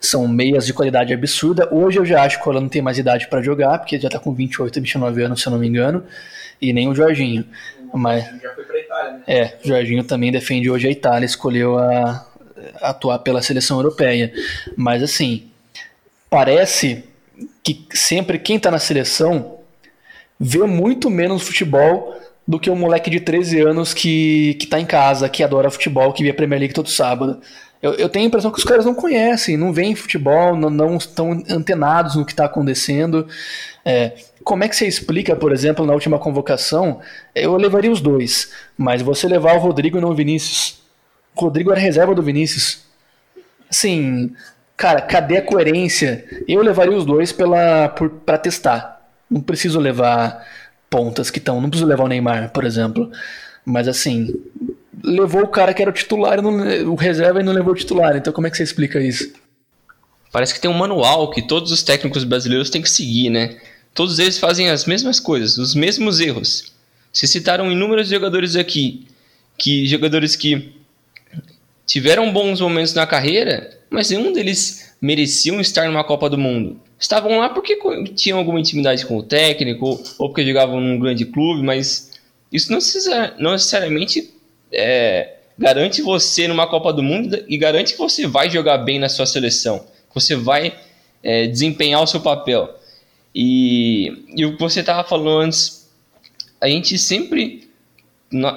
São 0.00 0.26
meias 0.26 0.66
de 0.66 0.72
qualidade 0.72 1.14
absurda. 1.14 1.72
Hoje 1.72 1.98
eu 1.98 2.04
já 2.04 2.24
acho 2.24 2.42
que 2.42 2.48
o 2.48 2.50
Alan 2.50 2.62
não 2.62 2.68
tem 2.68 2.82
mais 2.82 2.98
idade 2.98 3.28
para 3.28 3.40
jogar, 3.40 3.78
porque 3.78 4.00
já 4.00 4.08
tá 4.08 4.18
com 4.18 4.34
28, 4.34 4.80
29 4.80 5.22
anos, 5.22 5.40
se 5.40 5.46
eu 5.46 5.52
não 5.52 5.60
me 5.60 5.68
engano. 5.68 6.04
E 6.60 6.72
nem 6.72 6.88
o 6.88 6.94
Jorginho. 6.94 7.44
Mas, 7.94 8.24
já 8.42 8.52
foi 8.52 8.64
pra 8.64 8.80
Itália, 8.80 9.12
né? 9.12 9.22
É, 9.28 9.58
o 9.62 9.68
Jorginho 9.68 10.02
também 10.02 10.32
defende 10.32 10.68
hoje 10.68 10.88
a 10.88 10.90
Itália, 10.90 11.24
escolheu 11.24 11.78
a, 11.78 12.26
a 12.80 12.90
atuar 12.90 13.20
pela 13.20 13.42
seleção 13.42 13.78
europeia. 13.78 14.32
Mas 14.76 15.04
assim, 15.04 15.50
parece 16.28 17.04
que 17.62 17.86
sempre 17.92 18.40
quem 18.40 18.58
tá 18.58 18.72
na 18.72 18.80
seleção 18.80 19.58
vê 20.40 20.64
muito 20.64 21.08
menos 21.08 21.42
futebol 21.42 22.20
do 22.46 22.58
que 22.58 22.70
um 22.70 22.76
moleque 22.76 23.10
de 23.10 23.20
13 23.20 23.60
anos 23.60 23.94
que, 23.94 24.54
que 24.54 24.66
tá 24.66 24.80
em 24.80 24.86
casa, 24.86 25.28
que 25.28 25.42
adora 25.42 25.70
futebol, 25.70 26.12
que 26.12 26.22
vê 26.22 26.30
a 26.30 26.34
Premier 26.34 26.60
League 26.60 26.74
todo 26.74 26.88
sábado. 26.88 27.40
Eu, 27.82 27.94
eu 27.94 28.08
tenho 28.08 28.24
a 28.24 28.28
impressão 28.28 28.50
que 28.50 28.58
os 28.58 28.64
caras 28.64 28.84
não 28.84 28.94
conhecem, 28.94 29.56
não 29.56 29.72
veem 29.72 29.94
futebol, 29.94 30.56
não, 30.56 30.70
não 30.70 30.96
estão 30.96 31.42
antenados 31.50 32.14
no 32.14 32.24
que 32.24 32.32
está 32.32 32.44
acontecendo. 32.44 33.26
É, 33.84 34.12
como 34.44 34.62
é 34.62 34.68
que 34.68 34.76
você 34.76 34.86
explica, 34.86 35.34
por 35.34 35.52
exemplo, 35.52 35.84
na 35.84 35.92
última 35.92 36.18
convocação, 36.18 37.00
eu 37.34 37.56
levaria 37.56 37.90
os 37.90 38.00
dois, 38.00 38.52
mas 38.76 39.02
você 39.02 39.26
levar 39.26 39.56
o 39.56 39.60
Rodrigo 39.60 39.98
e 39.98 40.00
não 40.00 40.10
o 40.10 40.14
Vinícius. 40.14 40.80
O 41.34 41.40
Rodrigo 41.40 41.72
era 41.72 41.80
reserva 41.80 42.14
do 42.14 42.22
Vinícius. 42.22 42.82
Assim, 43.68 44.32
cara, 44.76 45.00
cadê 45.00 45.38
a 45.38 45.42
coerência? 45.42 46.24
Eu 46.46 46.62
levaria 46.62 46.96
os 46.96 47.04
dois 47.04 47.32
para 47.32 48.38
testar. 48.38 49.00
Não 49.30 49.40
preciso 49.40 49.80
levar 49.80 50.46
pontas 50.92 51.30
que 51.30 51.38
estão. 51.38 51.58
Não 51.58 51.70
preciso 51.70 51.88
levar 51.88 52.04
o 52.04 52.08
Neymar, 52.08 52.52
por 52.52 52.64
exemplo. 52.64 53.10
Mas 53.64 53.88
assim, 53.88 54.34
levou 55.02 55.42
o 55.42 55.48
cara 55.48 55.72
que 55.72 55.80
era 55.80 55.90
o 55.90 55.94
titular, 55.94 56.42
não, 56.42 56.92
o 56.92 56.94
reserva 56.94 57.40
e 57.40 57.42
não 57.42 57.52
levou 57.52 57.72
o 57.72 57.76
titular. 57.76 58.14
Então 58.14 58.32
como 58.32 58.46
é 58.46 58.50
que 58.50 58.56
você 58.58 58.62
explica 58.62 59.00
isso? 59.00 59.32
Parece 60.30 60.52
que 60.52 60.60
tem 60.60 60.70
um 60.70 60.74
manual 60.74 61.30
que 61.30 61.40
todos 61.40 61.72
os 61.72 61.82
técnicos 61.82 62.24
brasileiros 62.24 62.68
têm 62.68 62.82
que 62.82 62.90
seguir, 62.90 63.30
né? 63.30 63.58
Todos 63.94 64.18
eles 64.18 64.38
fazem 64.38 64.70
as 64.70 64.84
mesmas 64.84 65.18
coisas, 65.18 65.58
os 65.58 65.74
mesmos 65.74 66.20
erros. 66.20 66.72
Se 67.12 67.26
citaram 67.26 67.70
inúmeros 67.70 68.08
jogadores 68.08 68.56
aqui, 68.56 69.06
que 69.58 69.86
jogadores 69.86 70.34
que 70.34 70.74
tiveram 71.86 72.32
bons 72.32 72.60
momentos 72.60 72.94
na 72.94 73.06
carreira, 73.06 73.78
mas 73.90 74.10
nenhum 74.10 74.32
deles 74.32 74.94
mereciam 75.00 75.60
estar 75.60 75.86
numa 75.86 76.04
Copa 76.04 76.30
do 76.30 76.38
Mundo. 76.38 76.80
Estavam 77.02 77.36
lá 77.36 77.48
porque 77.48 77.76
tinham 78.14 78.38
alguma 78.38 78.60
intimidade 78.60 79.04
com 79.04 79.16
o 79.16 79.24
técnico 79.24 80.00
ou 80.16 80.28
porque 80.28 80.46
jogavam 80.46 80.80
num 80.80 81.00
grande 81.00 81.26
clube, 81.26 81.60
mas 81.60 82.12
isso 82.52 82.70
não, 82.70 82.78
não 83.40 83.50
necessariamente 83.50 84.32
é, 84.70 85.34
garante 85.58 86.00
você 86.00 86.46
numa 86.46 86.64
Copa 86.68 86.92
do 86.92 87.02
Mundo 87.02 87.44
e 87.48 87.58
garante 87.58 87.94
que 87.94 87.98
você 87.98 88.24
vai 88.24 88.48
jogar 88.48 88.78
bem 88.78 89.00
na 89.00 89.08
sua 89.08 89.26
seleção, 89.26 89.80
que 89.80 90.14
você 90.14 90.36
vai 90.36 90.78
é, 91.24 91.48
desempenhar 91.48 92.00
o 92.00 92.06
seu 92.06 92.20
papel. 92.20 92.72
E, 93.34 94.24
e 94.36 94.46
o 94.46 94.52
que 94.52 94.60
você 94.60 94.78
estava 94.78 95.02
falando 95.02 95.40
antes, 95.40 95.90
a 96.60 96.68
gente 96.68 96.96
sempre. 96.98 97.68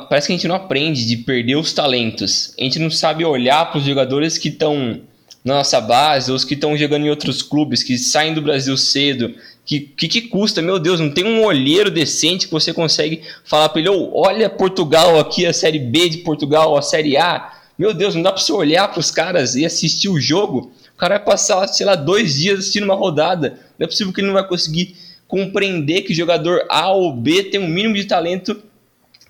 Parece 0.07 0.27
que 0.27 0.33
a 0.33 0.35
gente 0.35 0.47
não 0.47 0.55
aprende 0.55 1.03
de 1.07 1.17
perder 1.17 1.55
os 1.55 1.73
talentos. 1.73 2.53
A 2.59 2.63
gente 2.63 2.77
não 2.77 2.91
sabe 2.91 3.25
olhar 3.25 3.71
para 3.71 3.79
os 3.79 3.85
jogadores 3.85 4.37
que 4.37 4.49
estão 4.49 5.01
na 5.45 5.55
nossa 5.55 5.79
base, 5.79 6.31
os 6.31 6.43
que 6.43 6.55
estão 6.55 6.75
jogando 6.75 7.05
em 7.05 7.09
outros 7.09 7.41
clubes, 7.41 7.83
que 7.83 7.97
saem 7.97 8.33
do 8.33 8.41
Brasil 8.41 8.75
cedo. 8.75 9.33
Que, 9.63 9.79
que, 9.79 10.07
que 10.07 10.21
custa? 10.23 10.61
Meu 10.61 10.77
Deus, 10.77 10.99
não 10.99 11.09
tem 11.09 11.23
um 11.23 11.43
olheiro 11.43 11.89
decente 11.89 12.47
que 12.47 12.51
você 12.51 12.73
consegue 12.73 13.21
falar 13.45 13.69
para 13.69 13.79
ele: 13.79 13.89
oh, 13.89 14.11
olha 14.13 14.49
Portugal 14.49 15.19
aqui, 15.19 15.45
a 15.45 15.53
Série 15.53 15.79
B 15.79 16.09
de 16.09 16.17
Portugal, 16.19 16.75
a 16.75 16.81
Série 16.81 17.15
A. 17.15 17.53
Meu 17.77 17.93
Deus, 17.93 18.15
não 18.15 18.21
dá 18.21 18.31
para 18.31 18.41
você 18.41 18.51
olhar 18.51 18.87
para 18.89 18.99
os 18.99 19.11
caras 19.11 19.55
e 19.55 19.65
assistir 19.65 20.09
o 20.09 20.19
jogo 20.19 20.71
o 20.95 20.97
cara 20.97 21.17
vai 21.17 21.25
passar, 21.25 21.67
sei 21.67 21.85
lá, 21.85 21.93
dois 21.93 22.35
dias 22.35 22.59
assistindo 22.59 22.85
uma 22.85 22.95
rodada. 22.95 23.59
Não 23.77 23.83
é 23.83 23.87
possível 23.87 24.13
que 24.13 24.21
ele 24.21 24.27
não 24.27 24.33
vai 24.33 24.47
conseguir 24.47 24.95
compreender 25.27 26.03
que 26.03 26.13
jogador 26.13 26.65
A 26.69 26.89
ou 26.91 27.13
B 27.13 27.43
tem 27.43 27.59
um 27.59 27.67
mínimo 27.67 27.95
de 27.95 28.05
talento 28.05 28.63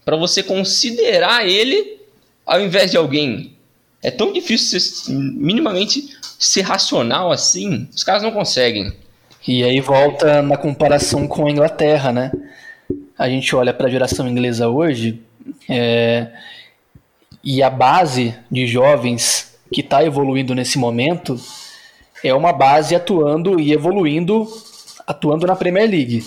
para 0.03 0.16
você 0.16 0.43
considerar 0.43 1.47
ele 1.47 1.97
ao 2.45 2.61
invés 2.61 2.91
de 2.91 2.97
alguém. 2.97 3.54
É 4.05 4.11
tão 4.11 4.31
difícil 4.31 4.79
ser, 4.79 5.11
minimamente 5.11 6.15
ser 6.37 6.61
racional 6.61 7.31
assim. 7.31 7.87
Os 7.91 8.03
caras 8.03 8.21
não 8.21 8.31
conseguem. 8.31 8.93
E 9.47 9.63
aí 9.63 9.81
volta 9.81 10.43
na 10.43 10.55
comparação 10.57 11.27
com 11.27 11.47
a 11.47 11.49
Inglaterra, 11.49 12.11
né? 12.11 12.31
A 13.17 13.27
gente 13.27 13.55
olha 13.55 13.73
para 13.73 13.87
a 13.87 13.89
geração 13.89 14.27
inglesa 14.27 14.69
hoje 14.69 15.23
é, 15.67 16.27
e 17.43 17.63
a 17.63 17.69
base 17.71 18.35
de 18.51 18.67
jovens 18.67 19.57
que 19.73 19.81
está 19.81 20.03
evoluindo 20.03 20.53
nesse 20.53 20.77
momento 20.77 21.39
é 22.23 22.31
uma 22.31 22.53
base 22.53 22.95
atuando 22.95 23.59
e 23.59 23.73
evoluindo, 23.73 24.47
atuando 25.07 25.47
na 25.47 25.55
Premier 25.55 25.89
League. 25.89 26.23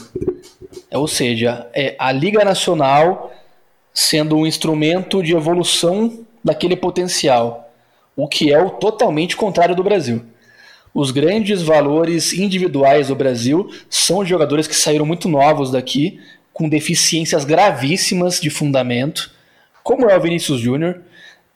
Ou 0.92 1.06
seja, 1.06 1.68
é 1.72 1.94
a 1.96 2.10
Liga 2.10 2.44
Nacional 2.44 3.32
sendo 3.94 4.36
um 4.36 4.44
instrumento 4.44 5.22
de 5.22 5.32
evolução 5.32 6.26
daquele 6.42 6.74
potencial, 6.74 7.67
o 8.18 8.26
que 8.26 8.52
é 8.52 8.60
o 8.60 8.68
totalmente 8.68 9.36
contrário 9.36 9.76
do 9.76 9.84
Brasil. 9.84 10.24
Os 10.92 11.12
grandes 11.12 11.62
valores 11.62 12.32
individuais 12.32 13.06
do 13.06 13.14
Brasil 13.14 13.70
são 13.88 14.24
jogadores 14.24 14.66
que 14.66 14.74
saíram 14.74 15.06
muito 15.06 15.28
novos 15.28 15.70
daqui, 15.70 16.20
com 16.52 16.68
deficiências 16.68 17.44
gravíssimas 17.44 18.40
de 18.40 18.50
fundamento, 18.50 19.30
como 19.84 20.10
é 20.10 20.16
o 20.16 20.20
Vinícius 20.20 20.58
Júnior, 20.58 21.00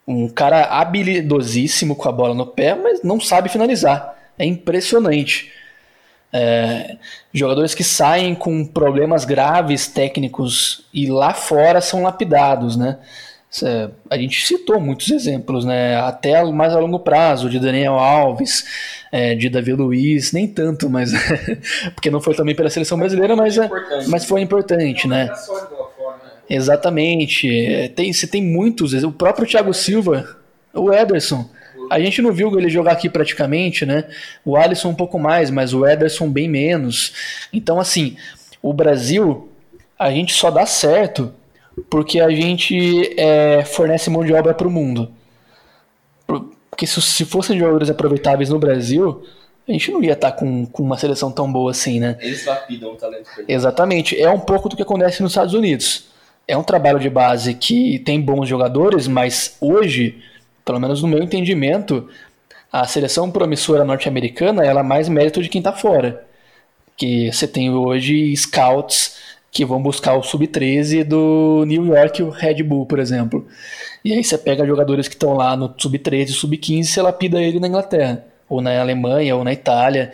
um 0.07 0.29
cara 0.29 0.67
habilidosíssimo 0.67 1.97
com 1.97 2.09
a 2.09 2.13
bola 2.13 2.33
no 2.33 2.47
pé, 2.47 2.77
mas 2.77 3.03
não 3.03 3.21
sabe 3.21 3.49
finalizar. 3.49 4.17
É 4.39 4.45
impressionante. 4.45 5.51
É, 6.33 6.97
jogadores 7.35 7.75
que 7.75 7.83
saem 7.83 8.37
com 8.37 8.65
problemas 8.65 9.25
graves 9.25 9.89
técnicos 9.89 10.87
e 10.95 11.09
lá 11.09 11.35
fora 11.35 11.81
são 11.81 12.05
lapidados, 12.05 12.77
né? 12.77 12.99
A 14.09 14.17
gente 14.17 14.47
citou 14.47 14.81
muitos 14.81 15.11
exemplos, 15.11 15.67
né? 15.67 15.97
Até 15.97 16.43
mais 16.45 16.73
a 16.73 16.79
longo 16.79 16.99
prazo, 16.99 17.51
de 17.51 17.59
Daniel 17.59 17.95
Alves, 17.99 18.65
é, 19.13 19.35
de 19.35 19.51
Davi 19.51 19.75
Luiz, 19.75 20.33
nem 20.33 20.49
tanto, 20.49 20.89
mas 20.89 21.13
porque 21.95 22.11
não 22.11 22.21
foi 22.21 22.35
também 22.35 22.55
pela 22.55 22.71
seleção 22.71 22.99
brasileira, 22.99 23.37
mas, 23.37 23.59
é, 23.59 23.69
mas 24.09 24.25
foi 24.25 24.41
importante, 24.41 25.07
né? 25.07 25.31
Exatamente. 26.49 27.49
É, 27.49 27.89
tem, 27.89 28.11
você 28.11 28.27
tem 28.27 28.43
muitos. 28.43 28.95
O 29.05 29.13
próprio 29.13 29.47
Thiago 29.47 29.75
Silva, 29.75 30.37
o 30.73 30.91
Ederson. 30.91 31.49
A 31.91 32.01
gente 32.01 32.23
não 32.23 32.33
viu 32.33 32.59
ele 32.59 32.71
jogar 32.71 32.93
aqui 32.93 33.11
praticamente, 33.11 33.85
né? 33.85 34.05
O 34.47 34.57
Alisson 34.57 34.89
um 34.89 34.95
pouco 34.95 35.19
mais, 35.19 35.51
mas 35.51 35.75
o 35.75 35.87
Ederson 35.87 36.31
bem 36.31 36.49
menos. 36.49 37.13
Então, 37.53 37.79
assim, 37.79 38.17
o 38.63 38.73
Brasil, 38.73 39.51
a 39.99 40.11
gente 40.11 40.33
só 40.33 40.51
dá 40.51 40.65
certo 40.65 41.35
porque 41.89 42.21
a 42.21 42.31
gente 42.31 43.15
é, 43.19 43.65
fornece 43.65 44.11
mão 44.11 44.25
de 44.25 44.33
obra 44.33 44.55
para 44.55 44.69
o 44.69 44.71
mundo. 44.71 45.11
Porque 46.27 46.87
se, 46.87 47.01
se 47.01 47.25
fossem 47.25 47.59
jogadores 47.59 47.91
aproveitáveis 47.91 48.49
no 48.51 48.59
Brasil, 48.59 49.25
a 49.69 49.73
gente 49.73 49.91
não 49.91 50.03
ia 50.03 50.13
estar 50.13 50.33
tá 50.33 50.37
com, 50.37 50.67
com 50.67 50.83
uma 50.83 50.99
seleção 50.99 51.31
tão 51.31 51.51
boa 51.51 51.71
assim, 51.71 52.01
né? 52.01 52.17
Eles 52.21 52.45
lapidam 52.45 52.93
o 52.93 52.97
talento. 52.97 53.29
Exatamente. 53.47 54.21
É 54.21 54.31
um 54.31 54.41
pouco 54.41 54.69
do 54.69 54.77
que 54.77 54.83
acontece 54.83 55.23
nos 55.23 55.33
Estados 55.33 55.55
Unidos 55.55 56.13
é 56.47 56.57
um 56.57 56.63
trabalho 56.63 56.99
de 56.99 57.09
base 57.09 57.55
que 57.55 57.99
tem 58.01 58.21
bons 58.21 58.49
jogadores, 58.49 59.07
mas 59.07 59.57
hoje, 59.61 60.23
pelo 60.65 60.81
menos 60.81 61.03
no 61.03 61.09
meu 61.09 61.23
entendimento, 61.23 62.09
a 62.73 62.87
seleção 62.87 63.31
promissora 63.31 63.85
norte-americana 63.85 64.65
ela 64.65 64.81
é 64.81 64.83
mais 64.83 65.09
mérito 65.09 65.43
de 65.43 65.49
quem 65.49 65.61
está 65.61 65.73
fora. 65.73 66.25
Que 66.97 67.33
você 67.33 67.47
tem 67.47 67.71
hoje 67.71 68.37
scouts 68.37 69.17
que 69.53 69.67
vão 69.67 69.83
buscar 69.83 70.17
o 70.17 70.23
sub-13 70.23 71.05
do 71.05 71.65
New 71.67 71.87
York, 71.87 72.23
o 72.23 72.31
Red 72.31 72.63
Bull, 72.63 72.87
por 72.87 72.99
exemplo. 72.99 73.47
E 74.03 74.11
aí 74.11 74.25
você 74.25 74.39
pega 74.39 74.67
jogadores 74.67 75.07
que 75.07 75.15
estão 75.15 75.35
lá 75.35 75.55
no 75.55 75.73
sub-13, 75.79 76.29
sub-15 76.29 76.81
e 76.81 76.85
você 76.85 77.03
lapida 77.03 77.41
ele 77.41 77.61
na 77.61 77.69
Inglaterra, 77.69 78.25
ou 78.49 78.63
na 78.63 78.81
Alemanha, 78.81 79.37
ou 79.37 79.45
na 79.45 79.53
Itália. 79.53 80.11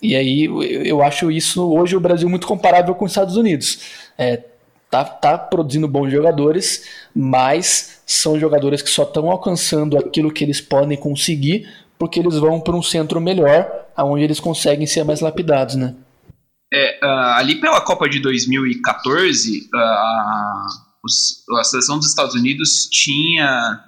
E 0.00 0.14
aí 0.14 0.44
eu 0.86 1.02
acho 1.02 1.30
isso 1.30 1.72
hoje 1.72 1.96
o 1.96 2.00
Brasil 2.00 2.28
muito 2.28 2.46
comparável 2.46 2.94
com 2.94 3.06
os 3.06 3.12
Estados 3.12 3.34
Unidos. 3.34 3.80
É, 4.18 4.42
tá, 4.90 5.04
tá 5.04 5.38
produzindo 5.38 5.88
bons 5.88 6.10
jogadores, 6.10 6.84
mas 7.14 8.02
são 8.04 8.38
jogadores 8.38 8.82
que 8.82 8.90
só 8.90 9.04
estão 9.04 9.30
alcançando 9.30 9.96
aquilo 9.96 10.30
que 10.30 10.44
eles 10.44 10.60
podem 10.60 10.98
conseguir 10.98 11.66
porque 11.98 12.18
eles 12.18 12.36
vão 12.36 12.60
para 12.60 12.74
um 12.74 12.82
centro 12.82 13.20
melhor, 13.20 13.86
aonde 13.96 14.24
eles 14.24 14.40
conseguem 14.40 14.88
ser 14.88 15.04
mais 15.04 15.20
lapidados, 15.20 15.76
né? 15.76 15.94
É, 16.74 16.98
uh, 17.04 17.34
ali 17.36 17.60
pela 17.60 17.82
Copa 17.82 18.08
de 18.08 18.18
2014, 18.18 19.68
uh, 19.74 19.76
a, 19.76 20.66
a 21.60 21.64
seleção 21.64 21.98
dos 21.98 22.08
Estados 22.08 22.34
Unidos 22.34 22.88
tinha. 22.90 23.78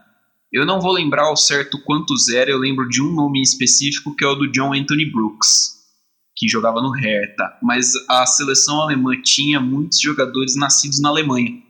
Eu 0.52 0.66
não 0.66 0.80
vou 0.80 0.92
lembrar 0.92 1.24
ao 1.24 1.36
certo 1.36 1.82
quantos 1.82 2.28
era, 2.28 2.50
eu 2.50 2.58
lembro 2.58 2.86
de 2.88 3.02
um 3.02 3.12
nome 3.12 3.40
específico 3.40 4.14
que 4.14 4.24
é 4.24 4.28
o 4.28 4.34
do 4.34 4.52
John 4.52 4.74
Anthony 4.74 5.10
Brooks, 5.10 5.74
que 6.36 6.46
jogava 6.46 6.82
no 6.82 6.90
Hertha. 6.90 7.58
Mas 7.62 7.92
a 8.08 8.24
seleção 8.26 8.82
alemã 8.82 9.20
tinha 9.20 9.58
muitos 9.58 9.98
jogadores 9.98 10.54
nascidos 10.54 11.00
na 11.00 11.08
Alemanha, 11.08 11.60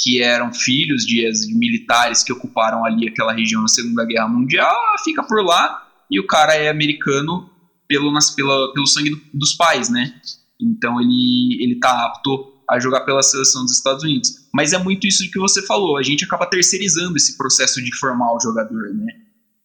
que 0.00 0.22
eram 0.22 0.54
filhos 0.54 1.04
de, 1.04 1.28
de 1.28 1.54
militares 1.54 2.22
que 2.22 2.32
ocuparam 2.32 2.84
ali 2.84 3.08
aquela 3.08 3.32
região 3.32 3.60
na 3.60 3.68
Segunda 3.68 4.06
Guerra 4.06 4.28
Mundial. 4.28 4.70
Ah, 4.70 5.02
fica 5.04 5.24
por 5.24 5.44
lá 5.44 5.86
e 6.10 6.20
o 6.20 6.26
cara 6.26 6.54
é 6.54 6.70
americano 6.70 7.50
pelo, 7.88 8.12
pela, 8.36 8.72
pelo 8.72 8.86
sangue 8.86 9.10
do, 9.10 9.20
dos 9.34 9.54
pais, 9.54 9.88
né? 9.88 10.14
Então 10.60 11.00
ele, 11.00 11.56
ele 11.60 11.80
tá 11.80 12.06
apto 12.06 12.58
a 12.68 12.78
jogar 12.78 13.00
pela 13.00 13.22
seleção 13.22 13.62
dos 13.62 13.76
Estados 13.76 14.04
Unidos. 14.04 14.48
Mas 14.52 14.72
é 14.72 14.78
muito 14.78 15.06
isso 15.06 15.28
que 15.30 15.38
você 15.38 15.62
falou, 15.62 15.96
a 15.96 16.02
gente 16.02 16.24
acaba 16.24 16.46
terceirizando 16.46 17.16
esse 17.16 17.36
processo 17.38 17.82
de 17.82 17.96
formar 17.96 18.34
o 18.34 18.40
jogador, 18.40 18.94
né? 18.94 19.06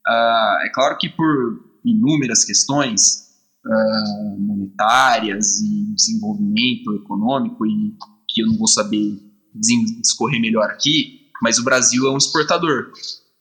Uh, 0.07 0.65
é 0.65 0.71
claro 0.73 0.97
que 0.97 1.09
por 1.09 1.59
inúmeras 1.83 2.45
questões 2.45 3.27
uh, 3.65 4.39
monetárias 4.39 5.59
e 5.59 5.93
desenvolvimento 5.93 6.93
econômico, 6.95 7.65
e 7.65 7.93
que 8.29 8.41
eu 8.41 8.47
não 8.47 8.57
vou 8.57 8.67
saber 8.67 9.19
discorrer 10.01 10.39
melhor 10.39 10.69
aqui, 10.69 11.29
mas 11.41 11.59
o 11.59 11.63
Brasil 11.63 12.07
é 12.07 12.11
um 12.11 12.17
exportador. 12.17 12.91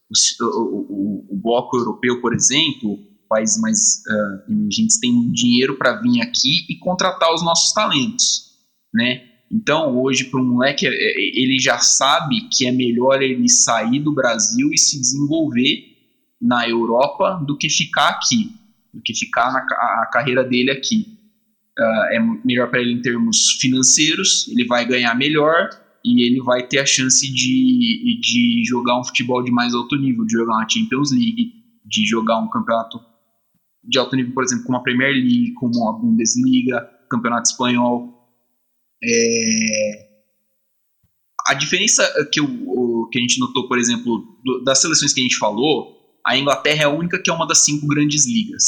O, 0.09 0.45
o, 0.45 1.25
o, 1.29 1.35
o 1.35 1.41
bloco 1.41 1.77
europeu, 1.77 2.21
por 2.21 2.33
exemplo, 2.33 2.99
países 3.33 3.59
mais 3.59 4.03
uh, 4.07 4.51
emergentes 4.51 4.99
têm 4.99 5.31
dinheiro 5.31 5.75
para 5.75 5.99
vir 5.99 6.21
aqui 6.21 6.67
e 6.69 6.75
contratar 6.77 7.33
os 7.33 7.43
nossos 7.43 7.73
talentos, 7.73 8.51
né? 8.93 9.23
Então, 9.51 9.95
hoje, 9.97 10.25
para 10.25 10.39
um 10.39 10.45
moleque, 10.45 10.85
é, 10.85 10.89
é, 10.89 11.41
ele 11.41 11.59
já 11.59 11.79
sabe 11.79 12.47
que 12.51 12.67
é 12.67 12.71
melhor 12.71 13.21
ele 13.21 13.49
sair 13.49 13.99
do 13.99 14.13
Brasil 14.13 14.69
e 14.71 14.77
se 14.77 14.99
desenvolver 14.99 15.93
na 16.39 16.67
Europa 16.67 17.43
do 17.45 17.57
que 17.57 17.69
ficar 17.69 18.09
aqui, 18.09 18.51
do 18.93 19.01
que 19.01 19.15
ficar 19.15 19.51
na 19.51 19.59
a 19.59 20.09
carreira 20.11 20.43
dele 20.43 20.71
aqui. 20.71 21.07
Uh, 21.79 22.13
é 22.13 22.19
melhor 22.45 22.69
para 22.69 22.81
ele 22.81 22.93
em 22.93 23.01
termos 23.01 23.57
financeiros, 23.59 24.47
ele 24.49 24.65
vai 24.65 24.85
ganhar 24.85 25.15
melhor 25.15 25.69
e 26.05 26.25
ele 26.25 26.41
vai 26.41 26.67
ter 26.67 26.79
a 26.79 26.85
chance 26.85 27.31
de, 27.31 28.19
de 28.21 28.63
jogar 28.67 28.99
um 28.99 29.03
futebol 29.03 29.43
de 29.43 29.51
mais 29.51 29.73
alto 29.73 29.95
nível, 29.95 30.25
de 30.25 30.33
jogar 30.33 30.53
uma 30.53 30.69
Champions 30.69 31.11
League, 31.11 31.53
de 31.85 32.05
jogar 32.05 32.39
um 32.39 32.49
campeonato 32.49 32.99
de 33.83 33.99
alto 33.99 34.15
nível, 34.15 34.33
por 34.33 34.43
exemplo, 34.43 34.65
como 34.65 34.77
a 34.77 34.83
Premier 34.83 35.11
League, 35.11 35.53
como 35.53 35.89
a 35.89 35.93
Bundesliga, 35.93 36.89
Campeonato 37.09 37.49
Espanhol. 37.49 38.29
É... 39.03 40.13
A 41.47 41.53
diferença 41.53 42.03
que, 42.31 42.39
o, 42.39 43.09
que 43.11 43.19
a 43.19 43.21
gente 43.21 43.39
notou, 43.39 43.67
por 43.67 43.77
exemplo, 43.77 44.39
do, 44.43 44.63
das 44.63 44.79
seleções 44.79 45.13
que 45.13 45.19
a 45.19 45.23
gente 45.23 45.37
falou, 45.37 45.93
a 46.25 46.37
Inglaterra 46.37 46.83
é 46.83 46.85
a 46.85 46.89
única 46.89 47.21
que 47.21 47.29
é 47.29 47.33
uma 47.33 47.45
das 47.45 47.65
cinco 47.65 47.85
grandes 47.85 48.25
ligas, 48.25 48.63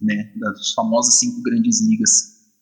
né? 0.00 0.32
Das 0.36 0.72
famosas 0.74 1.18
cinco 1.20 1.40
grandes 1.42 1.80
ligas 1.80 2.10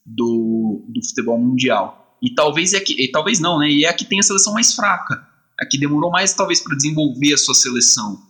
do, 0.04 0.84
do 0.88 1.02
futebol 1.02 1.38
mundial. 1.38 2.18
E 2.22 2.34
talvez 2.34 2.74
é 2.74 2.80
que, 2.80 3.10
talvez 3.10 3.40
não, 3.40 3.58
né? 3.58 3.70
E 3.70 3.84
é 3.84 3.88
a 3.88 3.94
que 3.94 4.04
tem 4.04 4.18
a 4.18 4.22
seleção 4.22 4.52
mais 4.52 4.74
fraca, 4.74 5.26
a 5.58 5.66
que 5.66 5.78
demorou 5.78 6.10
mais 6.10 6.34
talvez 6.34 6.60
para 6.60 6.76
desenvolver 6.76 7.32
a 7.32 7.38
sua 7.38 7.54
seleção. 7.54 8.20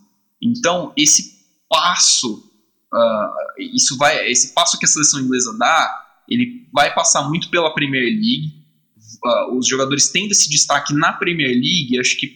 Então 0.41 0.93
esse 0.95 1.37
passo 1.69 2.46
uh, 2.93 3.61
isso 3.75 3.97
vai, 3.97 4.29
esse 4.29 4.53
passo 4.53 4.77
que 4.77 4.85
a 4.85 4.87
seleção 4.87 5.19
inglesa 5.19 5.55
dá, 5.57 6.07
ele 6.29 6.67
vai 6.73 6.93
passar 6.93 7.27
muito 7.27 7.49
pela 7.49 7.73
Premier 7.73 8.03
League. 8.03 8.53
Uh, 9.23 9.57
os 9.57 9.67
jogadores 9.67 10.09
tendo 10.09 10.31
esse 10.31 10.49
destaque 10.49 10.93
na 10.93 11.13
Premier 11.13 11.49
League, 11.49 11.99
acho 11.99 12.17
que 12.17 12.27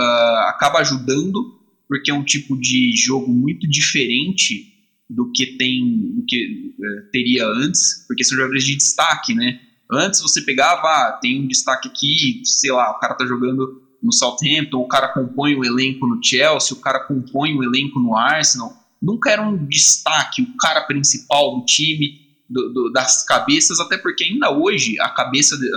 uh, 0.00 0.48
acaba 0.48 0.80
ajudando, 0.80 1.60
porque 1.88 2.10
é 2.10 2.14
um 2.14 2.24
tipo 2.24 2.58
de 2.58 2.92
jogo 2.96 3.32
muito 3.32 3.68
diferente 3.68 4.72
do 5.08 5.30
que 5.30 5.58
tem, 5.58 6.14
do 6.14 6.24
que 6.24 6.74
uh, 6.78 7.10
teria 7.12 7.46
antes, 7.46 8.04
porque 8.08 8.24
são 8.24 8.36
jogadores 8.36 8.64
de 8.64 8.76
destaque, 8.76 9.34
né? 9.34 9.60
Antes 9.90 10.22
você 10.22 10.40
pegava, 10.40 10.88
ah, 10.88 11.18
tem 11.20 11.42
um 11.42 11.46
destaque 11.46 11.88
aqui, 11.88 12.40
sei 12.44 12.72
lá, 12.72 12.90
o 12.92 12.98
cara 12.98 13.14
tá 13.14 13.26
jogando 13.26 13.82
no 14.02 14.10
Southampton, 14.10 14.78
o 14.78 14.88
cara 14.88 15.08
compõe 15.08 15.54
o 15.54 15.64
elenco 15.64 16.06
no 16.06 16.18
Chelsea, 16.22 16.74
o 16.74 16.80
cara 16.80 17.00
compõe 17.00 17.54
o 17.54 17.62
elenco 17.62 18.00
no 18.00 18.16
Arsenal 18.16 18.81
nunca 19.02 19.30
era 19.30 19.42
um 19.42 19.66
destaque, 19.66 20.42
o 20.42 20.56
cara 20.56 20.82
principal 20.82 21.58
do 21.58 21.64
time, 21.66 22.20
do, 22.48 22.72
do, 22.72 22.92
das 22.92 23.24
cabeças, 23.24 23.80
até 23.80 23.98
porque 23.98 24.24
ainda 24.24 24.56
hoje 24.56 24.98
a 25.00 25.08
cabeça, 25.10 25.58
de, 25.58 25.68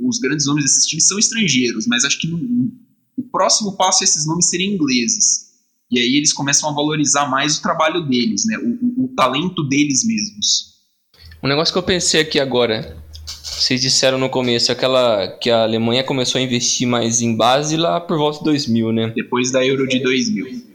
os 0.00 0.18
grandes 0.18 0.46
nomes 0.46 0.64
desses 0.64 0.86
times 0.86 1.06
são 1.06 1.18
estrangeiros, 1.18 1.86
mas 1.86 2.04
acho 2.04 2.18
que 2.18 2.26
no, 2.26 2.38
o 3.16 3.22
próximo 3.30 3.76
passo 3.76 4.02
é 4.02 4.04
esses 4.04 4.26
nomes 4.26 4.48
serem 4.48 4.74
ingleses. 4.74 5.46
E 5.90 5.98
aí 5.98 6.16
eles 6.16 6.32
começam 6.32 6.68
a 6.68 6.72
valorizar 6.72 7.26
mais 7.30 7.58
o 7.58 7.62
trabalho 7.62 8.06
deles, 8.06 8.44
né? 8.44 8.58
o, 8.58 9.02
o, 9.02 9.04
o 9.04 9.08
talento 9.14 9.62
deles 9.62 10.04
mesmos. 10.04 10.76
Um 11.42 11.48
negócio 11.48 11.72
que 11.72 11.78
eu 11.78 11.82
pensei 11.82 12.20
aqui 12.20 12.40
agora, 12.40 12.96
vocês 13.42 13.80
disseram 13.80 14.18
no 14.18 14.28
começo 14.28 14.72
aquela 14.72 15.28
que 15.28 15.50
a 15.50 15.62
Alemanha 15.62 16.02
começou 16.02 16.38
a 16.38 16.42
investir 16.42 16.86
mais 16.86 17.22
em 17.22 17.36
base 17.36 17.76
lá 17.76 18.00
por 18.00 18.18
volta 18.18 18.38
de 18.38 18.44
2000, 18.44 18.92
né? 18.92 19.12
Depois 19.14 19.50
da 19.50 19.64
Euro 19.64 19.86
de 19.86 20.00
2000. 20.00 20.67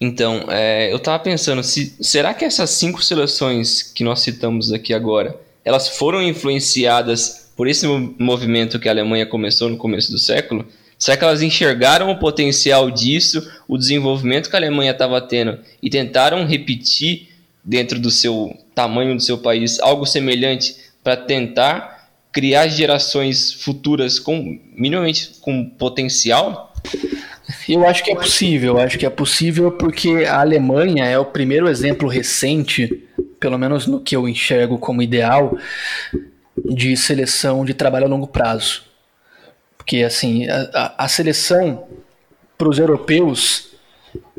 Então, 0.00 0.46
é, 0.48 0.92
eu 0.92 0.98
tava 0.98 1.22
pensando, 1.22 1.62
se, 1.62 1.94
será 2.00 2.34
que 2.34 2.44
essas 2.44 2.70
cinco 2.70 3.02
seleções 3.02 3.82
que 3.82 4.02
nós 4.02 4.20
citamos 4.20 4.72
aqui 4.72 4.92
agora, 4.92 5.38
elas 5.64 5.88
foram 5.88 6.22
influenciadas 6.22 7.50
por 7.56 7.68
esse 7.68 7.86
movimento 7.86 8.78
que 8.78 8.88
a 8.88 8.92
Alemanha 8.92 9.26
começou 9.26 9.68
no 9.68 9.76
começo 9.76 10.10
do 10.10 10.18
século? 10.18 10.66
Será 10.98 11.16
que 11.16 11.24
elas 11.24 11.40
enxergaram 11.40 12.10
o 12.10 12.18
potencial 12.18 12.90
disso, 12.90 13.48
o 13.66 13.78
desenvolvimento 13.78 14.50
que 14.50 14.56
a 14.56 14.58
Alemanha 14.58 14.90
estava 14.90 15.20
tendo 15.20 15.58
e 15.82 15.88
tentaram 15.88 16.44
repetir 16.44 17.28
dentro 17.64 17.98
do 17.98 18.10
seu 18.10 18.56
tamanho 18.74 19.14
do 19.14 19.22
seu 19.22 19.38
país 19.38 19.78
algo 19.80 20.04
semelhante 20.04 20.76
para 21.02 21.16
tentar 21.16 22.10
criar 22.32 22.68
gerações 22.68 23.52
futuras 23.52 24.18
com 24.18 24.58
minimamente 24.74 25.32
com 25.40 25.64
potencial? 25.64 26.72
Eu 27.68 27.86
acho 27.86 28.04
que 28.04 28.10
é 28.10 28.14
possível, 28.14 28.78
acho 28.78 28.98
que 28.98 29.06
é 29.06 29.10
possível 29.10 29.72
porque 29.72 30.24
a 30.26 30.40
Alemanha 30.40 31.04
é 31.04 31.18
o 31.18 31.24
primeiro 31.24 31.68
exemplo 31.68 32.08
recente, 32.08 33.08
pelo 33.38 33.58
menos 33.58 33.86
no 33.86 34.00
que 34.00 34.14
eu 34.14 34.28
enxergo 34.28 34.78
como 34.78 35.02
ideal, 35.02 35.56
de 36.64 36.96
seleção 36.96 37.64
de 37.64 37.74
trabalho 37.74 38.06
a 38.06 38.08
longo 38.08 38.26
prazo. 38.26 38.84
Porque 39.76 40.02
assim, 40.02 40.46
a, 40.48 40.94
a 40.98 41.08
seleção 41.08 41.84
para 42.56 42.68
os 42.68 42.78
europeus 42.78 43.70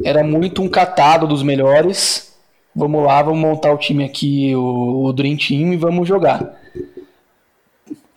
era 0.03 0.23
muito 0.23 0.61
um 0.61 0.69
catado 0.69 1.27
dos 1.27 1.43
melhores. 1.43 2.35
Vamos 2.75 3.03
lá, 3.03 3.21
vamos 3.21 3.39
montar 3.39 3.73
o 3.73 3.77
time 3.77 4.03
aqui, 4.03 4.55
o, 4.55 5.05
o 5.05 5.13
Dream 5.13 5.35
Team, 5.35 5.73
e 5.73 5.77
vamos 5.77 6.07
jogar. 6.07 6.57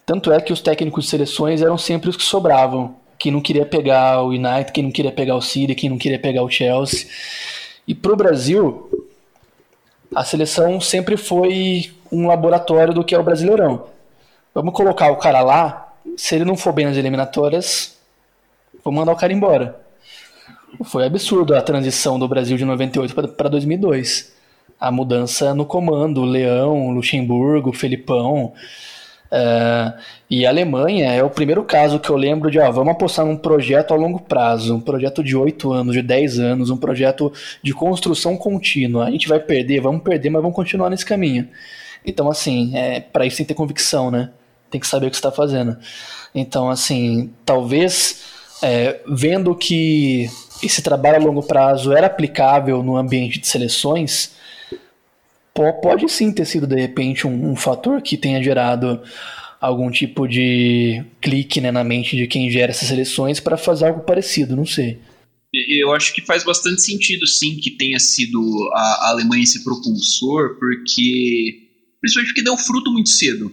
Tanto 0.07 0.31
é 0.31 0.41
que 0.41 0.53
os 0.53 0.61
técnicos 0.61 1.05
de 1.05 1.11
seleções 1.11 1.63
eram 1.63 1.79
sempre 1.79 2.11
os 2.11 2.17
que 2.17 2.23
sobravam 2.23 2.97
quem 3.25 3.33
não 3.33 3.41
queria 3.41 3.65
pegar 3.65 4.21
o 4.21 4.29
United, 4.29 4.71
quem 4.71 4.85
não 4.85 4.91
queria 4.91 5.11
pegar 5.11 5.35
o 5.35 5.41
City, 5.41 5.75
quem 5.75 5.89
não 5.89 5.97
queria 5.97 6.19
pegar 6.19 6.43
o 6.43 6.51
Chelsea. 6.51 7.09
E 7.89 7.95
para 7.95 8.13
o 8.13 8.17
Brasil, 8.17 9.09
a 10.15 10.23
seleção 10.23 10.79
sempre 10.79 11.17
foi 11.17 11.91
um 12.13 12.27
laboratório 12.27 12.93
do 12.93 13.03
que 13.03 13.15
é 13.15 13.19
o 13.19 13.23
Brasileirão. 13.23 13.87
Vamos 14.55 14.75
colocar 14.75 15.11
o 15.11 15.17
cara 15.17 15.41
lá, 15.41 15.95
se 16.19 16.35
ele 16.35 16.45
não 16.45 16.55
for 16.55 16.75
bem 16.75 16.85
nas 16.85 16.99
eliminatórias, 16.99 17.97
vamos 18.85 19.01
mandar 19.01 19.13
o 19.13 19.17
cara 19.17 19.33
embora. 19.33 19.81
Foi 20.85 21.07
absurdo 21.07 21.57
a 21.57 21.63
transição 21.63 22.19
do 22.19 22.29
Brasil 22.29 22.59
de 22.59 22.65
98 22.67 23.33
para 23.33 23.49
2002. 23.49 24.35
A 24.79 24.93
mudança 24.93 25.55
no 25.55 25.65
comando, 25.65 26.25
Leão, 26.25 26.91
Luxemburgo, 26.91 27.73
Felipão, 27.73 28.53
Uh, 29.35 29.99
e 30.31 30.47
a 30.47 30.49
Alemanha 30.49 31.11
é 31.11 31.21
o 31.21 31.29
primeiro 31.29 31.65
caso 31.65 31.99
que 31.99 32.09
eu 32.09 32.17
lembro 32.17 32.53
de, 32.53 32.61
ó, 32.61 32.71
vamos 32.71 32.93
apostar 32.93 33.27
num 33.27 33.37
projeto 33.37 33.93
a 33.93 33.97
longo 33.97 34.21
prazo, 34.21 34.77
um 34.77 34.81
projeto 34.81 35.25
de 35.25 35.37
8 35.37 35.73
anos, 35.73 35.93
de 35.93 36.03
10 36.03 36.39
anos, 36.39 36.71
um 36.71 36.77
projeto 36.77 37.33
de 37.61 37.73
construção 37.73 38.37
contínua. 38.37 39.07
A 39.07 39.11
gente 39.11 39.27
vai 39.27 39.41
perder, 39.41 39.81
vamos 39.81 40.05
perder, 40.05 40.31
mas 40.31 40.41
vamos 40.41 40.55
continuar 40.55 40.89
nesse 40.89 41.05
caminho. 41.05 41.49
Então, 42.07 42.31
assim, 42.31 42.77
é, 42.77 43.01
para 43.01 43.27
isso 43.27 43.39
tem 43.39 43.45
que 43.45 43.53
ter 43.53 43.57
convicção, 43.57 44.09
né? 44.09 44.31
Tem 44.71 44.81
que 44.81 44.87
saber 44.87 45.09
o 45.09 45.11
que 45.11 45.17
está 45.17 45.33
fazendo. 45.33 45.77
Então, 46.33 46.71
assim, 46.71 47.33
talvez 47.45 48.23
é, 48.63 49.01
vendo 49.09 49.53
que 49.57 50.31
esse 50.63 50.81
trabalho 50.81 51.17
a 51.17 51.25
longo 51.25 51.43
prazo 51.43 51.93
era 51.93 52.07
aplicável 52.07 52.85
no 52.85 52.97
ambiente 52.97 53.41
de 53.41 53.49
seleções, 53.49 54.33
pode 55.55 56.09
sim 56.09 56.33
ter 56.33 56.45
sido 56.45 56.67
de 56.67 56.77
repente 56.77 57.27
um, 57.27 57.51
um 57.51 57.57
fator 57.57 58.03
que 58.03 58.17
tenha 58.17 58.43
gerado 58.43 59.01
algum 59.61 59.91
tipo 59.91 60.27
de 60.27 61.05
clique 61.21 61.61
né, 61.61 61.71
na 61.71 61.83
mente 61.83 62.17
de 62.17 62.27
quem 62.27 62.51
gera 62.51 62.71
essas 62.71 62.89
seleções 62.89 63.41
para 63.41 63.57
fazer 63.57 63.87
algo 63.87 64.01
parecido, 64.01 64.57
não 64.57 64.67
sei. 64.67 64.99
Eu 65.53 65.93
acho 65.93 66.13
que 66.13 66.21
faz 66.21 66.43
bastante 66.43 66.83
sentido, 66.83 67.27
sim, 67.27 67.57
que 67.57 67.71
tenha 67.71 67.99
sido 68.01 68.41
a 68.75 69.11
Alemanha 69.11 69.45
esse 69.45 69.63
propulsor, 69.63 70.59
porque 70.59 71.69
principalmente 72.01 72.35
porque 72.35 72.43
deu 72.43 72.57
fruto 72.57 72.91
muito 72.91 73.09
cedo, 73.09 73.53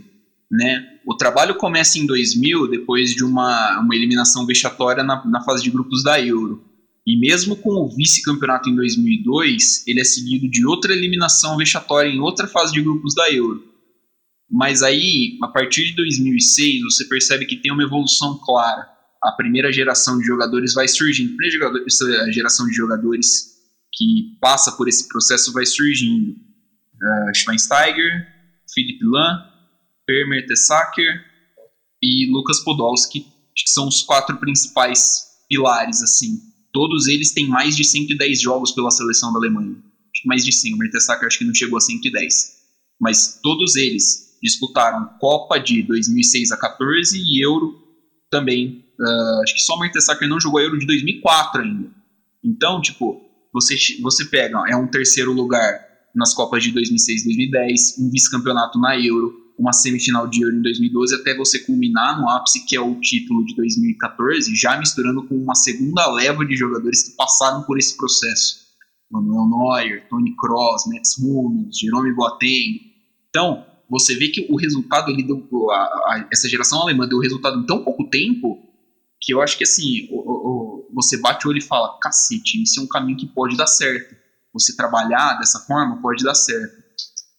né? 0.51 0.83
O 1.05 1.15
trabalho 1.15 1.55
começa 1.55 1.99
em 1.99 2.05
2000, 2.05 2.67
depois 2.69 3.11
de 3.11 3.23
uma, 3.23 3.79
uma 3.79 3.95
eliminação 3.95 4.45
vexatória 4.45 5.03
na, 5.03 5.23
na 5.25 5.41
fase 5.43 5.63
de 5.63 5.69
grupos 5.69 6.03
da 6.03 6.19
Euro. 6.19 6.63
E 7.05 7.17
mesmo 7.17 7.55
com 7.55 7.71
o 7.71 7.89
vice-campeonato 7.89 8.69
em 8.69 8.75
2002, 8.75 9.87
ele 9.87 10.01
é 10.01 10.03
seguido 10.03 10.49
de 10.49 10.65
outra 10.65 10.93
eliminação 10.93 11.57
vexatória 11.57 12.09
em 12.09 12.19
outra 12.19 12.47
fase 12.47 12.71
de 12.71 12.81
grupos 12.81 13.15
da 13.15 13.31
Euro. 13.31 13.63
Mas 14.49 14.83
aí, 14.83 15.37
a 15.41 15.47
partir 15.47 15.85
de 15.85 15.95
2006, 15.95 16.83
você 16.83 17.05
percebe 17.05 17.45
que 17.45 17.55
tem 17.55 17.71
uma 17.71 17.83
evolução 17.83 18.37
clara. 18.43 18.87
A 19.23 19.31
primeira 19.31 19.71
geração 19.71 20.17
de 20.17 20.25
jogadores 20.25 20.73
vai 20.73 20.87
surgindo. 20.87 21.35
A 22.27 22.31
geração 22.31 22.67
de 22.67 22.73
jogadores 22.73 23.51
que 23.93 24.37
passa 24.41 24.71
por 24.73 24.87
esse 24.87 25.07
processo 25.07 25.53
vai 25.53 25.65
surgindo. 25.65 26.31
Uh, 26.31 27.33
Schweinsteiger, 27.33 28.27
Philipp 28.73 28.99
Lahm, 29.03 29.41
Per 30.05 30.27
Mertesacker 30.27 31.25
e 32.01 32.29
Lucas 32.31 32.59
Podolski, 32.63 33.21
que 33.55 33.69
são 33.69 33.87
os 33.87 34.01
quatro 34.01 34.37
principais 34.37 35.23
pilares, 35.47 36.01
assim. 36.01 36.50
Todos 36.73 37.07
eles 37.07 37.31
têm 37.31 37.47
mais 37.47 37.75
de 37.75 37.83
110 37.83 38.41
jogos 38.41 38.71
pela 38.71 38.91
seleção 38.91 39.31
da 39.33 39.39
Alemanha. 39.39 39.75
Acho 40.13 40.21
que 40.21 40.27
mais 40.27 40.43
de 40.43 40.53
100. 40.53 40.73
O 40.73 40.77
Mertesacker 40.77 41.27
acho 41.27 41.37
que 41.37 41.45
não 41.45 41.53
chegou 41.53 41.77
a 41.77 41.81
110. 41.81 42.61
Mas 42.99 43.39
todos 43.41 43.75
eles 43.75 44.37
disputaram 44.41 45.09
Copa 45.19 45.59
de 45.59 45.83
2006 45.83 46.51
a 46.51 46.57
14 46.57 47.17
e 47.17 47.43
Euro 47.43 47.75
também. 48.29 48.85
Uh, 48.99 49.43
acho 49.43 49.53
que 49.53 49.61
só 49.61 49.75
o 49.75 49.79
Mertesacker 49.79 50.27
não 50.27 50.39
jogou 50.39 50.59
Euro 50.59 50.79
de 50.79 50.85
2004 50.85 51.61
ainda. 51.61 51.89
Então, 52.43 52.81
tipo, 52.81 53.21
você, 53.53 53.75
você 54.01 54.25
pega, 54.25 54.63
é 54.67 54.75
um 54.75 54.87
terceiro 54.87 55.33
lugar 55.33 55.79
nas 56.15 56.33
Copas 56.33 56.63
de 56.63 56.71
2006 56.71 57.21
e 57.21 57.25
2010, 57.25 57.99
um 57.99 58.09
vice-campeonato 58.09 58.79
na 58.79 58.97
Euro, 58.99 59.33
uma 59.57 59.73
semifinal 59.73 60.27
de 60.27 60.41
Euro 60.41 60.55
em 60.55 60.61
2012, 60.61 61.15
até 61.15 61.35
você 61.35 61.59
culminar 61.59 62.19
no 62.19 62.29
ápice 62.29 62.65
que 62.65 62.75
é 62.75 62.81
o 62.81 62.99
título 62.99 63.45
de 63.45 63.55
2014, 63.55 64.55
já 64.55 64.77
misturando 64.77 65.27
com 65.27 65.35
uma 65.35 65.55
segunda 65.55 66.09
leva 66.11 66.45
de 66.45 66.55
jogadores 66.55 67.03
que 67.03 67.15
passaram 67.15 67.63
por 67.63 67.77
esse 67.77 67.95
processo. 67.95 68.61
Manuel 69.11 69.49
Neuer, 69.49 70.07
Tony 70.09 70.35
Kroos, 70.35 70.83
Mats 70.87 71.17
Hummels, 71.17 71.77
Jerome 71.77 72.13
Boateng. 72.15 72.79
Então, 73.29 73.65
você 73.89 74.15
vê 74.15 74.29
que 74.29 74.47
o 74.49 74.55
resultado, 74.55 75.11
ele 75.11 75.23
deu, 75.23 75.45
a, 75.69 75.75
a, 75.75 76.27
essa 76.31 76.47
geração 76.47 76.81
alemã 76.81 77.07
deu 77.07 77.19
resultado 77.19 77.59
em 77.59 77.65
tão 77.65 77.83
pouco 77.83 78.09
tempo, 78.09 78.57
que 79.19 79.33
eu 79.33 79.41
acho 79.41 79.57
que 79.57 79.65
assim, 79.65 80.07
o, 80.09 80.17
o, 80.17 80.89
você 80.93 81.17
bate 81.17 81.45
o 81.45 81.49
olho 81.49 81.59
e 81.59 81.61
fala, 81.61 81.99
cacete, 82.01 82.61
esse 82.63 82.79
é 82.79 82.81
um 82.81 82.87
caminho 82.87 83.17
que 83.17 83.27
pode 83.27 83.57
dar 83.57 83.67
certo. 83.67 84.15
Você 84.53 84.75
trabalhar 84.75 85.37
dessa 85.37 85.59
forma 85.59 86.01
pode 86.01 86.23
dar 86.23 86.35
certo. 86.35 86.80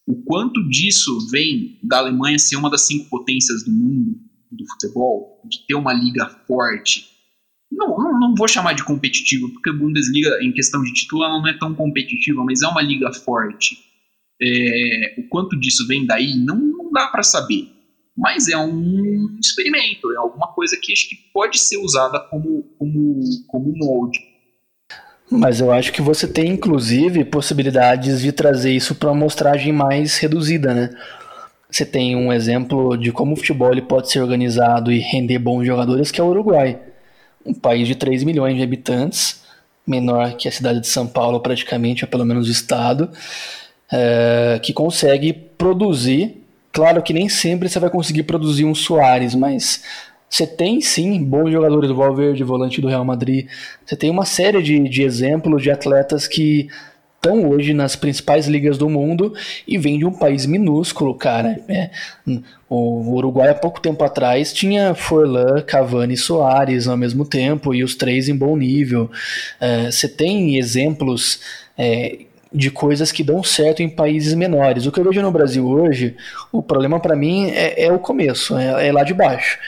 O 0.06 0.22
quanto 0.24 0.68
disso 0.68 1.28
vem 1.30 1.78
da 1.82 1.98
Alemanha 1.98 2.38
ser 2.38 2.56
uma 2.56 2.70
das 2.70 2.86
cinco 2.86 3.08
potências 3.08 3.64
do 3.64 3.70
mundo 3.70 4.18
do 4.50 4.66
futebol, 4.66 5.40
de 5.48 5.66
ter 5.66 5.74
uma 5.74 5.92
liga 5.92 6.28
forte. 6.46 7.08
Não, 7.70 7.96
não, 7.96 8.20
não 8.20 8.34
vou 8.34 8.46
chamar 8.46 8.74
de 8.74 8.84
competitiva, 8.84 9.48
porque 9.48 9.70
a 9.70 9.72
Bundesliga, 9.72 10.38
em 10.42 10.52
questão 10.52 10.82
de 10.82 10.92
título, 10.92 11.24
ela 11.24 11.38
não 11.38 11.48
é 11.48 11.56
tão 11.56 11.74
competitiva, 11.74 12.44
mas 12.44 12.62
é 12.62 12.68
uma 12.68 12.82
liga 12.82 13.12
forte. 13.12 13.78
É, 14.40 15.14
o 15.18 15.28
quanto 15.28 15.58
disso 15.58 15.86
vem 15.86 16.04
daí, 16.04 16.36
não, 16.36 16.58
não 16.58 16.90
dá 16.92 17.06
para 17.06 17.22
saber. 17.22 17.70
Mas 18.16 18.48
é 18.48 18.58
um 18.58 19.38
experimento, 19.40 20.12
é 20.12 20.16
alguma 20.16 20.48
coisa 20.48 20.76
que 20.80 20.92
acho 20.92 21.08
que 21.08 21.16
pode 21.32 21.58
ser 21.58 21.78
usada 21.78 22.20
como, 22.28 22.62
como, 22.78 23.20
como 23.48 23.72
molde. 23.74 24.18
Mas 25.32 25.60
eu 25.60 25.72
acho 25.72 25.92
que 25.92 26.02
você 26.02 26.28
tem, 26.28 26.50
inclusive, 26.50 27.24
possibilidades 27.24 28.20
de 28.20 28.30
trazer 28.32 28.70
isso 28.70 28.94
para 28.94 29.08
uma 29.08 29.16
amostragem 29.16 29.72
mais 29.72 30.18
reduzida, 30.18 30.74
né? 30.74 30.90
Você 31.70 31.86
tem 31.86 32.14
um 32.14 32.30
exemplo 32.30 32.98
de 32.98 33.10
como 33.10 33.32
o 33.32 33.36
futebol 33.36 33.74
pode 33.80 34.12
ser 34.12 34.20
organizado 34.20 34.92
e 34.92 34.98
render 34.98 35.38
bons 35.38 35.64
jogadores, 35.64 36.10
que 36.10 36.20
é 36.20 36.24
o 36.24 36.26
Uruguai. 36.26 36.78
Um 37.46 37.54
país 37.54 37.88
de 37.88 37.94
3 37.94 38.24
milhões 38.24 38.56
de 38.56 38.62
habitantes, 38.62 39.40
menor 39.86 40.36
que 40.36 40.46
a 40.46 40.52
cidade 40.52 40.80
de 40.80 40.88
São 40.88 41.06
Paulo 41.06 41.40
praticamente, 41.40 42.04
ou 42.04 42.10
pelo 42.10 42.26
menos 42.26 42.46
o 42.46 42.52
estado, 42.52 43.08
é, 43.90 44.60
que 44.62 44.74
consegue 44.74 45.32
produzir. 45.32 46.44
Claro 46.70 47.02
que 47.02 47.14
nem 47.14 47.30
sempre 47.30 47.70
você 47.70 47.78
vai 47.78 47.88
conseguir 47.88 48.24
produzir 48.24 48.66
um 48.66 48.74
Soares, 48.74 49.34
mas 49.34 49.82
você 50.32 50.46
tem 50.46 50.80
sim 50.80 51.22
bons 51.22 51.52
jogadores 51.52 51.90
do 51.90 51.94
Valverde, 51.94 52.42
volante 52.42 52.80
do 52.80 52.88
Real 52.88 53.04
Madrid. 53.04 53.48
Você 53.84 53.94
tem 53.94 54.08
uma 54.08 54.24
série 54.24 54.62
de, 54.62 54.88
de 54.88 55.02
exemplos 55.02 55.62
de 55.62 55.70
atletas 55.70 56.26
que 56.26 56.70
estão 57.16 57.50
hoje 57.50 57.74
nas 57.74 57.94
principais 57.96 58.46
ligas 58.46 58.78
do 58.78 58.88
mundo 58.88 59.34
e 59.68 59.76
vêm 59.76 59.98
de 59.98 60.06
um 60.06 60.10
país 60.10 60.46
minúsculo, 60.46 61.14
cara. 61.14 61.60
É, 61.68 61.90
o 62.66 63.12
Uruguai 63.14 63.50
há 63.50 63.54
pouco 63.54 63.78
tempo 63.78 64.02
atrás 64.02 64.54
tinha 64.54 64.94
Forlan, 64.94 65.60
Cavani 65.60 66.14
e 66.14 66.16
Soares 66.16 66.88
ao 66.88 66.96
mesmo 66.96 67.26
tempo 67.26 67.74
e 67.74 67.84
os 67.84 67.94
três 67.94 68.26
em 68.26 68.34
bom 68.34 68.56
nível. 68.56 69.10
É, 69.60 69.90
você 69.90 70.08
tem 70.08 70.56
exemplos 70.56 71.40
é, 71.76 72.20
de 72.50 72.70
coisas 72.70 73.12
que 73.12 73.22
dão 73.22 73.42
certo 73.42 73.82
em 73.82 73.88
países 73.88 74.32
menores. 74.32 74.86
O 74.86 74.92
que 74.92 74.98
eu 74.98 75.04
vejo 75.04 75.20
no 75.20 75.30
Brasil 75.30 75.68
hoje, 75.68 76.16
o 76.50 76.62
problema 76.62 76.98
para 76.98 77.14
mim 77.14 77.50
é, 77.50 77.84
é, 77.84 77.92
o 77.92 77.98
começo, 77.98 78.56
é, 78.56 78.88
é 78.88 78.92
lá 78.92 79.04
de 79.04 79.12
baixo. 79.12 79.58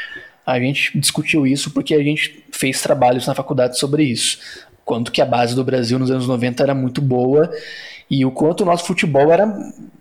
A 0.46 0.58
gente 0.60 0.98
discutiu 0.98 1.46
isso 1.46 1.70
porque 1.70 1.94
a 1.94 2.02
gente 2.02 2.44
fez 2.52 2.82
trabalhos 2.82 3.26
na 3.26 3.34
faculdade 3.34 3.78
sobre 3.78 4.04
isso. 4.04 4.38
Quanto 4.84 5.10
que 5.10 5.22
a 5.22 5.26
base 5.26 5.54
do 5.54 5.64
Brasil 5.64 5.98
nos 5.98 6.10
anos 6.10 6.28
90 6.28 6.62
era 6.62 6.74
muito 6.74 7.00
boa 7.00 7.50
e 8.10 8.24
o 8.24 8.30
quanto 8.30 8.60
o 8.60 8.64
nosso 8.66 8.84
futebol 8.84 9.32
era 9.32 9.50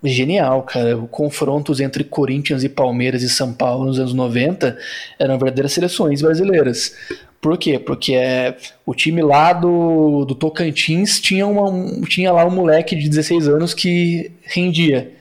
genial, 0.02 0.62
cara. 0.62 0.96
Confrontos 1.10 1.80
entre 1.80 2.04
Corinthians 2.04 2.62
e 2.62 2.68
Palmeiras 2.68 3.22
e 3.22 3.28
São 3.30 3.52
Paulo 3.52 3.86
nos 3.86 3.98
anos 3.98 4.12
90 4.12 4.76
eram 5.18 5.38
verdadeiras 5.38 5.72
seleções 5.72 6.20
brasileiras. 6.20 6.94
Por 7.40 7.58
quê? 7.58 7.78
Porque 7.78 8.14
é, 8.14 8.56
o 8.86 8.94
time 8.94 9.22
lá 9.22 9.52
do, 9.52 10.24
do 10.24 10.34
Tocantins 10.34 11.20
tinha, 11.20 11.46
uma, 11.46 11.68
um, 11.68 12.02
tinha 12.02 12.32
lá 12.32 12.44
um 12.46 12.50
moleque 12.50 12.96
de 12.96 13.08
16 13.08 13.48
anos 13.48 13.74
que 13.74 14.32
rendia. 14.42 15.12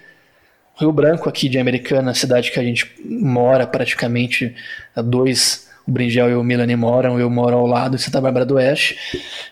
Rio 0.76 0.92
Branco, 0.92 1.30
aqui 1.30 1.48
de 1.48 1.60
Americana, 1.60 2.14
cidade 2.14 2.52
que 2.52 2.60
a 2.60 2.64
gente 2.64 2.92
mora 3.06 3.68
praticamente 3.68 4.56
dois. 4.96 5.72
O 5.86 5.92
Bringel 5.92 6.30
e 6.30 6.36
o 6.36 6.44
Milani 6.44 6.78
moram, 6.78 7.20
eu 7.20 7.30
moro 7.30 7.58
ao 7.58 7.68
lado 7.68 7.96
em 7.96 8.00
Santa 8.00 8.22
Bárbara 8.22 8.46
do 8.46 8.56
Oeste. 8.56 8.98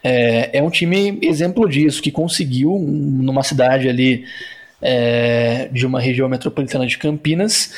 É, 0.02 0.60
é 0.60 0.64
um 0.64 0.70
time 0.70 1.20
exemplo 1.22 1.68
disso, 1.68 2.02
que 2.02 2.10
conseguiu, 2.10 2.80
numa 2.80 3.44
cidade 3.44 3.90
ali 3.90 4.24
é, 4.82 5.68
de 5.74 5.86
uma 5.86 6.00
região 6.00 6.30
metropolitana 6.30 6.88
de 6.88 6.98
Campinas, 6.98 7.74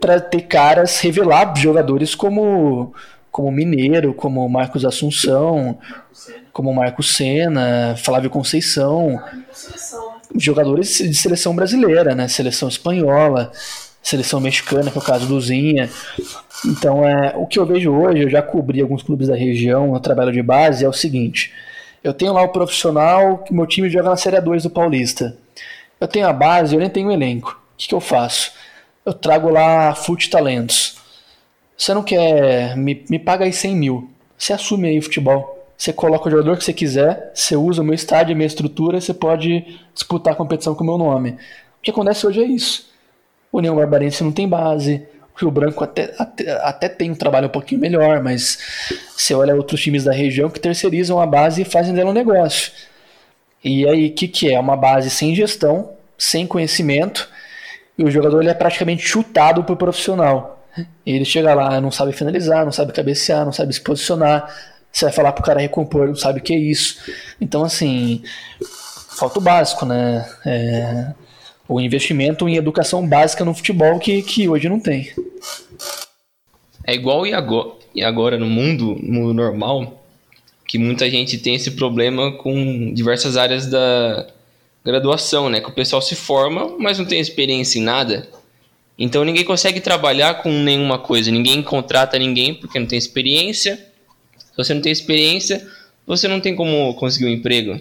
para 0.00 0.20
ter 0.20 0.42
caras, 0.42 1.00
revelar 1.00 1.52
jogadores 1.56 2.14
como 2.14 2.94
como 3.30 3.52
Mineiro, 3.52 4.14
como 4.14 4.48
Marcos 4.48 4.84
Assunção, 4.84 5.78
como 6.52 6.74
Marcos 6.74 7.14
Senna, 7.14 7.94
Flávio 7.96 8.30
Conceição 8.30 9.20
jogadores 10.36 10.98
de 10.98 11.14
seleção 11.14 11.54
brasileira, 11.54 12.14
né? 12.14 12.28
Seleção 12.28 12.68
espanhola, 12.68 13.52
seleção 14.02 14.40
mexicana, 14.40 14.90
que 14.90 14.98
é 14.98 15.00
o 15.00 15.04
caso 15.04 15.26
do 15.26 15.40
Zinha. 15.40 15.90
Então, 16.64 17.06
é, 17.06 17.34
o 17.36 17.46
que 17.46 17.58
eu 17.58 17.66
vejo 17.66 17.92
hoje, 17.92 18.22
eu 18.22 18.30
já 18.30 18.42
cobri 18.42 18.80
alguns 18.80 19.02
clubes 19.02 19.28
da 19.28 19.36
região, 19.36 19.92
no 19.92 20.00
trabalho 20.00 20.32
de 20.32 20.42
base, 20.42 20.84
é 20.84 20.88
o 20.88 20.92
seguinte: 20.92 21.52
eu 22.02 22.14
tenho 22.14 22.32
lá 22.32 22.42
o 22.42 22.48
profissional, 22.48 23.38
que 23.38 23.52
meu 23.52 23.66
time 23.66 23.88
joga 23.88 24.10
na 24.10 24.16
Série 24.16 24.40
2 24.40 24.64
do 24.64 24.70
Paulista. 24.70 25.36
Eu 26.00 26.06
tenho 26.06 26.26
a 26.26 26.32
base, 26.32 26.74
eu 26.74 26.80
nem 26.80 26.88
tenho 26.88 27.08
o 27.08 27.12
elenco. 27.12 27.60
O 27.74 27.76
que, 27.76 27.88
que 27.88 27.94
eu 27.94 28.00
faço? 28.00 28.52
Eu 29.04 29.12
trago 29.12 29.50
lá 29.50 29.94
fute 29.94 30.30
talentos. 30.30 30.96
Você 31.76 31.94
não 31.94 32.02
quer, 32.02 32.76
me, 32.76 33.04
me 33.08 33.18
paga 33.18 33.44
aí 33.44 33.52
100 33.52 33.76
mil. 33.76 34.10
Você 34.36 34.52
assume 34.52 34.88
aí 34.88 34.98
o 34.98 35.02
futebol. 35.02 35.57
Você 35.78 35.92
coloca 35.92 36.26
o 36.26 36.30
jogador 36.30 36.56
que 36.56 36.64
você 36.64 36.72
quiser, 36.72 37.30
você 37.32 37.54
usa 37.54 37.82
o 37.82 37.84
meu 37.84 37.94
estádio, 37.94 38.32
a 38.32 38.36
minha 38.36 38.48
estrutura, 38.48 39.00
você 39.00 39.14
pode 39.14 39.78
disputar 39.94 40.32
a 40.32 40.36
competição 40.36 40.74
com 40.74 40.82
o 40.82 40.86
meu 40.86 40.98
nome. 40.98 41.30
O 41.30 41.82
que 41.82 41.92
acontece 41.92 42.26
hoje 42.26 42.42
é 42.42 42.46
isso. 42.46 42.90
O 43.52 43.58
União 43.58 43.76
Barbarense 43.76 44.24
não 44.24 44.32
tem 44.32 44.48
base, 44.48 45.06
o 45.36 45.38
Rio 45.38 45.52
Branco 45.52 45.84
até, 45.84 46.12
até, 46.18 46.50
até 46.64 46.88
tem 46.88 47.12
um 47.12 47.14
trabalho 47.14 47.46
um 47.46 47.50
pouquinho 47.50 47.80
melhor, 47.80 48.20
mas 48.20 48.58
você 49.16 49.32
olha 49.34 49.54
outros 49.54 49.80
times 49.80 50.02
da 50.02 50.12
região 50.12 50.50
que 50.50 50.58
terceirizam 50.58 51.20
a 51.20 51.26
base 51.26 51.62
e 51.62 51.64
fazem 51.64 51.94
dela 51.94 52.10
um 52.10 52.14
negócio. 52.14 52.72
E 53.62 53.86
aí, 53.86 54.08
o 54.08 54.12
que, 54.12 54.26
que 54.26 54.52
é? 54.52 54.58
Uma 54.58 54.76
base 54.76 55.08
sem 55.10 55.32
gestão, 55.32 55.92
sem 56.18 56.44
conhecimento, 56.44 57.28
e 57.96 58.02
o 58.02 58.10
jogador 58.10 58.40
ele 58.40 58.50
é 58.50 58.54
praticamente 58.54 59.06
chutado 59.06 59.62
por 59.62 59.76
profissional. 59.76 60.66
Ele 61.06 61.24
chega 61.24 61.54
lá, 61.54 61.80
não 61.80 61.92
sabe 61.92 62.12
finalizar, 62.12 62.64
não 62.64 62.72
sabe 62.72 62.92
cabecear, 62.92 63.44
não 63.44 63.52
sabe 63.52 63.72
se 63.72 63.80
posicionar, 63.80 64.52
você 64.92 65.04
vai 65.04 65.14
falar 65.14 65.32
pro 65.32 65.44
cara 65.44 65.60
recompor, 65.60 66.08
não 66.08 66.16
sabe 66.16 66.40
o 66.40 66.42
que 66.42 66.52
é 66.52 66.58
isso. 66.58 66.98
Então, 67.40 67.64
assim, 67.64 68.22
falta 69.18 69.38
o 69.38 69.42
básico, 69.42 69.84
né? 69.84 70.28
É, 70.44 71.12
o 71.68 71.80
investimento 71.80 72.48
em 72.48 72.56
educação 72.56 73.06
básica 73.06 73.44
no 73.44 73.54
futebol 73.54 73.98
que, 73.98 74.22
que 74.22 74.48
hoje 74.48 74.68
não 74.68 74.80
tem. 74.80 75.12
É 76.86 76.94
igual 76.94 77.26
e 77.26 77.34
agora, 77.34 77.72
e 77.94 78.02
agora 78.02 78.38
no 78.38 78.46
mundo, 78.46 78.96
no 79.02 79.34
normal, 79.34 80.02
que 80.66 80.78
muita 80.78 81.10
gente 81.10 81.38
tem 81.38 81.54
esse 81.54 81.72
problema 81.72 82.32
com 82.32 82.92
diversas 82.94 83.36
áreas 83.36 83.66
da 83.66 84.26
graduação, 84.84 85.50
né? 85.50 85.60
Que 85.60 85.68
o 85.68 85.74
pessoal 85.74 86.00
se 86.00 86.14
forma, 86.14 86.76
mas 86.78 86.98
não 86.98 87.04
tem 87.04 87.20
experiência 87.20 87.78
em 87.78 87.82
nada. 87.82 88.26
Então 88.98 89.24
ninguém 89.24 89.44
consegue 89.44 89.80
trabalhar 89.80 90.42
com 90.42 90.50
nenhuma 90.50 90.98
coisa, 90.98 91.30
ninguém 91.30 91.62
contrata 91.62 92.18
ninguém 92.18 92.54
porque 92.54 92.78
não 92.78 92.86
tem 92.86 92.98
experiência. 92.98 93.87
Você 94.58 94.74
não 94.74 94.82
tem 94.82 94.92
experiência, 94.92 95.66
você 96.06 96.28
não 96.28 96.40
tem 96.40 96.54
como 96.54 96.92
conseguir 96.94 97.26
um 97.26 97.30
emprego. 97.30 97.80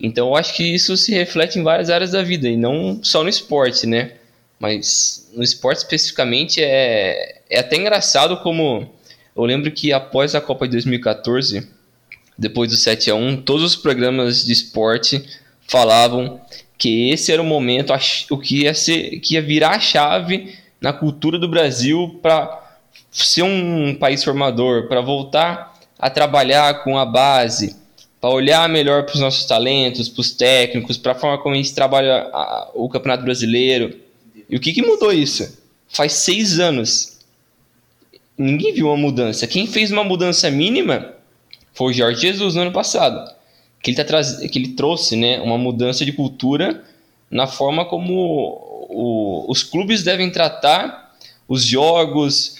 Então 0.00 0.28
eu 0.28 0.36
acho 0.36 0.54
que 0.54 0.64
isso 0.64 0.96
se 0.96 1.12
reflete 1.12 1.58
em 1.58 1.62
várias 1.62 1.90
áreas 1.90 2.10
da 2.10 2.22
vida 2.22 2.48
e 2.48 2.56
não 2.56 2.98
só 3.04 3.22
no 3.22 3.28
esporte, 3.28 3.86
né? 3.86 4.12
Mas 4.58 5.30
no 5.34 5.42
esporte 5.42 5.78
especificamente 5.78 6.62
é, 6.62 7.40
é 7.48 7.60
até 7.60 7.76
engraçado 7.76 8.38
como 8.38 8.90
eu 9.36 9.44
lembro 9.44 9.70
que 9.70 9.92
após 9.92 10.34
a 10.34 10.40
Copa 10.40 10.66
de 10.66 10.72
2014, 10.72 11.68
depois 12.38 12.70
do 12.70 12.76
7 12.76 13.10
a 13.10 13.14
1, 13.14 13.42
todos 13.42 13.62
os 13.62 13.76
programas 13.76 14.44
de 14.44 14.52
esporte 14.52 15.22
falavam 15.68 16.40
que 16.78 17.10
esse 17.10 17.32
era 17.32 17.42
o 17.42 17.44
momento, 17.44 17.92
o 18.30 18.38
que 18.38 18.62
ia, 18.62 18.74
ser, 18.74 19.20
que 19.20 19.34
ia 19.34 19.42
virar 19.42 19.76
a 19.76 19.80
chave 19.80 20.54
na 20.80 20.92
cultura 20.92 21.38
do 21.38 21.48
Brasil 21.48 22.18
para 22.22 22.78
ser 23.10 23.42
um 23.42 23.94
país 23.94 24.22
formador, 24.22 24.88
para 24.88 25.00
voltar 25.00 25.73
a 25.98 26.10
trabalhar 26.10 26.82
com 26.82 26.98
a 26.98 27.04
base, 27.04 27.76
para 28.20 28.30
olhar 28.30 28.68
melhor 28.68 29.04
para 29.04 29.14
os 29.14 29.20
nossos 29.20 29.44
talentos, 29.44 30.08
para 30.08 30.20
os 30.20 30.30
técnicos, 30.32 30.96
para 30.96 31.12
a 31.12 31.14
forma 31.14 31.38
como 31.38 31.54
a 31.54 31.58
gente 31.58 31.74
trabalha 31.74 32.28
a, 32.32 32.70
o 32.74 32.88
Campeonato 32.88 33.24
Brasileiro. 33.24 33.98
E 34.48 34.56
o 34.56 34.60
que, 34.60 34.72
que 34.72 34.82
mudou 34.82 35.12
isso? 35.12 35.62
Faz 35.88 36.12
seis 36.14 36.58
anos. 36.58 37.18
Ninguém 38.36 38.72
viu 38.72 38.88
uma 38.88 38.96
mudança. 38.96 39.46
Quem 39.46 39.66
fez 39.66 39.90
uma 39.90 40.02
mudança 40.02 40.50
mínima 40.50 41.14
foi 41.72 41.92
o 41.92 41.94
Jorge 41.94 42.20
Jesus 42.20 42.54
no 42.54 42.62
ano 42.62 42.72
passado 42.72 43.34
que 43.84 43.90
ele, 43.90 43.96
tá 43.98 44.04
traz... 44.04 44.38
que 44.38 44.58
ele 44.58 44.68
trouxe 44.68 45.14
né, 45.14 45.38
uma 45.42 45.58
mudança 45.58 46.06
de 46.06 46.12
cultura 46.12 46.82
na 47.30 47.46
forma 47.46 47.84
como 47.84 48.14
o... 48.88 49.44
os 49.46 49.62
clubes 49.62 50.02
devem 50.02 50.30
tratar 50.30 51.14
os 51.46 51.62
jogos, 51.62 52.56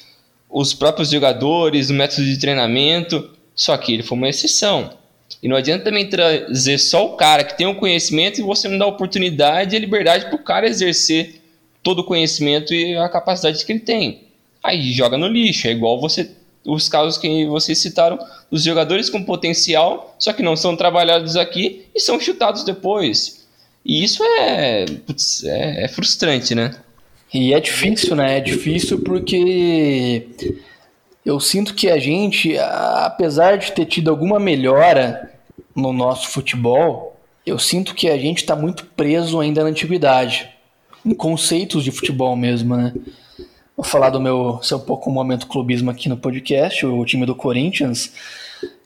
os 0.55 0.73
próprios 0.73 1.11
jogadores, 1.11 1.91
o 1.91 1.95
método 1.95 2.25
de 2.25 2.39
treinamento. 2.39 3.29
Só 3.57 3.77
que 3.77 3.93
ele 3.93 4.05
foi 4.05 4.17
uma 4.17 4.29
exceção. 4.29 4.93
E 5.43 5.49
não 5.49 5.57
adianta 5.57 5.85
também 5.85 6.09
trazer 6.09 6.79
só 6.79 7.07
o 7.07 7.17
cara 7.17 7.43
que 7.43 7.59
tem 7.59 7.67
o 7.67 7.75
conhecimento 7.75 8.39
e 8.39 8.43
você 8.43 8.69
não 8.69 8.79
dá 8.79 8.87
oportunidade 8.87 9.75
e 9.75 9.79
liberdade 9.79 10.27
para 10.27 10.37
o 10.37 10.43
cara 10.43 10.69
exercer 10.69 11.43
todo 11.83 12.01
o 12.01 12.05
conhecimento 12.05 12.73
e 12.73 12.97
a 12.97 13.09
capacidade 13.09 13.65
que 13.65 13.73
ele 13.73 13.81
tem. 13.81 14.29
Aí 14.63 14.93
joga 14.93 15.19
no 15.19 15.27
lixo. 15.27 15.67
É 15.67 15.73
igual 15.73 16.01
você 16.01 16.31
os 16.65 16.89
casos 16.89 17.19
que 17.19 17.45
vocês 17.47 17.77
citaram, 17.77 18.19
os 18.51 18.63
jogadores 18.63 19.11
com 19.11 19.23
potencial, 19.23 20.17
só 20.19 20.33
que 20.33 20.43
não 20.43 20.57
são 20.57 20.75
trabalhados 20.75 21.37
aqui 21.37 21.85
e 21.95 22.01
são 22.01 22.19
chutados 22.19 22.65
depois. 22.65 23.45
E 23.85 24.03
isso 24.03 24.25
é, 24.25 24.87
putz, 25.05 25.45
é, 25.45 25.85
é 25.85 25.89
frustrante, 25.89 26.55
né? 26.55 26.75
E 27.35 27.53
é 27.53 27.59
difícil, 27.59 28.15
né? 28.15 28.39
É 28.39 28.41
difícil 28.41 29.01
porque 29.01 30.55
eu 31.27 31.41
sinto 31.41 31.75
que 31.75 31.91
a 31.91 31.99
gente, 31.99 32.57
apesar 32.57 33.59
de 33.59 33.73
ter 33.73 33.87
tido 33.87 34.09
alguma 34.09 34.39
melhora 34.39 35.33
no 35.75 35.93
nosso 35.93 36.29
futebol, 36.29 37.21
eu 37.45 37.59
sinto 37.59 37.93
que 37.93 38.09
a 38.09 38.17
gente 38.17 38.39
está 38.39 38.55
muito 38.55 38.87
preso 38.87 39.41
ainda 39.41 39.65
na 39.65 39.71
antiguidade, 39.71 40.49
em 41.05 41.13
conceitos 41.13 41.83
de 41.83 41.91
futebol 41.91 42.37
mesmo, 42.37 42.77
né? 42.77 42.95
Vou 43.77 43.85
falar 43.85 44.11
do 44.11 44.21
meu, 44.21 44.61
ser 44.63 44.77
um 44.77 44.81
pouco 44.81 45.11
um 45.11 45.13
momento 45.13 45.49
clubismo 45.49 45.91
aqui 45.91 46.09
no 46.09 46.17
podcast, 46.17 46.87
o 46.87 47.05
time 47.05 47.27
do 47.27 47.35
Corinthians, 47.35 48.13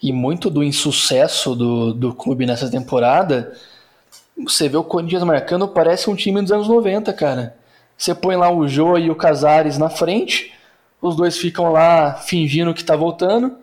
e 0.03 0.11
muito 0.11 0.49
do 0.49 0.65
insucesso 0.65 1.55
do, 1.55 1.93
do 1.93 2.15
clube 2.15 2.47
nessa 2.47 2.71
temporada. 2.71 3.53
Você 4.43 4.71
vê 4.71 4.79
o 4.79 4.85
Corinthians 4.85 5.23
marcando, 5.23 5.69
parece 5.69 6.09
um 6.09 6.17
time 6.17 6.41
dos 6.41 6.51
anos 6.51 6.67
90, 6.67 7.13
cara. 7.13 7.58
Você 7.99 8.15
põe 8.15 8.37
lá 8.37 8.51
o 8.51 8.67
Jô 8.67 8.97
e 8.97 9.11
o 9.11 9.15
Casares 9.15 9.77
na 9.77 9.91
frente, 9.91 10.53
os 11.03 11.17
dois 11.17 11.37
ficam 11.37 11.73
lá 11.73 12.15
fingindo 12.15 12.73
que 12.73 12.85
tá 12.85 12.97
voltando, 12.97 13.57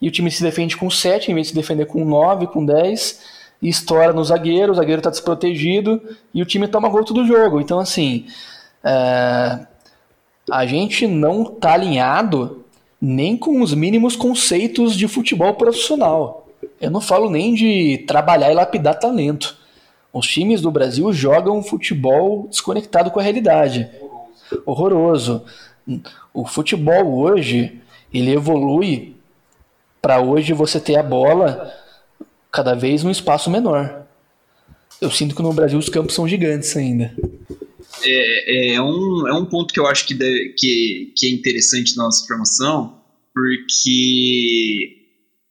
e 0.00 0.08
o 0.08 0.10
time 0.10 0.30
se 0.30 0.42
defende 0.42 0.76
com 0.76 0.90
7, 0.90 1.30
em 1.30 1.34
vez 1.34 1.46
de 1.46 1.50
se 1.50 1.54
defender 1.54 1.86
com 1.86 2.04
9, 2.04 2.48
com 2.48 2.64
10, 2.64 3.20
e 3.62 3.68
estoura 3.68 4.12
no 4.12 4.24
zagueiro, 4.24 4.72
o 4.72 4.74
zagueiro 4.74 5.02
tá 5.02 5.10
desprotegido, 5.10 6.02
e 6.32 6.42
o 6.42 6.46
time 6.46 6.66
toma 6.66 6.88
gol 6.88 7.04
do 7.04 7.26
jogo. 7.26 7.60
Então, 7.60 7.78
assim, 7.78 8.26
é 8.82 9.66
a 10.50 10.66
gente 10.66 11.06
não 11.06 11.42
está 11.42 11.72
alinhado 11.72 12.64
nem 13.00 13.36
com 13.36 13.60
os 13.60 13.74
mínimos 13.74 14.16
conceitos 14.16 14.96
de 14.96 15.08
futebol 15.08 15.54
profissional. 15.54 16.48
Eu 16.80 16.90
não 16.90 17.00
falo 17.00 17.30
nem 17.30 17.54
de 17.54 18.04
trabalhar 18.06 18.50
e 18.50 18.54
lapidar 18.54 18.98
talento. 18.98 19.56
Os 20.14 20.26
times 20.26 20.60
do 20.60 20.70
Brasil 20.70 21.12
jogam 21.12 21.62
futebol 21.62 22.46
desconectado 22.48 23.10
com 23.10 23.20
a 23.20 23.22
realidade. 23.22 23.90
Horroroso. 24.64 25.44
O 26.32 26.46
futebol 26.46 27.18
hoje, 27.18 27.80
ele 28.12 28.32
evolui 28.32 29.16
para 30.00 30.20
hoje 30.20 30.52
você 30.52 30.80
ter 30.80 30.96
a 30.96 31.02
bola 31.02 31.74
cada 32.52 32.74
vez 32.74 33.02
num 33.02 33.10
espaço 33.10 33.50
menor. 33.50 34.06
Eu 35.00 35.10
sinto 35.10 35.34
que 35.34 35.42
no 35.42 35.52
Brasil 35.52 35.78
os 35.78 35.88
campos 35.88 36.14
são 36.14 36.28
gigantes 36.28 36.76
ainda 36.76 37.12
é, 38.02 38.74
é, 38.74 38.82
um, 38.82 39.28
é 39.28 39.34
um 39.34 39.44
ponto 39.44 39.72
que 39.72 39.80
eu 39.80 39.86
acho 39.86 40.06
que, 40.06 40.14
deve, 40.14 40.54
que, 40.56 41.12
que 41.16 41.26
é 41.26 41.30
interessante 41.30 41.96
na 41.96 42.04
nossa 42.04 42.26
formação, 42.26 42.98
porque 43.32 45.03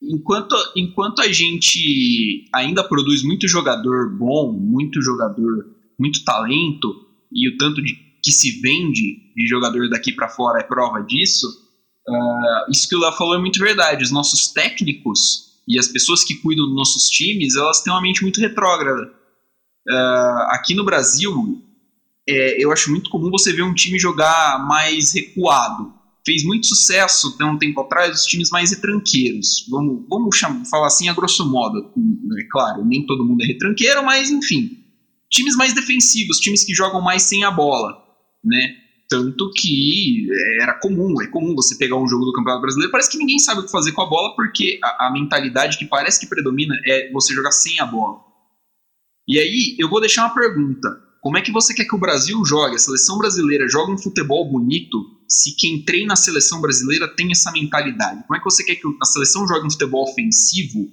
enquanto, 0.09 0.55
enquanto 0.75 1.21
a 1.21 1.31
gente 1.31 2.45
ainda 2.53 2.83
produz 2.83 3.23
muito 3.23 3.47
jogador 3.47 4.15
bom, 4.17 4.51
muito 4.51 5.01
jogador, 5.01 5.65
muito 5.99 6.23
talento, 6.23 6.93
e 7.31 7.49
o 7.49 7.57
tanto 7.57 7.81
de, 7.81 7.95
que 8.23 8.31
se 8.31 8.61
vende 8.61 9.33
de 9.35 9.47
jogador 9.47 9.89
daqui 9.89 10.11
para 10.11 10.29
fora 10.29 10.59
é 10.59 10.63
prova 10.63 11.01
disso, 11.01 11.47
uh, 12.07 12.71
isso 12.71 12.87
que 12.87 12.95
o 12.95 12.99
Léo 12.99 13.13
falou 13.13 13.35
é 13.35 13.39
muito 13.39 13.59
verdade. 13.59 14.03
Os 14.03 14.11
nossos 14.11 14.47
técnicos 14.47 15.53
e 15.67 15.79
as 15.79 15.87
pessoas 15.87 16.23
que 16.23 16.35
cuidam 16.35 16.65
dos 16.65 16.75
nossos 16.75 17.09
times, 17.09 17.55
elas 17.55 17.81
têm 17.81 17.91
uma 17.91 18.01
mente 18.01 18.21
muito 18.21 18.39
retrógrada. 18.39 19.11
Uh, 19.89 20.41
aqui 20.49 20.73
no 20.75 20.83
Brasil, 20.83 21.61
é, 22.27 22.63
eu 22.63 22.71
acho 22.71 22.89
muito 22.89 23.09
comum 23.09 23.29
você 23.29 23.51
ver 23.51 23.63
um 23.63 23.73
time 23.73 23.99
jogar 23.99 24.65
mais 24.65 25.13
recuado. 25.13 25.93
Fez 26.25 26.43
muito 26.43 26.67
sucesso 26.67 27.37
tem 27.37 27.45
um 27.45 27.57
tempo 27.57 27.81
atrás 27.81 28.21
os 28.21 28.25
times 28.25 28.49
mais 28.49 28.71
retranqueiros. 28.71 29.65
Vamos, 29.69 30.05
vamos 30.09 30.35
chamar, 30.35 30.65
falar 30.65 30.87
assim 30.87 31.09
a 31.09 31.13
grosso 31.13 31.49
modo. 31.49 31.91
É 32.39 32.43
claro, 32.49 32.85
nem 32.85 33.05
todo 33.05 33.25
mundo 33.25 33.43
é 33.43 33.45
retranqueiro, 33.45 34.03
mas 34.05 34.31
enfim. 34.31 34.77
Times 35.29 35.55
mais 35.55 35.73
defensivos, 35.73 36.39
times 36.39 36.63
que 36.63 36.73
jogam 36.73 37.01
mais 37.01 37.23
sem 37.23 37.43
a 37.43 37.51
bola, 37.51 38.01
né? 38.43 38.75
Tanto 39.09 39.51
que 39.51 40.27
era 40.61 40.79
comum, 40.79 41.21
é 41.21 41.27
comum 41.27 41.53
você 41.53 41.75
pegar 41.75 41.97
um 41.97 42.07
jogo 42.07 42.25
do 42.25 42.33
Campeonato 42.33 42.61
Brasileiro, 42.61 42.91
parece 42.91 43.11
que 43.11 43.17
ninguém 43.17 43.37
sabe 43.37 43.59
o 43.59 43.65
que 43.65 43.71
fazer 43.71 43.91
com 43.91 44.01
a 44.01 44.09
bola, 44.09 44.35
porque 44.35 44.79
a, 44.81 45.07
a 45.07 45.11
mentalidade 45.11 45.77
que 45.77 45.85
parece 45.85 46.19
que 46.19 46.27
predomina 46.27 46.75
é 46.85 47.11
você 47.11 47.33
jogar 47.33 47.51
sem 47.51 47.79
a 47.79 47.85
bola. 47.85 48.19
E 49.27 49.37
aí, 49.39 49.75
eu 49.77 49.89
vou 49.89 49.99
deixar 49.99 50.25
uma 50.25 50.33
pergunta 50.33 51.02
como 51.23 51.37
é 51.37 51.41
que 51.41 51.53
você 51.53 51.73
quer 51.73 51.85
que 51.85 51.95
o 51.95 51.99
Brasil 51.99 52.43
jogue, 52.43 52.75
a 52.75 52.77
seleção 52.77 53.17
brasileira 53.17 53.65
jogue 53.65 53.93
um 53.93 53.97
futebol 53.97 54.51
bonito, 54.51 54.97
se 55.25 55.55
quem 55.55 55.81
treina 55.81 56.11
a 56.11 56.17
seleção 56.17 56.59
brasileira 56.59 57.07
tem 57.07 57.31
essa 57.31 57.49
mentalidade? 57.49 58.25
Como 58.27 58.35
é 58.35 58.39
que 58.39 58.43
você 58.43 58.61
quer 58.61 58.75
que 58.75 58.85
a 59.01 59.05
seleção 59.05 59.47
jogue 59.47 59.65
um 59.65 59.71
futebol 59.71 60.03
ofensivo, 60.03 60.91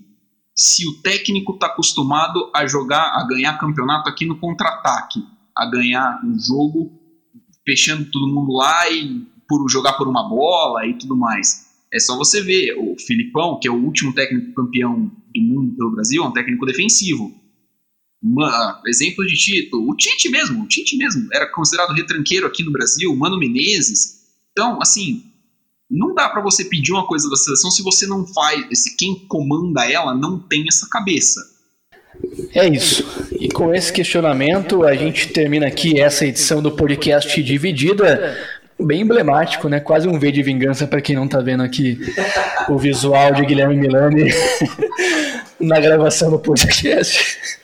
se 0.54 0.86
o 0.86 1.02
técnico 1.02 1.54
está 1.54 1.66
acostumado 1.66 2.48
a 2.54 2.64
jogar, 2.64 3.12
a 3.16 3.26
ganhar 3.26 3.58
campeonato 3.58 4.08
aqui 4.08 4.24
no 4.24 4.38
contra-ataque, 4.38 5.20
a 5.58 5.68
ganhar 5.68 6.20
um 6.24 6.38
jogo 6.38 6.92
fechando 7.66 8.08
todo 8.12 8.32
mundo 8.32 8.52
lá 8.52 8.88
e 8.88 9.26
por 9.48 9.68
jogar 9.68 9.94
por 9.94 10.06
uma 10.06 10.28
bola 10.28 10.86
e 10.86 10.96
tudo 10.96 11.16
mais? 11.16 11.66
É 11.92 11.98
só 11.98 12.16
você 12.16 12.40
ver 12.40 12.76
o 12.78 12.94
Filipão, 13.04 13.58
que 13.60 13.66
é 13.66 13.70
o 13.70 13.84
último 13.84 14.14
técnico 14.14 14.54
campeão 14.54 15.10
do 15.34 15.42
mundo 15.42 15.74
pelo 15.76 15.90
Brasil, 15.90 16.22
é 16.22 16.28
um 16.28 16.32
técnico 16.32 16.64
defensivo 16.64 17.39
uma, 18.22 18.82
exemplo 18.86 19.24
de 19.26 19.34
título, 19.34 19.90
o 19.90 19.96
Tite 19.96 20.28
mesmo, 20.28 20.62
o 20.62 20.68
Tite 20.68 20.96
mesmo 20.96 21.28
era 21.32 21.46
considerado 21.46 21.94
retranqueiro 21.94 22.46
aqui 22.46 22.62
no 22.62 22.70
Brasil, 22.70 23.14
Mano 23.16 23.38
Menezes. 23.38 24.20
Então, 24.52 24.78
assim, 24.82 25.24
não 25.90 26.14
dá 26.14 26.28
para 26.28 26.42
você 26.42 26.64
pedir 26.64 26.92
uma 26.92 27.06
coisa 27.06 27.28
da 27.30 27.36
seleção 27.36 27.70
se 27.70 27.82
você 27.82 28.06
não 28.06 28.26
faz, 28.26 28.78
se 28.78 28.96
quem 28.96 29.14
comanda 29.26 29.90
ela 29.90 30.14
não 30.14 30.38
tem 30.38 30.64
essa 30.68 30.86
cabeça. 30.90 31.40
É 32.54 32.68
isso. 32.68 33.04
E 33.40 33.48
com 33.48 33.74
esse 33.74 33.90
questionamento, 33.92 34.84
a 34.84 34.94
gente 34.94 35.28
termina 35.28 35.66
aqui 35.66 35.98
essa 35.98 36.26
edição 36.26 36.62
do 36.62 36.70
podcast 36.70 37.42
Dividida. 37.42 38.38
Bem 38.78 39.02
emblemático, 39.02 39.68
né? 39.68 39.80
Quase 39.80 40.08
um 40.08 40.18
V 40.18 40.30
de 40.30 40.42
vingança 40.42 40.86
para 40.86 41.00
quem 41.00 41.16
não 41.16 41.26
tá 41.26 41.40
vendo 41.40 41.62
aqui 41.62 41.98
o 42.68 42.78
visual 42.78 43.32
de 43.32 43.44
Guilherme 43.44 43.76
Milani 43.76 44.30
na 45.60 45.80
gravação 45.80 46.30
do 46.30 46.38
podcast 46.38 47.59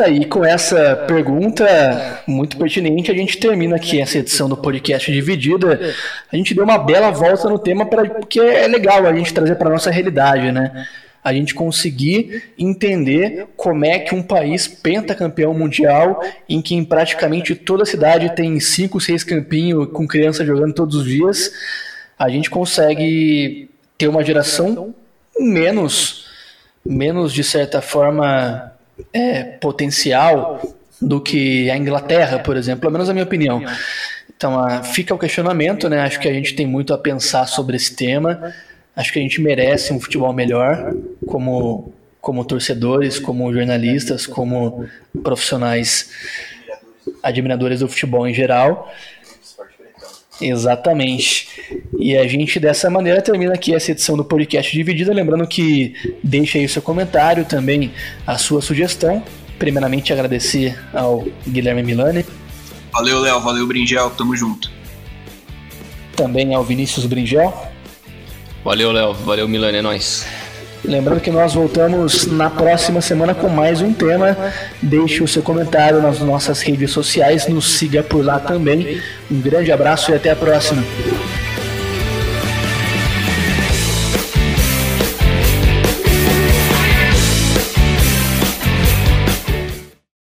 Tá 0.00 0.06
aí, 0.06 0.24
com 0.24 0.42
essa 0.42 0.96
pergunta 1.06 2.22
muito 2.26 2.56
pertinente, 2.56 3.10
a 3.10 3.14
gente 3.14 3.36
termina 3.36 3.76
aqui 3.76 4.00
essa 4.00 4.16
edição 4.16 4.48
do 4.48 4.56
podcast 4.56 5.12
Dividida. 5.12 5.94
A 6.32 6.36
gente 6.36 6.54
deu 6.54 6.64
uma 6.64 6.78
bela 6.78 7.10
volta 7.10 7.50
no 7.50 7.58
tema, 7.58 7.84
pra, 7.84 8.08
porque 8.08 8.40
é 8.40 8.66
legal 8.66 9.04
a 9.04 9.14
gente 9.14 9.34
trazer 9.34 9.56
para 9.56 9.68
nossa 9.68 9.90
realidade, 9.90 10.50
né? 10.52 10.86
A 11.22 11.34
gente 11.34 11.54
conseguir 11.54 12.44
entender 12.58 13.48
como 13.58 13.84
é 13.84 13.98
que 13.98 14.14
um 14.14 14.22
país 14.22 14.66
pentacampeão 14.66 15.52
mundial, 15.52 16.24
em 16.48 16.62
que 16.62 16.82
praticamente 16.82 17.54
toda 17.54 17.82
a 17.82 17.86
cidade 17.86 18.34
tem 18.34 18.58
cinco, 18.58 18.98
seis 19.02 19.22
campinhos 19.22 19.90
com 19.92 20.08
criança 20.08 20.46
jogando 20.46 20.72
todos 20.72 20.96
os 20.96 21.04
dias, 21.04 21.52
a 22.18 22.30
gente 22.30 22.48
consegue 22.48 23.68
ter 23.98 24.08
uma 24.08 24.24
geração 24.24 24.94
menos, 25.38 26.24
menos 26.82 27.34
de 27.34 27.44
certa 27.44 27.82
forma 27.82 28.79
é, 29.12 29.42
potencial 29.42 30.60
do 31.00 31.20
que 31.20 31.70
a 31.70 31.76
Inglaterra, 31.76 32.38
por 32.38 32.56
exemplo, 32.56 32.82
pelo 32.82 32.92
menos 32.92 33.08
na 33.08 33.14
minha 33.14 33.24
opinião. 33.24 33.62
Então, 34.36 34.58
ah, 34.58 34.82
fica 34.82 35.14
o 35.14 35.18
questionamento, 35.18 35.88
né? 35.88 36.00
Acho 36.00 36.18
que 36.18 36.28
a 36.28 36.32
gente 36.32 36.54
tem 36.54 36.66
muito 36.66 36.94
a 36.94 36.98
pensar 36.98 37.46
sobre 37.46 37.76
esse 37.76 37.94
tema. 37.94 38.54
Acho 38.94 39.12
que 39.12 39.18
a 39.18 39.22
gente 39.22 39.40
merece 39.40 39.92
um 39.92 40.00
futebol 40.00 40.32
melhor, 40.32 40.94
como, 41.26 41.92
como 42.20 42.44
torcedores, 42.44 43.18
como 43.18 43.52
jornalistas, 43.52 44.26
como 44.26 44.86
profissionais 45.22 46.10
admiradores 47.22 47.80
do 47.80 47.88
futebol 47.88 48.26
em 48.26 48.34
geral. 48.34 48.92
Exatamente. 50.40 51.48
E 51.98 52.16
a 52.16 52.26
gente 52.26 52.58
dessa 52.58 52.88
maneira 52.88 53.20
termina 53.20 53.54
aqui 53.54 53.74
essa 53.74 53.90
edição 53.92 54.16
do 54.16 54.24
podcast 54.24 54.72
dividida. 54.72 55.12
Lembrando 55.12 55.46
que 55.46 55.94
deixa 56.22 56.58
aí 56.58 56.64
o 56.64 56.68
seu 56.68 56.82
comentário, 56.82 57.44
também 57.44 57.92
a 58.26 58.38
sua 58.38 58.62
sugestão. 58.62 59.22
Primeiramente 59.58 60.12
agradecer 60.12 60.78
ao 60.92 61.26
Guilherme 61.46 61.82
Milani. 61.82 62.24
Valeu, 62.92 63.20
Léo. 63.20 63.40
Valeu, 63.40 63.66
Bringel. 63.66 64.10
Tamo 64.10 64.34
junto. 64.34 64.70
Também 66.16 66.54
ao 66.54 66.64
Vinícius 66.64 67.06
Bringel. 67.06 67.54
Valeu, 68.64 68.92
Léo. 68.92 69.12
Valeu, 69.12 69.48
Milani. 69.48 69.78
É 69.78 69.82
nóis. 69.82 70.26
Lembrando 70.84 71.20
que 71.20 71.30
nós 71.30 71.54
voltamos 71.54 72.26
na 72.26 72.48
próxima 72.48 73.00
semana 73.00 73.34
com 73.34 73.48
mais 73.48 73.82
um 73.82 73.92
tema. 73.92 74.36
Deixe 74.80 75.22
o 75.22 75.28
seu 75.28 75.42
comentário 75.42 76.00
nas 76.00 76.20
nossas 76.20 76.62
redes 76.62 76.90
sociais, 76.90 77.46
nos 77.46 77.78
siga 77.78 78.02
por 78.02 78.24
lá 78.24 78.38
também. 78.38 79.00
Um 79.30 79.40
grande 79.40 79.70
abraço 79.70 80.10
e 80.10 80.14
até 80.14 80.30
a 80.30 80.36
próxima. 80.36 80.82